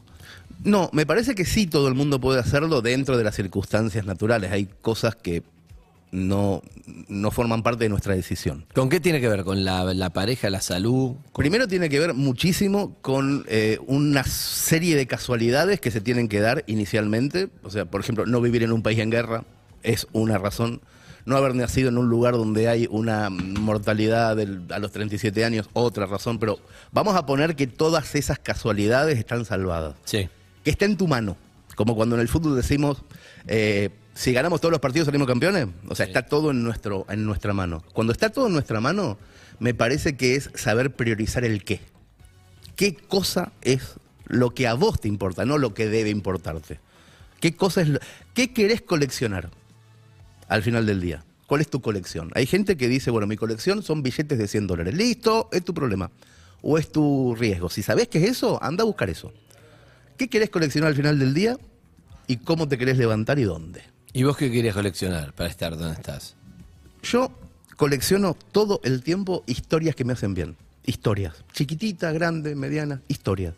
No, 0.63 0.89
me 0.93 1.05
parece 1.05 1.35
que 1.35 1.45
sí 1.45 1.67
todo 1.67 1.87
el 1.87 1.95
mundo 1.95 2.19
puede 2.19 2.39
hacerlo 2.39 2.81
dentro 2.81 3.17
de 3.17 3.23
las 3.23 3.35
circunstancias 3.35 4.05
naturales. 4.05 4.51
Hay 4.51 4.67
cosas 4.81 5.15
que 5.15 5.43
no, 6.11 6.61
no 7.07 7.31
forman 7.31 7.63
parte 7.63 7.85
de 7.85 7.89
nuestra 7.89 8.15
decisión. 8.15 8.65
¿Con 8.73 8.89
qué 8.89 8.99
tiene 8.99 9.21
que 9.21 9.27
ver? 9.29 9.43
¿Con 9.43 9.63
la, 9.63 9.93
la 9.93 10.09
pareja, 10.11 10.49
la 10.49 10.61
salud? 10.61 11.15
Primero 11.35 11.67
tiene 11.67 11.89
que 11.89 11.99
ver 11.99 12.13
muchísimo 12.13 12.95
con 13.01 13.45
eh, 13.47 13.79
una 13.87 14.23
serie 14.25 14.95
de 14.95 15.07
casualidades 15.07 15.79
que 15.79 15.89
se 15.91 16.01
tienen 16.01 16.27
que 16.27 16.39
dar 16.41 16.63
inicialmente. 16.67 17.49
O 17.63 17.69
sea, 17.69 17.85
por 17.85 18.01
ejemplo, 18.01 18.25
no 18.25 18.41
vivir 18.41 18.63
en 18.63 18.71
un 18.71 18.83
país 18.83 18.99
en 18.99 19.09
guerra 19.09 19.45
es 19.83 20.07
una 20.11 20.37
razón. 20.37 20.81
No 21.23 21.37
haber 21.37 21.53
nacido 21.55 21.89
en 21.89 21.97
un 21.97 22.09
lugar 22.09 22.33
donde 22.33 22.67
hay 22.67 22.87
una 22.89 23.29
mortalidad 23.29 24.35
del- 24.35 24.63
a 24.71 24.79
los 24.79 24.91
37 24.91 25.45
años, 25.45 25.69
otra 25.73 26.07
razón. 26.07 26.39
Pero 26.39 26.59
vamos 26.91 27.15
a 27.15 27.25
poner 27.25 27.55
que 27.55 27.67
todas 27.67 28.15
esas 28.15 28.39
casualidades 28.39 29.17
están 29.17 29.45
salvadas. 29.45 29.95
Sí. 30.03 30.27
Que 30.63 30.71
está 30.71 30.85
en 30.85 30.97
tu 30.97 31.07
mano. 31.07 31.37
Como 31.75 31.95
cuando 31.95 32.15
en 32.15 32.21
el 32.21 32.27
fútbol 32.27 32.55
decimos, 32.55 33.03
eh, 33.47 33.91
si 34.13 34.33
ganamos 34.33 34.59
todos 34.61 34.71
los 34.71 34.81
partidos 34.81 35.05
salimos 35.07 35.27
campeones. 35.27 35.67
O 35.87 35.95
sea, 35.95 36.05
está 36.05 36.23
todo 36.23 36.51
en, 36.51 36.63
nuestro, 36.63 37.05
en 37.09 37.25
nuestra 37.25 37.53
mano. 37.53 37.83
Cuando 37.93 38.13
está 38.13 38.29
todo 38.29 38.47
en 38.47 38.53
nuestra 38.53 38.79
mano, 38.81 39.17
me 39.59 39.73
parece 39.73 40.15
que 40.17 40.35
es 40.35 40.49
saber 40.55 40.95
priorizar 40.95 41.43
el 41.45 41.63
qué. 41.63 41.79
¿Qué 42.75 42.95
cosa 42.95 43.51
es 43.61 43.95
lo 44.25 44.53
que 44.53 44.67
a 44.67 44.73
vos 44.73 44.99
te 44.99 45.07
importa, 45.07 45.45
no 45.45 45.57
lo 45.57 45.73
que 45.73 45.87
debe 45.87 46.09
importarte? 46.09 46.79
¿Qué 47.39 47.55
cosa 47.55 47.81
es 47.81 47.89
lo- 47.89 47.99
qué 48.33 48.51
querés 48.53 48.81
coleccionar 48.81 49.49
al 50.47 50.63
final 50.63 50.85
del 50.85 50.99
día? 51.01 51.23
¿Cuál 51.47 51.61
es 51.61 51.69
tu 51.69 51.81
colección? 51.81 52.31
Hay 52.35 52.45
gente 52.45 52.77
que 52.77 52.87
dice, 52.87 53.11
bueno, 53.11 53.27
mi 53.27 53.35
colección 53.35 53.83
son 53.83 54.03
billetes 54.03 54.37
de 54.37 54.47
100 54.47 54.67
dólares. 54.67 54.93
Listo, 54.95 55.49
es 55.51 55.63
tu 55.65 55.73
problema. 55.73 56.09
O 56.61 56.77
es 56.77 56.91
tu 56.91 57.35
riesgo. 57.35 57.69
Si 57.69 57.81
sabés 57.83 58.07
qué 58.07 58.19
es 58.23 58.31
eso, 58.31 58.61
anda 58.63 58.83
a 58.83 58.85
buscar 58.85 59.09
eso. 59.09 59.33
¿Qué 60.17 60.29
querés 60.29 60.49
coleccionar 60.49 60.89
al 60.89 60.95
final 60.95 61.17
del 61.19 61.33
día? 61.33 61.57
¿Y 62.27 62.37
cómo 62.37 62.67
te 62.67 62.77
querés 62.77 62.97
levantar 62.97 63.37
y 63.39 63.43
dónde? 63.43 63.81
¿Y 64.13 64.23
vos 64.23 64.35
qué 64.35 64.51
querías 64.51 64.75
coleccionar 64.75 65.33
para 65.33 65.49
estar 65.49 65.77
donde 65.77 65.93
estás? 65.93 66.35
Yo 67.03 67.31
colecciono 67.77 68.35
todo 68.51 68.81
el 68.83 69.03
tiempo 69.03 69.43
historias 69.47 69.95
que 69.95 70.03
me 70.03 70.13
hacen 70.13 70.33
bien. 70.33 70.57
Historias. 70.85 71.35
Chiquititas, 71.53 72.13
grandes, 72.13 72.55
medianas, 72.55 72.99
historias. 73.07 73.53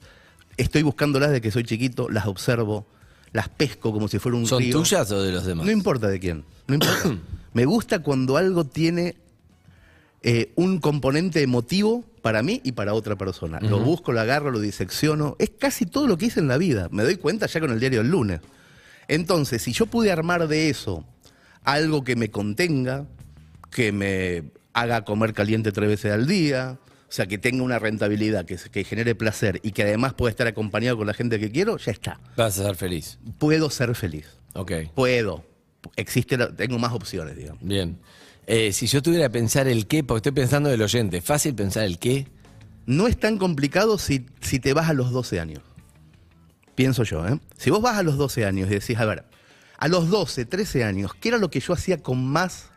Estoy 0.57 0.83
buscándolas 0.83 1.31
de 1.31 1.41
que 1.41 1.49
soy 1.49 1.63
chiquito, 1.63 2.09
las 2.09 2.27
observo, 2.27 2.85
las 3.31 3.49
pesco 3.49 3.91
como 3.91 4.07
si 4.07 4.19
fuera 4.19 4.37
un 4.37 4.45
¿Son 4.45 4.61
río. 4.61 4.77
tuyas 4.77 5.09
o 5.11 5.23
de 5.23 5.31
los 5.31 5.45
demás? 5.45 5.65
No 5.65 5.71
importa 5.71 6.07
de 6.07 6.19
quién. 6.19 6.43
No 6.67 6.75
importa. 6.75 7.17
me 7.53 7.65
gusta 7.65 7.99
cuando 7.99 8.37
algo 8.37 8.65
tiene 8.65 9.15
eh, 10.21 10.51
un 10.55 10.79
componente 10.79 11.41
emotivo 11.41 12.03
para 12.21 12.43
mí 12.43 12.61
y 12.63 12.73
para 12.73 12.93
otra 12.93 13.15
persona. 13.15 13.59
Lo 13.59 13.79
busco, 13.79 14.11
lo 14.11 14.21
agarro, 14.21 14.51
lo 14.51 14.59
disecciono. 14.59 15.35
Es 15.39 15.49
casi 15.49 15.87
todo 15.87 16.05
lo 16.05 16.17
que 16.17 16.27
hice 16.27 16.39
en 16.39 16.47
la 16.47 16.57
vida. 16.57 16.87
Me 16.91 17.03
doy 17.03 17.17
cuenta 17.17 17.47
ya 17.47 17.59
con 17.59 17.71
el 17.71 17.79
diario 17.79 17.99
del 17.99 18.11
lunes. 18.11 18.39
Entonces, 19.07 19.61
si 19.61 19.73
yo 19.73 19.85
pude 19.85 20.11
armar 20.11 20.47
de 20.47 20.69
eso 20.69 21.05
algo 21.63 22.03
que 22.03 22.15
me 22.15 22.29
contenga, 22.29 23.05
que 23.71 23.91
me 23.91 24.51
haga 24.73 25.05
comer 25.05 25.33
caliente 25.33 25.71
tres 25.71 25.89
veces 25.89 26.11
al 26.11 26.27
día, 26.27 26.77
o 27.13 27.15
sea, 27.15 27.27
que 27.27 27.37
tenga 27.37 27.63
una 27.63 27.77
rentabilidad, 27.77 28.45
que, 28.45 28.57
que 28.57 28.83
genere 28.83 29.13
placer 29.13 29.59
y 29.63 29.71
que 29.71 29.83
además 29.83 30.13
pueda 30.13 30.31
estar 30.31 30.47
acompañado 30.47 30.97
con 30.97 31.07
la 31.07 31.13
gente 31.13 31.39
que 31.39 31.51
quiero, 31.51 31.77
ya 31.77 31.91
está. 31.91 32.19
Vas 32.35 32.57
a 32.59 32.63
ser 32.65 32.75
feliz. 32.75 33.19
Puedo 33.37 33.69
ser 33.69 33.93
feliz. 33.95 34.25
Ok. 34.53 34.71
Puedo. 34.95 35.45
Existe, 35.95 36.37
tengo 36.37 36.79
más 36.79 36.91
opciones, 36.93 37.35
digamos. 37.35 37.61
Bien. 37.63 37.99
Eh, 38.47 38.73
si 38.73 38.87
yo 38.87 39.01
tuviera 39.01 39.25
que 39.25 39.31
pensar 39.31 39.67
el 39.67 39.87
qué, 39.87 40.03
porque 40.03 40.17
estoy 40.17 40.31
pensando 40.31 40.69
del 40.69 40.81
oyente, 40.81 41.21
¿fácil 41.21 41.53
pensar 41.53 41.83
el 41.83 41.99
qué? 41.99 42.27
No 42.85 43.07
es 43.07 43.17
tan 43.17 43.37
complicado 43.37 43.97
si, 43.97 44.25
si 44.41 44.59
te 44.59 44.73
vas 44.73 44.89
a 44.89 44.93
los 44.93 45.11
12 45.11 45.39
años. 45.39 45.61
Pienso 46.75 47.03
yo, 47.03 47.27
¿eh? 47.27 47.39
Si 47.57 47.69
vos 47.69 47.81
vas 47.81 47.97
a 47.97 48.03
los 48.03 48.17
12 48.17 48.45
años 48.45 48.69
y 48.69 48.73
decís, 48.73 48.97
a 48.97 49.05
ver, 49.05 49.25
a 49.77 49.87
los 49.87 50.09
12, 50.09 50.45
13 50.45 50.83
años, 50.83 51.13
¿qué 51.15 51.29
era 51.29 51.37
lo 51.37 51.49
que 51.49 51.59
yo 51.59 51.73
hacía 51.73 51.97
con 51.97 52.25
más 52.25 52.69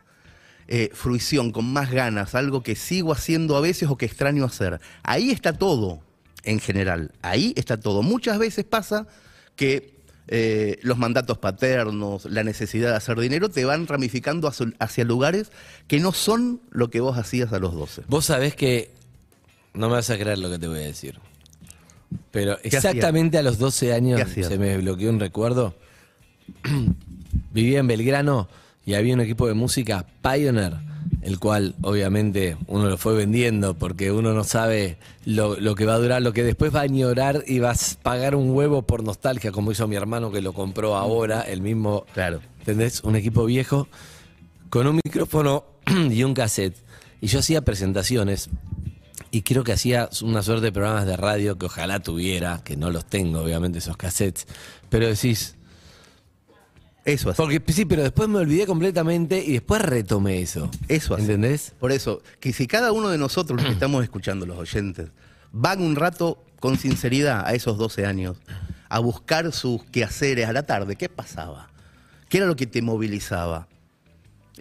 eh, 0.67 0.89
fruición, 0.93 1.51
con 1.51 1.71
más 1.71 1.91
ganas? 1.91 2.35
Algo 2.35 2.63
que 2.63 2.75
sigo 2.75 3.11
haciendo 3.11 3.55
a 3.55 3.61
veces 3.61 3.89
o 3.89 3.97
que 3.97 4.05
extraño 4.05 4.45
hacer. 4.45 4.79
Ahí 5.03 5.31
está 5.31 5.53
todo, 5.53 6.01
en 6.43 6.59
general. 6.59 7.11
Ahí 7.21 7.53
está 7.55 7.79
todo. 7.79 8.01
Muchas 8.01 8.39
veces 8.39 8.65
pasa 8.65 9.07
que 9.55 9.97
eh, 10.29 10.79
los 10.81 10.97
mandatos 10.97 11.37
paternos, 11.37 12.25
la 12.25 12.43
necesidad 12.43 12.91
de 12.91 12.97
hacer 12.97 13.19
dinero, 13.19 13.49
te 13.49 13.63
van 13.63 13.87
ramificando 13.87 14.51
hacia, 14.79 15.05
lugares 15.05 15.51
que 15.87 15.99
no 15.99 16.11
son 16.11 16.61
lo 16.69 16.89
que 16.89 16.99
vos 16.99 17.17
hacías 17.17 17.53
a 17.53 17.59
los 17.59 17.73
12. 17.73 18.03
Vos 18.07 18.25
sabés 18.25 18.55
que 18.55 18.91
no 19.73 19.87
me 19.87 19.95
vas 19.95 20.09
a 20.09 20.17
creer 20.17 20.39
lo 20.39 20.49
que 20.49 20.59
te 20.59 20.67
voy 20.67 20.79
a 20.79 20.81
decir. 20.81 21.19
Pero 22.31 22.57
¿Qué 22.61 22.69
exactamente 22.69 23.37
a 23.37 23.43
los 23.43 23.57
12 23.57 23.93
años 23.93 24.21
se 24.29 24.57
me 24.57 24.67
desbloqueó 24.67 25.09
un 25.09 25.19
recuerdo. 25.19 25.75
Vivía 27.53 27.79
en 27.79 27.87
Belgrano 27.87 28.47
y 28.85 28.93
había 28.93 29.13
un 29.13 29.21
equipo 29.21 29.47
de 29.47 29.53
música 29.53 30.05
Pioneer, 30.21 30.75
el 31.21 31.39
cual 31.39 31.75
obviamente 31.81 32.57
uno 32.67 32.87
lo 32.87 32.97
fue 32.97 33.15
vendiendo 33.15 33.73
porque 33.73 34.11
uno 34.11 34.33
no 34.33 34.43
sabe 34.43 34.97
lo, 35.25 35.59
lo 35.59 35.75
que 35.75 35.85
va 35.85 35.95
a 35.95 35.99
durar, 35.99 36.21
lo 36.21 36.31
que 36.33 36.43
después 36.43 36.73
va 36.73 36.79
a 36.79 36.83
añorar 36.83 37.43
y 37.45 37.59
vas 37.59 37.93
a 37.93 38.03
pagar 38.03 38.35
un 38.35 38.51
huevo 38.51 38.83
por 38.83 39.03
nostalgia, 39.03 39.51
como 39.51 39.71
hizo 39.71 39.87
mi 39.87 39.95
hermano 39.95 40.31
que 40.31 40.41
lo 40.41 40.53
compró 40.53 40.95
ahora, 40.95 41.41
el 41.41 41.61
mismo. 41.61 42.05
Claro. 42.13 42.39
¿Entendés? 42.59 43.01
Un 43.03 43.15
equipo 43.15 43.45
viejo 43.45 43.87
con 44.69 44.87
un 44.87 44.99
micrófono 45.03 45.65
y 46.11 46.23
un 46.23 46.33
cassette. 46.33 46.77
Y 47.19 47.27
yo 47.27 47.39
hacía 47.39 47.61
presentaciones 47.61 48.49
y 49.31 49.41
creo 49.41 49.63
que 49.63 49.73
hacía 49.73 50.09
una 50.21 50.41
suerte 50.41 50.65
de 50.65 50.71
programas 50.71 51.05
de 51.05 51.17
radio 51.17 51.57
que 51.57 51.65
ojalá 51.65 51.99
tuviera, 51.99 52.61
que 52.63 52.77
no 52.77 52.91
los 52.91 53.05
tengo, 53.05 53.41
obviamente, 53.41 53.79
esos 53.79 53.97
cassettes. 53.97 54.47
Pero 54.89 55.07
decís. 55.07 55.55
Eso 57.03 57.29
así. 57.29 57.37
Porque 57.37 57.61
sí, 57.73 57.85
pero 57.85 58.03
después 58.03 58.27
me 58.27 58.39
olvidé 58.39 58.65
completamente 58.65 59.43
y 59.43 59.53
después 59.53 59.81
retomé 59.81 60.41
eso. 60.41 60.69
Eso 60.87 61.13
así. 61.13 61.23
¿Entendés? 61.23 61.73
Por 61.79 61.91
eso, 61.91 62.21
que 62.39 62.51
si 62.53 62.67
cada 62.67 62.91
uno 62.91 63.09
de 63.09 63.17
nosotros, 63.17 63.57
los 63.57 63.65
que 63.65 63.73
estamos 63.73 64.03
escuchando, 64.03 64.45
los 64.45 64.57
oyentes, 64.57 65.09
van 65.51 65.81
un 65.81 65.95
rato 65.95 66.43
con 66.59 66.77
sinceridad 66.77 67.45
a 67.45 67.53
esos 67.53 67.77
12 67.77 68.05
años, 68.05 68.37
a 68.89 68.99
buscar 68.99 69.51
sus 69.51 69.83
quehaceres 69.85 70.47
a 70.47 70.53
la 70.53 70.63
tarde, 70.63 70.95
¿qué 70.95 71.09
pasaba? 71.09 71.69
¿Qué 72.29 72.37
era 72.37 72.47
lo 72.47 72.55
que 72.55 72.67
te 72.67 72.81
movilizaba? 72.81 73.67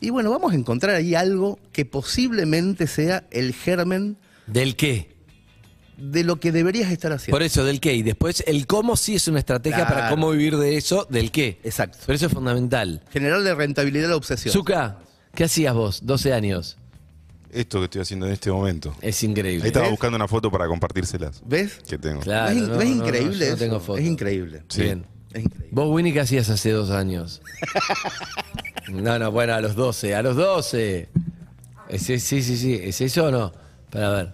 Y 0.00 0.10
bueno, 0.10 0.30
vamos 0.30 0.52
a 0.52 0.56
encontrar 0.56 0.94
ahí 0.94 1.14
algo 1.14 1.58
que 1.72 1.84
posiblemente 1.84 2.86
sea 2.86 3.26
el 3.30 3.54
germen 3.54 4.18
¿Del 4.46 4.76
qué? 4.76 5.14
de 5.98 6.24
lo 6.24 6.38
que 6.38 6.52
deberías 6.52 6.92
estar 6.92 7.10
haciendo. 7.10 7.34
Por 7.34 7.42
eso, 7.42 7.64
del 7.64 7.80
qué. 7.80 7.94
Y 7.94 8.02
después 8.02 8.44
el 8.46 8.66
cómo 8.66 8.96
sí 8.96 9.14
es 9.14 9.28
una 9.28 9.38
estrategia 9.38 9.84
para 9.88 10.00
Claro. 10.02 10.14
cómo 10.16 10.30
vivir 10.30 10.58
de 10.58 10.76
eso, 10.76 11.06
del 11.08 11.30
qué. 11.32 11.58
Exacto. 11.64 11.96
Pero 12.04 12.16
eso 12.16 12.26
es 12.26 12.32
fundamental. 12.34 13.02
Generarle 13.10 13.54
rentabilidad 13.54 14.04
a 14.04 14.10
la 14.10 14.16
obsesión. 14.16 14.52
Zuka, 14.52 14.98
¿qué 15.34 15.44
hacías 15.44 15.72
vos? 15.74 16.04
12 16.04 16.34
años. 16.34 16.76
Esto 17.50 17.78
que 17.78 17.84
estoy 17.86 18.02
haciendo 18.02 18.26
en 18.26 18.32
este 18.34 18.50
momento. 18.50 18.94
Es 19.00 19.22
increíble. 19.22 19.62
Ahí 19.62 19.68
estaba 19.68 19.86
¿Ves? 19.86 19.92
buscando 19.92 20.16
una 20.16 20.28
foto 20.28 20.50
para 20.50 20.66
compartírselas. 20.66 21.40
¿Ves? 21.46 21.78
Que 21.88 21.96
tengo. 21.96 22.20
Claro, 22.20 22.54
¿Ves, 22.54 22.68
no, 22.68 22.76
ves 22.76 22.88
no, 22.90 22.94
no, 22.96 23.04
increíble 23.06 23.32
yo 23.38 23.38
no 23.38 23.46
eso? 23.46 23.56
tengo 23.56 23.80
foto. 23.80 23.96
Es 23.98 24.04
increíble. 24.06 24.62
Sí. 24.68 24.82
Bien. 24.82 25.06
Es 25.32 25.44
increíble. 25.44 25.68
¿Vos, 25.72 25.88
Winnie, 25.90 26.12
qué 26.12 26.20
hacías 26.20 26.50
hace 26.50 26.72
dos 26.72 26.90
años? 26.90 27.40
No, 28.92 29.18
no, 29.18 29.32
bueno, 29.32 29.54
a 29.54 29.60
los 29.60 29.74
12, 29.74 30.14
a 30.14 30.22
los 30.22 30.36
12. 30.36 31.08
¿Es, 31.88 32.08
es- 32.10 32.22
sí, 32.22 32.42
sí, 32.42 32.56
sí. 32.56 32.74
¿Es 32.82 33.00
eso 33.00 33.24
o 33.26 33.30
no? 33.30 33.52
Para 33.90 34.10
ver. 34.10 34.32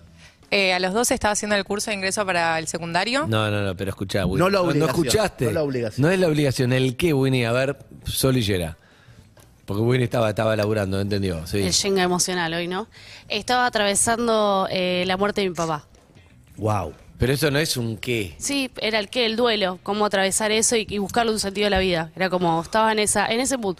Eh, 0.51 0.75
a 0.75 0.79
los 0.81 0.93
12 0.93 1.15
estaba 1.15 1.33
haciendo 1.33 1.57
el 1.57 1.65
curso 1.65 1.91
de 1.91 1.97
ingreso 1.97 2.27
para 2.27 2.59
el 2.59 2.67
secundario. 2.67 3.27
No, 3.27 3.51
no, 3.51 3.63
no, 3.63 3.75
pero 3.75 3.91
escuchá, 3.91 4.27
Winnie. 4.27 4.39
No 4.39 4.51
la 4.51 4.75
No, 4.75 4.87
escuchaste. 4.87 5.47
no 5.47 5.51
la 5.53 5.63
obligación. 5.63 6.03
No 6.07 6.13
es 6.13 6.21
la 6.21 6.29
obligación, 6.29 6.73
el 6.75 6.97
qué, 6.97 7.15
Winnie. 7.15 7.47
A 7.47 7.53
ver, 7.53 7.79
Solillera. 8.05 8.77
Porque 9.65 9.81
Winnie 9.83 10.05
estaba, 10.05 10.29
estaba 10.29 10.55
laburando, 10.55 10.99
¿no 10.99 11.03
entendió? 11.03 11.47
Sí. 11.47 11.59
El 11.63 11.71
Shenga 11.73 12.03
emocional 12.03 12.53
hoy, 12.53 12.69
¿no? 12.69 12.89
Estaba 13.29 13.65
atravesando 13.65 14.67
eh, 14.71 15.05
la 15.07 15.17
muerte 15.17 15.41
de 15.41 15.49
mi 15.49 15.55
papá. 15.55 15.87
Wow. 16.57 16.93
Pero 17.17 17.33
eso 17.33 17.51
no 17.51 17.59
es 17.59 17.77
un 17.77 17.97
qué. 17.97 18.35
Sí, 18.39 18.71
era 18.81 18.99
el 18.99 19.09
qué, 19.09 19.25
el 19.25 19.37
duelo, 19.37 19.79
cómo 19.85 20.05
atravesar 20.05 20.51
eso 20.51 20.75
y, 20.77 20.87
y 20.91 20.99
buscarle 20.99 21.31
un 21.33 21.39
sentido 21.39 21.69
a 21.69 21.71
la 21.71 21.79
vida. 21.79 22.11
Era 22.17 22.29
como, 22.29 22.61
estaba 22.61 22.91
en 22.93 22.99
esa, 22.99 23.27
en 23.29 23.41
ese 23.41 23.57
mood. 23.57 23.77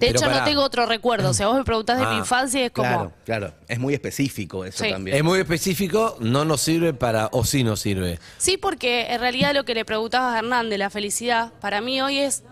De 0.00 0.10
hecho, 0.10 0.30
no 0.30 0.44
tengo 0.44 0.62
otro 0.62 0.86
recuerdo. 0.86 1.30
O 1.30 1.34
sea, 1.34 1.48
vos 1.48 1.56
me 1.56 1.64
preguntás 1.64 1.98
de 1.98 2.04
Ah, 2.04 2.10
mi 2.12 2.18
infancia 2.18 2.60
y 2.60 2.64
es 2.64 2.70
como, 2.70 2.88
Claro, 2.88 3.12
claro. 3.24 3.52
Es 3.66 3.78
muy 3.78 3.94
específico 3.94 4.64
eso 4.64 4.84
Sí. 4.84 4.90
también. 4.90 5.16
Es 5.16 5.24
muy 5.24 5.38
específico, 5.40 6.16
no 6.20 6.44
nos 6.44 6.60
sirve 6.60 6.92
para, 6.94 7.28
o 7.32 7.44
sí 7.44 7.64
nos 7.64 7.80
sirve. 7.80 8.18
Sí, 8.38 8.56
porque 8.56 9.12
en 9.12 9.20
realidad 9.20 9.54
lo 9.54 9.64
que 9.64 9.74
le 9.74 9.84
preguntabas 9.84 10.34
a 10.34 10.38
Hernán 10.38 10.70
de 10.70 10.78
la 10.78 10.90
felicidad, 10.90 11.52
para 11.60 11.80
mí 11.80 12.00
hoy 12.00 12.18
es 12.18 12.42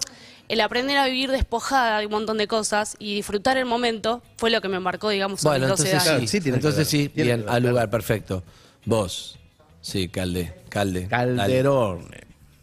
el 0.49 0.61
aprender 0.61 0.97
a 0.97 1.07
vivir 1.07 1.31
despojada 1.31 1.99
de 2.01 2.07
un 2.07 2.13
montón 2.13 2.39
de 2.39 2.47
cosas 2.47 2.97
y 3.01 3.15
disfrutar 3.17 3.57
el 3.57 3.65
momento 3.65 4.23
fue 4.37 4.51
lo 4.51 4.61
que 4.61 4.69
me 4.69 4.79
marcó, 4.79 5.09
digamos, 5.09 5.45
a 5.45 5.49
Bueno, 5.49 5.67
mis 5.67 5.71
12 5.77 5.83
entonces 5.91 6.09
años. 6.11 6.21
sí, 6.23 6.37
sí 6.37 6.41
tiene 6.41 6.57
entonces 6.59 6.89
sí, 6.89 7.09
tiene 7.09 7.37
bien, 7.37 7.49
al 7.49 7.63
lugar, 7.65 7.91
perfecto. 7.91 8.45
Vos, 8.85 9.39
sí, 9.81 10.09
Calde, 10.09 10.55
Calde. 10.69 11.07
Calderón. 11.09 12.09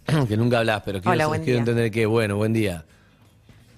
Que 0.28 0.36
nunca 0.38 0.60
hablas, 0.60 0.82
pero 0.84 1.02
quiero, 1.02 1.30
Hola, 1.30 1.38
entender 1.38 1.89
que, 1.91 2.06
bueno, 2.06 2.36
buen 2.36 2.52
día. 2.54 2.84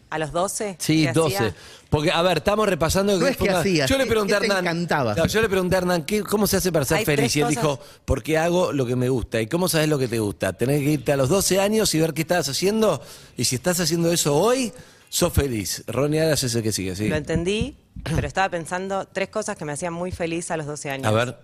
A 0.10 0.18
los 0.20 0.32
12. 0.32 0.76
Sí, 0.80 1.06
¿qué 1.06 1.14
12. 1.14 1.36
hacía? 1.38 1.56
Porque, 1.90 2.12
a 2.12 2.22
ver, 2.22 2.38
estamos 2.38 2.68
repasando. 2.68 3.18
No 3.20 3.28
es 3.28 3.38
que 3.38 3.50
hacías, 3.50 3.90
Yo 3.90 3.98
le 3.98 4.04
¿qué- 4.06 4.10
pregunté 4.10 4.34
a 4.34 4.38
Hernán. 4.38 4.60
encantaba? 4.66 5.16
No, 5.16 5.26
yo 5.26 5.42
le 5.42 5.50
pregunté 5.50 5.76
a 5.76 5.78
Hernán, 5.80 6.04
¿qué- 6.04 6.24
¿cómo 6.24 6.48
se 6.48 6.58
hace 6.58 6.72
para 6.72 6.86
ser 6.86 6.98
Hay 6.98 7.06
feliz? 7.06 7.36
Y 7.36 7.40
él 7.42 7.48
cosas. 7.48 7.62
dijo, 7.64 7.80
porque 8.06 8.38
hago 8.38 8.72
lo 8.74 8.86
que 8.86 8.96
me 8.96 9.10
gusta. 9.10 9.42
¿Y 9.42 9.48
cómo 9.48 9.68
sabes 9.70 9.88
lo 9.90 9.98
que 9.98 10.08
te 10.08 10.20
gusta? 10.20 10.54
Tenés 10.54 10.82
que 10.82 10.92
irte 10.92 11.12
a 11.12 11.18
los 11.18 11.30
12 11.30 11.60
años 11.60 11.94
y 11.96 12.00
ver 12.00 12.14
qué 12.14 12.22
estabas 12.22 12.48
haciendo. 12.50 13.02
Y 13.38 13.46
si 13.46 13.56
estás 13.56 13.80
haciendo 13.80 14.12
eso 14.12 14.36
hoy, 14.36 14.72
sos 15.10 15.32
feliz. 15.34 15.84
Ronnie 15.88 16.22
Aras 16.22 16.44
es 16.44 16.56
el 16.56 16.64
que 16.64 16.72
sigue, 16.72 16.96
sí. 16.96 17.08
Lo 17.08 17.16
entendí, 17.16 17.78
pero 18.04 18.28
estaba 18.28 18.50
pensando 18.50 19.06
tres 19.08 19.30
cosas 19.30 19.56
que 19.58 19.66
me 19.66 19.72
hacían 19.74 19.94
muy 19.94 20.12
feliz 20.12 20.52
a 20.52 20.58
los 20.58 20.66
12 20.66 20.90
años. 20.90 21.08
A 21.08 21.12
ver, 21.12 21.38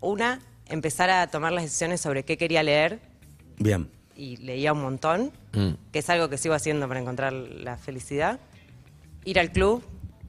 Una, 0.00 0.40
empezar 0.68 1.08
a 1.10 1.26
tomar 1.28 1.52
las 1.52 1.64
decisiones 1.64 2.00
sobre 2.00 2.24
qué 2.24 2.36
quería 2.36 2.62
leer 2.62 3.00
bien. 3.58 3.88
Y 4.16 4.36
leía 4.38 4.72
un 4.72 4.82
montón, 4.82 5.32
Mm. 5.52 5.70
que 5.92 5.98
es 6.00 6.10
algo 6.10 6.28
que 6.28 6.38
sigo 6.38 6.54
haciendo 6.54 6.86
para 6.88 7.00
encontrar 7.00 7.32
la 7.32 7.76
felicidad. 7.76 8.38
Ir 9.24 9.38
al 9.38 9.50
club 9.52 9.82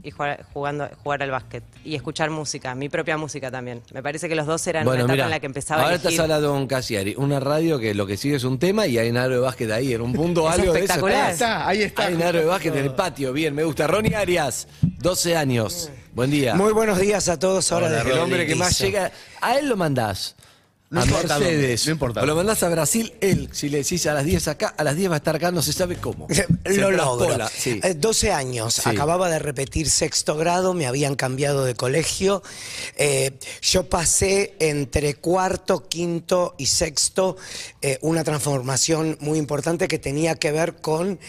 y 0.04 0.12
jugar, 0.12 0.46
jugando, 0.54 0.88
jugar 1.04 1.24
al 1.24 1.32
básquet 1.32 1.64
y 1.84 1.96
escuchar 1.96 2.30
música, 2.30 2.76
mi 2.76 2.90
propia 2.90 3.18
música 3.18 3.50
también. 3.50 3.82
Me 3.92 4.04
parece 4.04 4.30
que 4.30 4.36
los 4.36 4.46
dos 4.46 4.66
eran 4.68 4.86
Bueno, 4.86 5.04
una 5.06 5.14
etapa 5.14 5.14
mira, 5.16 5.26
en 5.26 5.32
la 5.32 5.40
que 5.40 5.46
empezaba 5.48 5.82
ahora 5.82 5.94
a 5.94 5.96
elegir. 5.96 6.12
estás 6.12 6.24
hablando 6.24 6.52
con 6.52 6.68
Casiari, 6.68 7.16
una 7.18 7.40
radio 7.40 7.80
que 7.80 7.94
lo 7.96 8.06
que 8.06 8.16
sigue 8.16 8.36
es 8.36 8.44
un 8.44 8.60
tema 8.60 8.86
y 8.86 8.98
hay 9.00 9.10
un 9.10 9.18
aro 9.18 9.34
de 9.34 9.40
básquet 9.40 9.72
ahí, 9.72 9.94
en 9.94 10.02
un 10.02 10.14
punto 10.14 10.48
Es 10.48 10.60
algo 10.60 10.74
de 10.74 10.80
eso. 10.80 10.86
espectacular. 10.86 11.26
Ahí 11.26 11.32
está, 11.34 11.68
ahí 11.68 11.82
está. 11.82 12.06
Hay 12.06 12.14
un 12.14 12.22
aro 12.22 12.40
de 12.40 12.46
básquet 12.46 12.76
en 12.76 12.84
el 12.86 12.94
patio, 12.94 13.34
bien, 13.34 13.56
me 13.56 13.64
gusta. 13.64 13.88
Ronnie 13.88 14.16
Arias, 14.16 14.68
12 14.82 15.36
años, 15.36 15.90
buen 16.14 16.30
día. 16.30 16.54
Muy 16.54 16.72
buenos 16.72 17.00
días 17.00 17.28
a 17.28 17.40
todos. 17.40 17.72
Ahora 17.72 17.88
Hola, 17.88 17.98
desde 17.98 18.12
el 18.14 18.20
hombre 18.20 18.46
que 18.46 18.56
más 18.56 18.78
llega, 18.80 19.12
a 19.42 19.58
él 19.58 19.68
lo 19.68 19.76
mandás. 19.76 20.36
No 20.96 21.02
a 21.02 21.06
importa 21.06 21.40
Mercedes, 21.40 21.62
dónde, 21.82 21.86
no 21.86 21.92
importa 21.92 22.22
o 22.22 22.26
lo 22.26 22.36
mandás 22.36 22.64
a 22.64 22.70
Brasil, 22.70 23.14
él, 23.22 23.50
si 23.52 23.70
le 23.70 23.80
decís 23.80 24.06
a 24.08 24.14
las 24.14 24.26
10 24.26 24.48
acá, 24.48 24.74
a 24.78 24.84
las 24.84 24.96
10 24.96 25.10
va 25.12 25.16
a 25.16 25.18
estar 25.18 25.36
acá, 25.36 25.52
no 25.52 25.62
se 25.62 25.74
sabe 25.74 25.98
cómo. 25.98 26.28
Se 26.66 26.78
Lo 26.78 26.90
logro. 26.92 27.28
traspola, 27.28 27.50
sí. 27.56 27.80
Eh, 27.84 27.94
12 27.96 28.32
años, 28.32 28.74
Sí. 28.76 28.90
acababa 28.90 29.30
de 29.30 29.40
repetir 29.40 29.90
sexto 29.90 30.36
grado, 30.36 30.74
me 30.74 30.88
habían 30.88 31.16
cambiado 31.16 31.64
de 31.66 31.76
colegio. 31.76 32.42
Eh, 32.98 33.32
yo 33.62 33.88
pasé 33.90 34.56
entre 34.60 35.16
cuarto, 35.16 35.88
quinto 35.88 36.56
y 36.58 36.66
sexto 36.66 37.38
eh, 37.82 38.00
una 38.02 38.24
transformación 38.24 39.18
muy 39.22 39.38
importante 39.38 39.88
que 39.88 40.00
tenía 40.00 40.36
que 40.36 40.52
ver 40.52 40.76
con 40.78 41.20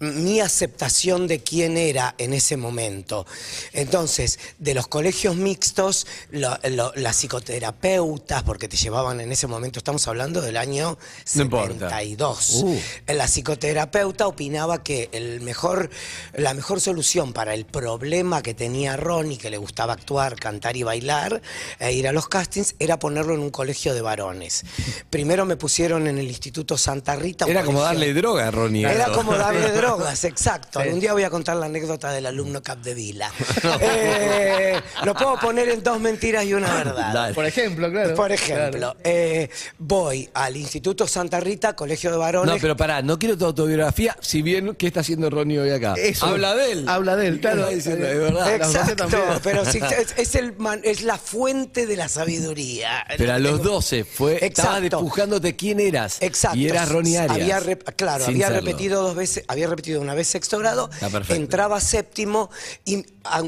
mi 0.00 0.40
aceptación 0.40 1.26
de 1.28 1.40
quién 1.40 1.76
era 1.76 2.14
en 2.18 2.32
ese 2.34 2.56
momento. 2.56 3.26
Entonces, 3.72 4.38
de 4.58 4.74
los 4.74 4.88
colegios 4.88 5.36
mixtos, 5.36 6.06
lo- 6.30 6.58
lo- 6.70 6.92
las 6.96 7.16
psicoterapeutas, 7.16 8.42
porque 8.42 8.68
te 8.68 8.76
llevaban 8.88 9.20
en 9.20 9.30
ese 9.30 9.46
momento, 9.46 9.78
estamos 9.78 10.08
hablando 10.08 10.40
del 10.40 10.56
año 10.56 10.96
No 11.34 11.42
importa. 11.42 11.90
72. 11.90 12.50
Uh. 12.64 12.78
La 13.08 13.26
psicoterapeuta 13.28 14.26
opinaba 14.26 14.82
que 14.82 15.10
el 15.12 15.42
mejor, 15.42 15.90
la 16.34 16.54
mejor 16.54 16.80
solución 16.80 17.32
para 17.34 17.52
el 17.52 17.66
problema 17.66 18.42
que 18.42 18.54
tenía 18.54 18.96
Ronnie, 18.96 19.36
que 19.36 19.50
le 19.50 19.58
gustaba 19.58 19.92
actuar, 19.92 20.36
cantar 20.36 20.76
y 20.78 20.82
bailar, 20.84 21.42
e 21.78 21.92
ir 21.92 22.08
a 22.08 22.12
los 22.12 22.28
castings, 22.28 22.74
era 22.78 22.98
ponerlo 22.98 23.34
en 23.34 23.40
un 23.40 23.50
colegio 23.50 23.92
de 23.92 24.00
varones. 24.00 24.64
Primero 25.10 25.44
me 25.44 25.56
pusieron 25.56 26.06
en 26.06 26.16
el 26.18 26.26
Instituto 26.28 26.78
Santa 26.78 27.14
Rita. 27.14 27.44
un 27.44 27.50
Era 27.50 27.62
como 27.64 27.80
colegio- 27.80 27.98
darle 27.98 28.14
droga 28.14 28.48
a 28.48 28.50
Ronnie. 28.50 28.86
Era 28.90 29.12
como 29.12 29.36
darle 29.36 29.70
drogas, 29.72 30.24
exacto. 30.24 30.80
Sí. 30.80 30.86
Algún 30.86 31.00
día 31.00 31.12
voy 31.12 31.24
a 31.24 31.30
contar 31.30 31.56
la 31.56 31.66
anécdota 31.66 32.10
del 32.10 32.24
alumno 32.26 32.62
Capdevila. 32.62 33.30
Eh, 33.80 34.80
lo 35.04 35.14
puedo 35.14 35.36
poner 35.38 35.68
en 35.68 35.82
dos 35.82 36.00
mentiras 36.00 36.44
y 36.44 36.54
una 36.54 36.72
verdad. 36.74 37.12
Dale. 37.12 37.34
Por 37.34 37.44
ejemplo, 37.44 37.90
claro. 37.90 38.14
Por 38.14 38.32
ejemplo, 38.32 38.67
eh, 39.04 39.48
voy 39.78 40.28
al 40.34 40.56
Instituto 40.56 41.06
Santa 41.06 41.40
Rita, 41.40 41.74
Colegio 41.74 42.10
de 42.10 42.16
Varones. 42.16 42.54
No, 42.54 42.60
pero 42.60 42.76
pará, 42.76 43.02
no 43.02 43.18
quiero 43.18 43.36
tu 43.36 43.44
autobiografía, 43.46 44.16
si 44.20 44.42
bien, 44.42 44.74
¿qué 44.74 44.86
está 44.88 45.00
haciendo 45.00 45.30
Ronnie 45.30 45.58
hoy 45.58 45.70
acá? 45.70 45.94
Eso. 45.96 46.26
Habla 46.26 46.54
de 46.54 46.72
él. 46.72 46.88
Habla 46.88 47.16
de 47.16 47.26
él, 47.28 47.34
¿Y 47.34 47.36
qué 47.36 47.40
claro. 47.42 47.60
está 47.62 47.74
diciendo? 47.74 48.06
De 48.06 48.14
verdad. 48.18 48.54
Exacto, 48.54 49.06
pero 49.42 49.64
si- 49.64 49.78
es, 49.98 50.14
es 50.16 50.34
el 50.34 50.56
man- 50.56 50.80
es 50.84 51.02
la 51.02 51.18
fuente 51.18 51.86
de 51.86 51.96
la 51.96 52.08
sabiduría. 52.08 53.04
Pero 53.16 53.32
a 53.32 53.38
los 53.38 53.62
12 53.62 54.04
fue, 54.04 54.34
estabas 54.44 54.76
Exacto. 54.78 54.96
despujándote 54.98 55.56
quién 55.56 55.80
eras. 55.80 56.18
Exacto. 56.20 56.58
Y 56.58 56.68
eras 56.68 56.88
Ronnie 56.90 57.18
Arias. 57.18 57.36
Había 57.36 57.60
rep- 57.60 57.94
claro, 57.96 58.24
Sin 58.24 58.34
había 58.34 58.48
serlo. 58.48 58.60
repetido 58.62 59.02
dos 59.02 59.14
veces, 59.16 59.44
había 59.48 59.66
repetido 59.68 60.00
una 60.00 60.14
vez 60.14 60.28
sexto 60.28 60.58
grado, 60.58 60.90
entraba 61.28 61.80
séptimo 61.80 62.50
y 62.84 63.04
a, 63.24 63.42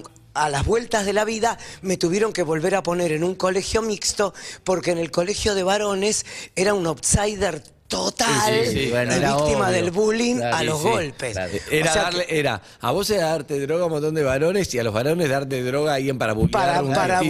a 0.45 0.49
las 0.49 0.65
vueltas 0.65 1.07
de 1.07 1.13
la 1.13 1.25
vida 1.25 1.59
me 1.83 1.97
tuvieron 1.97 2.33
que 2.33 2.43
volver 2.43 2.75
a 2.75 2.83
poner 2.83 3.13
en 3.13 3.25
un 3.25 3.35
colegio 3.35 3.83
mixto 3.83 4.33
porque 4.65 4.91
en 4.93 4.99
el 4.99 5.11
colegio 5.11 5.55
de 5.55 5.63
varones 5.63 6.25
era 6.57 6.75
un 6.75 6.87
outsider 6.87 7.63
total 7.89 8.29
Sí, 8.47 8.71
sí, 8.71 8.85
sí. 8.85 8.91
Bueno, 8.91 9.13
y 9.13 9.17
era 9.19 9.35
víctima 9.35 9.65
obvio. 9.67 9.75
del 9.75 9.91
bullying 9.91 10.37
Claro, 10.37 10.57
a 10.57 10.63
los 10.63 10.81
golpes. 10.81 11.33
claro. 11.33 11.53
Era 11.73 11.91
O 11.91 11.93
sea 11.93 12.03
darle, 12.05 12.27
que- 12.27 12.39
era, 12.39 12.63
a 12.81 12.91
vos 12.93 13.11
era 13.11 13.27
darte 13.31 13.59
droga 13.59 13.83
a 13.83 13.87
un 13.87 13.93
montón 13.93 14.15
de 14.15 14.23
varones 14.23 14.73
y 14.73 14.79
a 14.79 14.85
los 14.85 14.95
varones 14.95 15.29
darte 15.29 15.61
droga 15.65 15.93
a 15.93 15.95
alguien 15.97 16.17
para 16.17 16.33
bullear. 16.35 16.53
para, 16.85 16.95
para. 16.95 17.23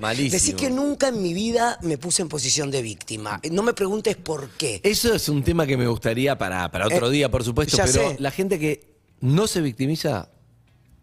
Malísimo. 0.00 0.30
Decir 0.30 0.54
que 0.54 0.70
nunca 0.70 1.08
en 1.08 1.20
mi 1.20 1.34
vida 1.34 1.76
me 1.82 1.98
puse 1.98 2.22
en 2.22 2.28
posición 2.28 2.70
de 2.70 2.82
víctima. 2.82 3.40
No 3.50 3.64
me 3.64 3.72
preguntes 3.72 4.14
por 4.14 4.50
qué. 4.50 4.80
Eso 4.84 5.12
es 5.12 5.28
un 5.28 5.42
tema 5.42 5.66
que 5.66 5.76
me 5.76 5.88
gustaría 5.88 6.38
para, 6.38 6.70
para 6.70 6.86
otro 6.86 7.08
Eh, 7.08 7.10
día, 7.10 7.28
por 7.28 7.42
supuesto, 7.42 7.76
pero 7.78 8.10
sé. 8.10 8.16
la 8.20 8.30
gente 8.30 8.60
que 8.60 8.94
no 9.22 9.48
se 9.48 9.60
victimiza 9.60 10.28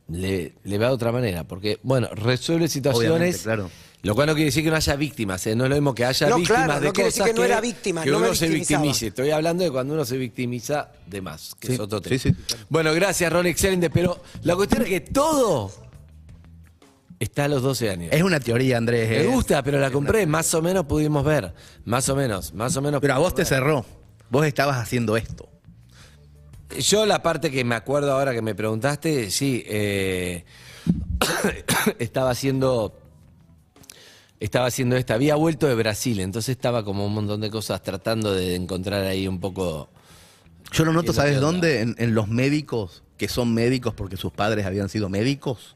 le, 0.10 0.54
le 0.64 0.78
va 0.78 0.88
de 0.88 0.94
otra 0.94 1.12
manera, 1.12 1.44
porque, 1.44 1.80
bueno, 1.84 2.08
resuelve 2.14 2.68
situaciones. 2.68 3.40
Claro. 3.40 3.70
Lo 4.04 4.14
cual 4.16 4.28
no 4.28 4.34
quiere 4.36 4.46
decir 4.46 4.64
que 4.64 4.70
no 4.70 4.76
haya 4.76 4.96
víctimas, 4.96 5.46
¿eh? 5.48 5.56
no 5.56 5.64
es 5.66 5.70
lo 5.70 5.76
mismo 5.76 5.94
que 5.94 6.06
haya 6.06 6.30
No, 6.30 6.38
víctimas 6.38 6.66
claro, 6.66 6.80
de 6.80 6.88
no 6.88 6.94
quiere 6.94 7.10
cosas 7.10 7.26
decir 7.26 7.34
que 7.34 7.40
no 7.40 7.46
era 7.46 7.60
víctima, 7.60 8.04
que 8.04 8.12
no 8.12 8.18
uno 8.20 8.36
se 8.36 8.48
victimice. 8.48 9.08
Estoy 9.08 9.32
hablando 9.32 9.64
de 9.64 9.72
cuando 9.72 9.96
uno 9.96 10.06
se 10.06 10.18
victimiza 10.18 10.92
de 11.08 11.22
más, 11.22 11.56
que 11.60 11.68
Sí, 11.68 11.74
es 11.74 11.80
otro 11.80 12.00
tema. 12.00 12.18
sí, 12.18 12.30
sí. 12.30 12.36
Bueno, 12.70 12.94
gracias, 12.94 13.34
Ron, 13.34 13.48
excelente, 13.48 13.90
pero 13.90 14.22
la 14.44 14.56
cuestión 14.56 14.84
es 14.84 14.90
que 14.90 15.02
todo 15.02 15.72
está 17.20 17.46
a 17.46 17.48
los 17.48 17.64
12 17.64 17.90
años. 17.90 18.14
Es 18.14 18.22
una 18.22 18.40
teoría, 18.40 18.78
Andrés. 18.78 19.10
Me 19.10 19.22
eh. 19.24 19.26
gusta, 19.26 19.64
pero 19.64 19.80
la 19.80 19.90
compré, 19.92 20.26
más 20.28 20.54
o 20.54 20.62
menos 20.62 20.86
pudimos 20.86 21.26
ver, 21.26 21.54
más 21.84 22.08
o 22.08 22.16
menos, 22.16 22.54
más 22.54 22.78
o 22.78 22.82
menos. 22.82 23.02
Pero 23.02 23.16
a 23.16 23.18
vos 23.18 23.34
te 23.34 23.46
cerró. 23.46 23.84
Vos 24.30 24.46
estabas 24.46 24.78
haciendo 24.78 25.18
esto. 25.18 25.50
Yo 26.80 27.06
la 27.06 27.24
parte 27.24 27.50
que 27.50 27.64
me 27.64 27.76
acuerdo 27.76 28.12
ahora 28.12 28.34
que 28.34 28.42
me 28.42 28.56
preguntaste, 28.56 29.32
sí, 29.32 29.64
eh, 29.68 30.44
estaba 32.00 32.32
haciendo, 32.32 33.00
estaba 34.40 34.68
haciendo 34.68 34.98
esta, 34.98 35.14
había 35.14 35.36
vuelto 35.36 35.68
de 35.68 35.76
Brasil, 35.76 36.20
entonces 36.20 36.50
estaba 36.50 36.84
como 36.84 37.06
un 37.06 37.14
montón 37.14 37.42
de 37.42 37.50
cosas 37.50 37.82
tratando 37.82 38.34
de 38.34 38.56
encontrar 38.56 39.04
ahí 39.04 39.28
un 39.28 39.40
poco. 39.40 39.90
Yo 40.74 40.84
lo 40.84 40.92
noto, 40.92 41.14
¿sabes 41.14 41.40
dónde? 41.40 41.82
En, 41.82 41.96
en 41.98 42.14
los 42.14 42.28
médicos, 42.28 43.04
que 43.18 43.30
son 43.30 43.54
médicos 43.54 43.94
porque 43.94 44.18
sus 44.18 44.34
padres 44.34 44.66
habían 44.66 44.90
sido 44.90 45.08
médicos, 45.08 45.76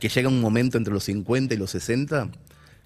que 0.00 0.08
llega 0.08 0.28
un 0.28 0.40
momento 0.40 0.76
entre 0.76 0.92
los 0.92 1.04
50 1.04 1.54
y 1.54 1.56
los 1.56 1.70
60 1.70 2.30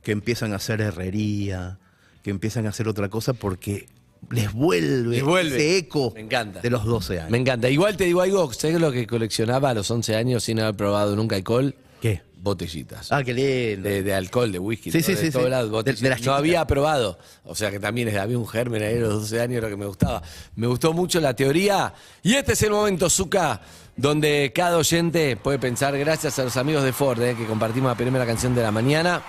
que 0.03 0.13
empiezan 0.13 0.53
a 0.53 0.57
hacer 0.57 0.81
herrería, 0.81 1.79
que 2.23 2.31
empiezan 2.31 2.67
a 2.67 2.71
hacer 2.71 2.89
otra 2.89 3.09
cosa 3.09 3.33
porque 3.33 3.87
les 4.31 4.53
vuelve, 4.53 5.09
Les 5.17 5.23
vuelve. 5.25 5.57
ese 5.57 5.79
eco 5.79 6.13
Me 6.15 6.21
encanta. 6.21 6.61
de 6.61 6.71
los 6.71 6.85
12 6.85 7.19
años. 7.21 7.31
Me 7.31 7.39
encanta. 7.39 7.69
Igual 7.69 7.97
te 7.97 8.05
digo 8.05 8.21
algo, 8.21 8.53
¿sabes 8.53 8.81
lo 8.81 8.93
que 8.93 9.07
coleccionaba 9.07 9.71
a 9.71 9.75
los 9.75 9.91
11 9.91 10.15
años 10.17 10.45
sin 10.45 10.61
haber 10.61 10.75
probado 10.77 11.17
nunca 11.17 11.37
alcohol? 11.37 11.75
¿Qué? 12.01 12.23
Botellitas. 12.43 13.13
Ah, 13.13 13.23
qué 13.23 13.35
lindo. 13.35 13.87
De, 13.89 14.03
de 14.03 14.15
alcohol, 14.15 14.51
de 14.51 14.59
whisky, 14.59 14.91
Sí, 14.91 15.03
sí, 15.03 15.15
de 15.15 15.21
sí, 15.27 15.31
todos 15.31 15.45
sí. 15.47 15.51
lados, 15.51 15.85
De- 15.85 16.09
las 16.09 16.23
no 16.23 16.33
había 16.33 16.67
probado. 16.67 17.19
O 17.45 17.55
sea 17.55 17.71
que 17.71 17.79
también 17.81 18.17
había 18.17 18.39
un 18.39 18.49
germen 18.49 18.83
ahí 18.83 18.97
a 18.97 19.01
los 19.01 19.21
12 19.23 19.41
años, 19.41 19.63
lo 19.63 19.69
que 19.69 19.77
me 19.77 19.85
gustaba. 19.87 20.23
Me 20.57 20.67
gustó 20.67 20.93
mucho 20.95 21.21
la 21.21 21.35
teoría. 21.35 21.93
Y 22.23 22.35
este 22.35 22.53
es 22.55 22.63
el 22.63 22.71
momento, 22.71 23.11
Zuka, 23.11 23.61
donde 23.97 24.53
cada 24.55 24.79
oyente 24.79 25.37
puede 25.37 25.59
pensar, 25.59 25.99
gracias 25.99 26.39
a 26.39 26.45
los 26.45 26.57
amigos 26.57 26.83
de 26.85 26.93
Ford, 26.95 27.21
eh, 27.21 27.35
que 27.37 27.45
compartimos 27.47 27.91
la 27.91 27.97
primera 27.97 28.25
canción 28.25 28.55
de 28.55 28.63
la 28.63 28.71
mañana, 28.71 29.23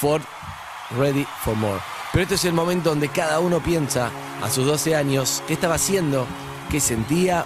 Ford 0.00 0.22
Ready 0.98 1.26
for 1.42 1.54
More. 1.56 1.80
Pero 2.14 2.22
este 2.22 2.36
es 2.36 2.44
el 2.44 2.52
momento 2.52 2.90
donde 2.90 3.08
cada 3.08 3.40
uno 3.40 3.58
piensa 3.58 4.08
a 4.40 4.48
sus 4.48 4.64
12 4.64 4.94
años 4.94 5.42
qué 5.48 5.54
estaba 5.54 5.74
haciendo, 5.74 6.28
qué 6.70 6.78
sentía 6.78 7.44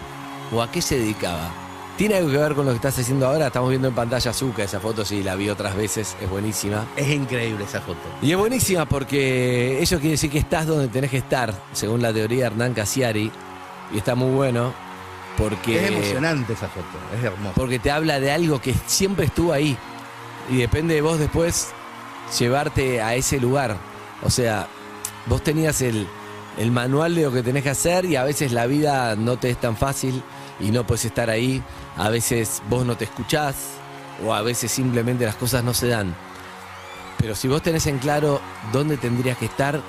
o 0.52 0.60
a 0.60 0.70
qué 0.70 0.82
se 0.82 0.98
dedicaba. 0.98 1.50
¿Tiene 1.96 2.16
algo 2.16 2.30
que 2.30 2.36
ver 2.36 2.54
con 2.54 2.66
lo 2.66 2.72
que 2.72 2.76
estás 2.76 2.98
haciendo 2.98 3.26
ahora? 3.26 3.46
Estamos 3.46 3.70
viendo 3.70 3.88
en 3.88 3.94
pantalla 3.94 4.30
Zuka, 4.30 4.62
esa 4.62 4.78
foto 4.78 5.06
sí 5.06 5.22
la 5.22 5.36
vi 5.36 5.48
otras 5.48 5.74
veces, 5.74 6.16
es 6.20 6.28
buenísima. 6.28 6.84
Es 6.96 7.08
increíble 7.08 7.64
esa 7.64 7.80
foto. 7.80 7.98
Y 8.20 8.30
es 8.30 8.36
buenísima 8.36 8.84
porque 8.86 9.82
eso 9.82 9.96
quiere 10.00 10.12
decir 10.12 10.30
que 10.30 10.38
estás 10.38 10.66
donde 10.66 10.88
tenés 10.88 11.10
que 11.10 11.16
estar, 11.16 11.54
según 11.72 12.02
la 12.02 12.12
teoría 12.12 12.40
de 12.40 12.46
Hernán 12.48 12.74
Casiari, 12.74 13.32
y 13.90 13.96
está 13.96 14.14
muy 14.14 14.32
bueno 14.32 14.74
porque... 15.38 15.82
Es 15.82 15.90
emocionante 15.90 16.52
esa 16.52 16.68
foto, 16.68 16.98
es 17.16 17.24
hermosa. 17.24 17.54
Porque 17.54 17.78
te 17.78 17.90
habla 17.90 18.20
de 18.20 18.32
algo 18.32 18.60
que 18.60 18.74
siempre 18.86 19.24
estuvo 19.24 19.54
ahí. 19.54 19.78
Y 20.50 20.58
depende 20.58 20.94
de 20.94 21.00
vos 21.00 21.18
después 21.18 21.68
llevarte 22.38 23.00
a 23.00 23.14
ese 23.14 23.40
lugar. 23.40 23.78
O 24.22 24.30
sea, 24.30 24.66
vos 25.26 25.42
tenías 25.42 25.80
el, 25.82 26.06
el 26.58 26.70
manual 26.70 27.14
de 27.14 27.22
lo 27.22 27.32
que 27.32 27.42
tenés 27.42 27.62
que 27.62 27.70
hacer 27.70 28.04
y 28.04 28.16
a 28.16 28.24
veces 28.24 28.52
la 28.52 28.66
vida 28.66 29.14
no 29.16 29.36
te 29.38 29.50
es 29.50 29.60
tan 29.60 29.76
fácil 29.76 30.22
y 30.60 30.70
no 30.70 30.86
puedes 30.86 31.04
estar 31.04 31.30
ahí. 31.30 31.62
A 31.96 32.10
veces 32.10 32.62
vos 32.68 32.84
no 32.86 32.96
te 32.96 33.04
escuchás 33.04 33.54
o 34.24 34.34
a 34.34 34.42
veces 34.42 34.70
simplemente 34.72 35.24
las 35.24 35.36
cosas 35.36 35.62
no 35.62 35.72
se 35.74 35.88
dan. 35.88 36.14
Pero 37.18 37.34
si 37.34 37.48
vos 37.48 37.62
tenés 37.62 37.86
en 37.86 37.98
claro 37.98 38.40
dónde 38.72 38.96
tendrías 38.96 39.38
que 39.38 39.46
estar, 39.46 39.80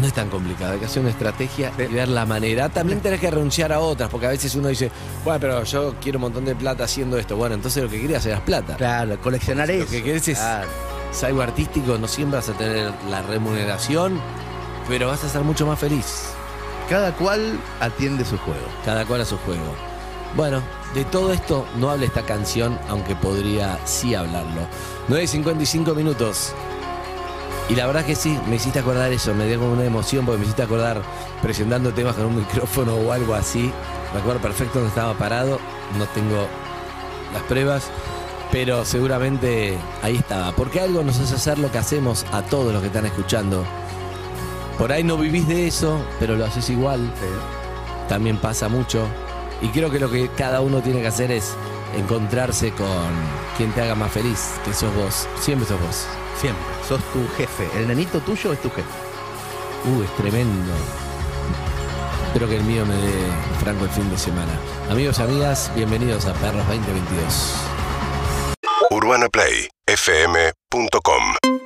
No 0.00 0.06
es 0.06 0.12
tan 0.12 0.28
complicado, 0.30 0.74
hay 0.74 0.78
que 0.78 0.84
hacer 0.86 1.00
una 1.00 1.10
estrategia 1.10 1.72
y 1.76 1.92
ver 1.92 2.08
la 2.08 2.24
manera. 2.24 2.68
También 2.68 3.00
tenés 3.00 3.18
que 3.20 3.28
renunciar 3.28 3.72
a 3.72 3.80
otras, 3.80 4.08
porque 4.08 4.26
a 4.26 4.30
veces 4.30 4.54
uno 4.54 4.68
dice, 4.68 4.88
bueno, 5.24 5.40
pero 5.40 5.64
yo 5.64 5.96
quiero 6.00 6.18
un 6.18 6.22
montón 6.22 6.44
de 6.44 6.54
plata 6.54 6.84
haciendo 6.84 7.18
esto. 7.18 7.36
Bueno, 7.36 7.56
entonces 7.56 7.82
lo 7.82 7.90
que 7.90 8.00
querías 8.00 8.24
era 8.24 8.38
plata. 8.44 8.76
Claro, 8.76 9.20
coleccionar 9.20 9.66
Lo 9.66 9.74
eso. 9.74 9.90
que 9.90 10.02
querés 10.04 10.28
es, 10.28 10.38
es 11.10 11.24
algo 11.24 11.42
artístico, 11.42 11.98
no 11.98 12.06
siempre 12.06 12.38
vas 12.38 12.48
a 12.48 12.52
tener 12.52 12.92
la 13.08 13.22
remuneración, 13.22 14.20
pero 14.88 15.08
vas 15.08 15.22
a 15.24 15.26
estar 15.26 15.42
mucho 15.42 15.66
más 15.66 15.78
feliz. 15.78 16.30
Cada 16.88 17.12
cual 17.12 17.58
atiende 17.80 18.24
su 18.24 18.36
juego. 18.38 18.66
Cada 18.84 19.04
cual 19.04 19.20
a 19.20 19.24
su 19.24 19.38
juego. 19.38 19.74
Bueno, 20.36 20.62
de 20.94 21.04
todo 21.04 21.32
esto 21.32 21.66
no 21.76 21.90
habla 21.90 22.06
esta 22.06 22.22
canción, 22.22 22.78
aunque 22.88 23.14
podría 23.14 23.78
sí 23.84 24.14
hablarlo. 24.14 24.62
9.55 25.08 25.94
minutos. 25.94 26.52
Y 27.68 27.76
la 27.76 27.86
verdad 27.86 28.04
que 28.04 28.16
sí, 28.16 28.36
me 28.48 28.56
hiciste 28.56 28.80
acordar 28.80 29.12
eso, 29.12 29.32
me 29.34 29.46
dio 29.46 29.60
como 29.60 29.72
una 29.72 29.84
emoción 29.84 30.26
porque 30.26 30.38
me 30.38 30.44
hiciste 30.44 30.64
acordar 30.64 31.02
presentando 31.40 31.92
temas 31.92 32.16
con 32.16 32.26
un 32.26 32.36
micrófono 32.36 32.94
o 32.96 33.12
algo 33.12 33.34
así. 33.34 33.72
Me 34.12 34.20
acuerdo 34.20 34.40
perfecto 34.40 34.80
donde 34.80 34.88
estaba 34.88 35.14
parado, 35.14 35.60
no 35.96 36.06
tengo 36.06 36.48
las 37.32 37.42
pruebas, 37.44 37.84
pero 38.52 38.84
seguramente 38.84 39.78
ahí 40.02 40.16
estaba. 40.16 40.52
Porque 40.52 40.80
algo 40.80 41.02
nos 41.02 41.18
hace 41.18 41.34
hacer 41.34 41.58
lo 41.58 41.70
que 41.70 41.78
hacemos 41.78 42.26
a 42.32 42.42
todos 42.42 42.72
los 42.72 42.80
que 42.80 42.88
están 42.88 43.06
escuchando. 43.06 43.64
Por 44.78 44.92
ahí 44.92 45.04
no 45.04 45.16
vivís 45.16 45.46
de 45.46 45.66
eso, 45.66 46.00
pero 46.18 46.36
lo 46.36 46.44
haces 46.44 46.70
igual. 46.70 47.12
También 48.08 48.38
pasa 48.38 48.68
mucho. 48.68 49.06
Y 49.62 49.68
creo 49.68 49.90
que 49.90 50.00
lo 50.00 50.10
que 50.10 50.28
cada 50.28 50.60
uno 50.60 50.80
tiene 50.80 51.00
que 51.00 51.08
hacer 51.08 51.30
es 51.30 51.54
encontrarse 51.96 52.72
con 52.72 52.86
quien 53.56 53.72
te 53.72 53.82
haga 53.82 53.94
más 53.94 54.10
feliz, 54.10 54.52
que 54.64 54.72
sos 54.72 54.94
vos. 54.94 55.28
Siempre 55.38 55.68
sos 55.68 55.80
vos. 55.80 56.06
Siempre. 56.40 56.64
Sos 56.88 57.00
tu 57.12 57.26
jefe. 57.36 57.68
El 57.78 57.88
nenito 57.88 58.20
tuyo 58.20 58.52
es 58.52 58.62
tu 58.62 58.70
jefe. 58.70 58.88
Uh, 59.84 60.02
es 60.02 60.16
tremendo. 60.16 60.72
Espero 62.26 62.48
que 62.48 62.56
el 62.56 62.64
mío 62.64 62.86
me 62.86 62.94
dé 62.94 63.12
franco 63.58 63.84
el 63.84 63.90
fin 63.90 64.08
de 64.08 64.16
semana. 64.16 64.52
Amigos 64.88 65.18
y 65.18 65.22
amigas, 65.22 65.70
bienvenidos 65.74 66.26
a 66.26 66.32
Perros 66.34 66.66
2022. 66.68 67.79
UrbanaPlayFM.com 68.90 71.59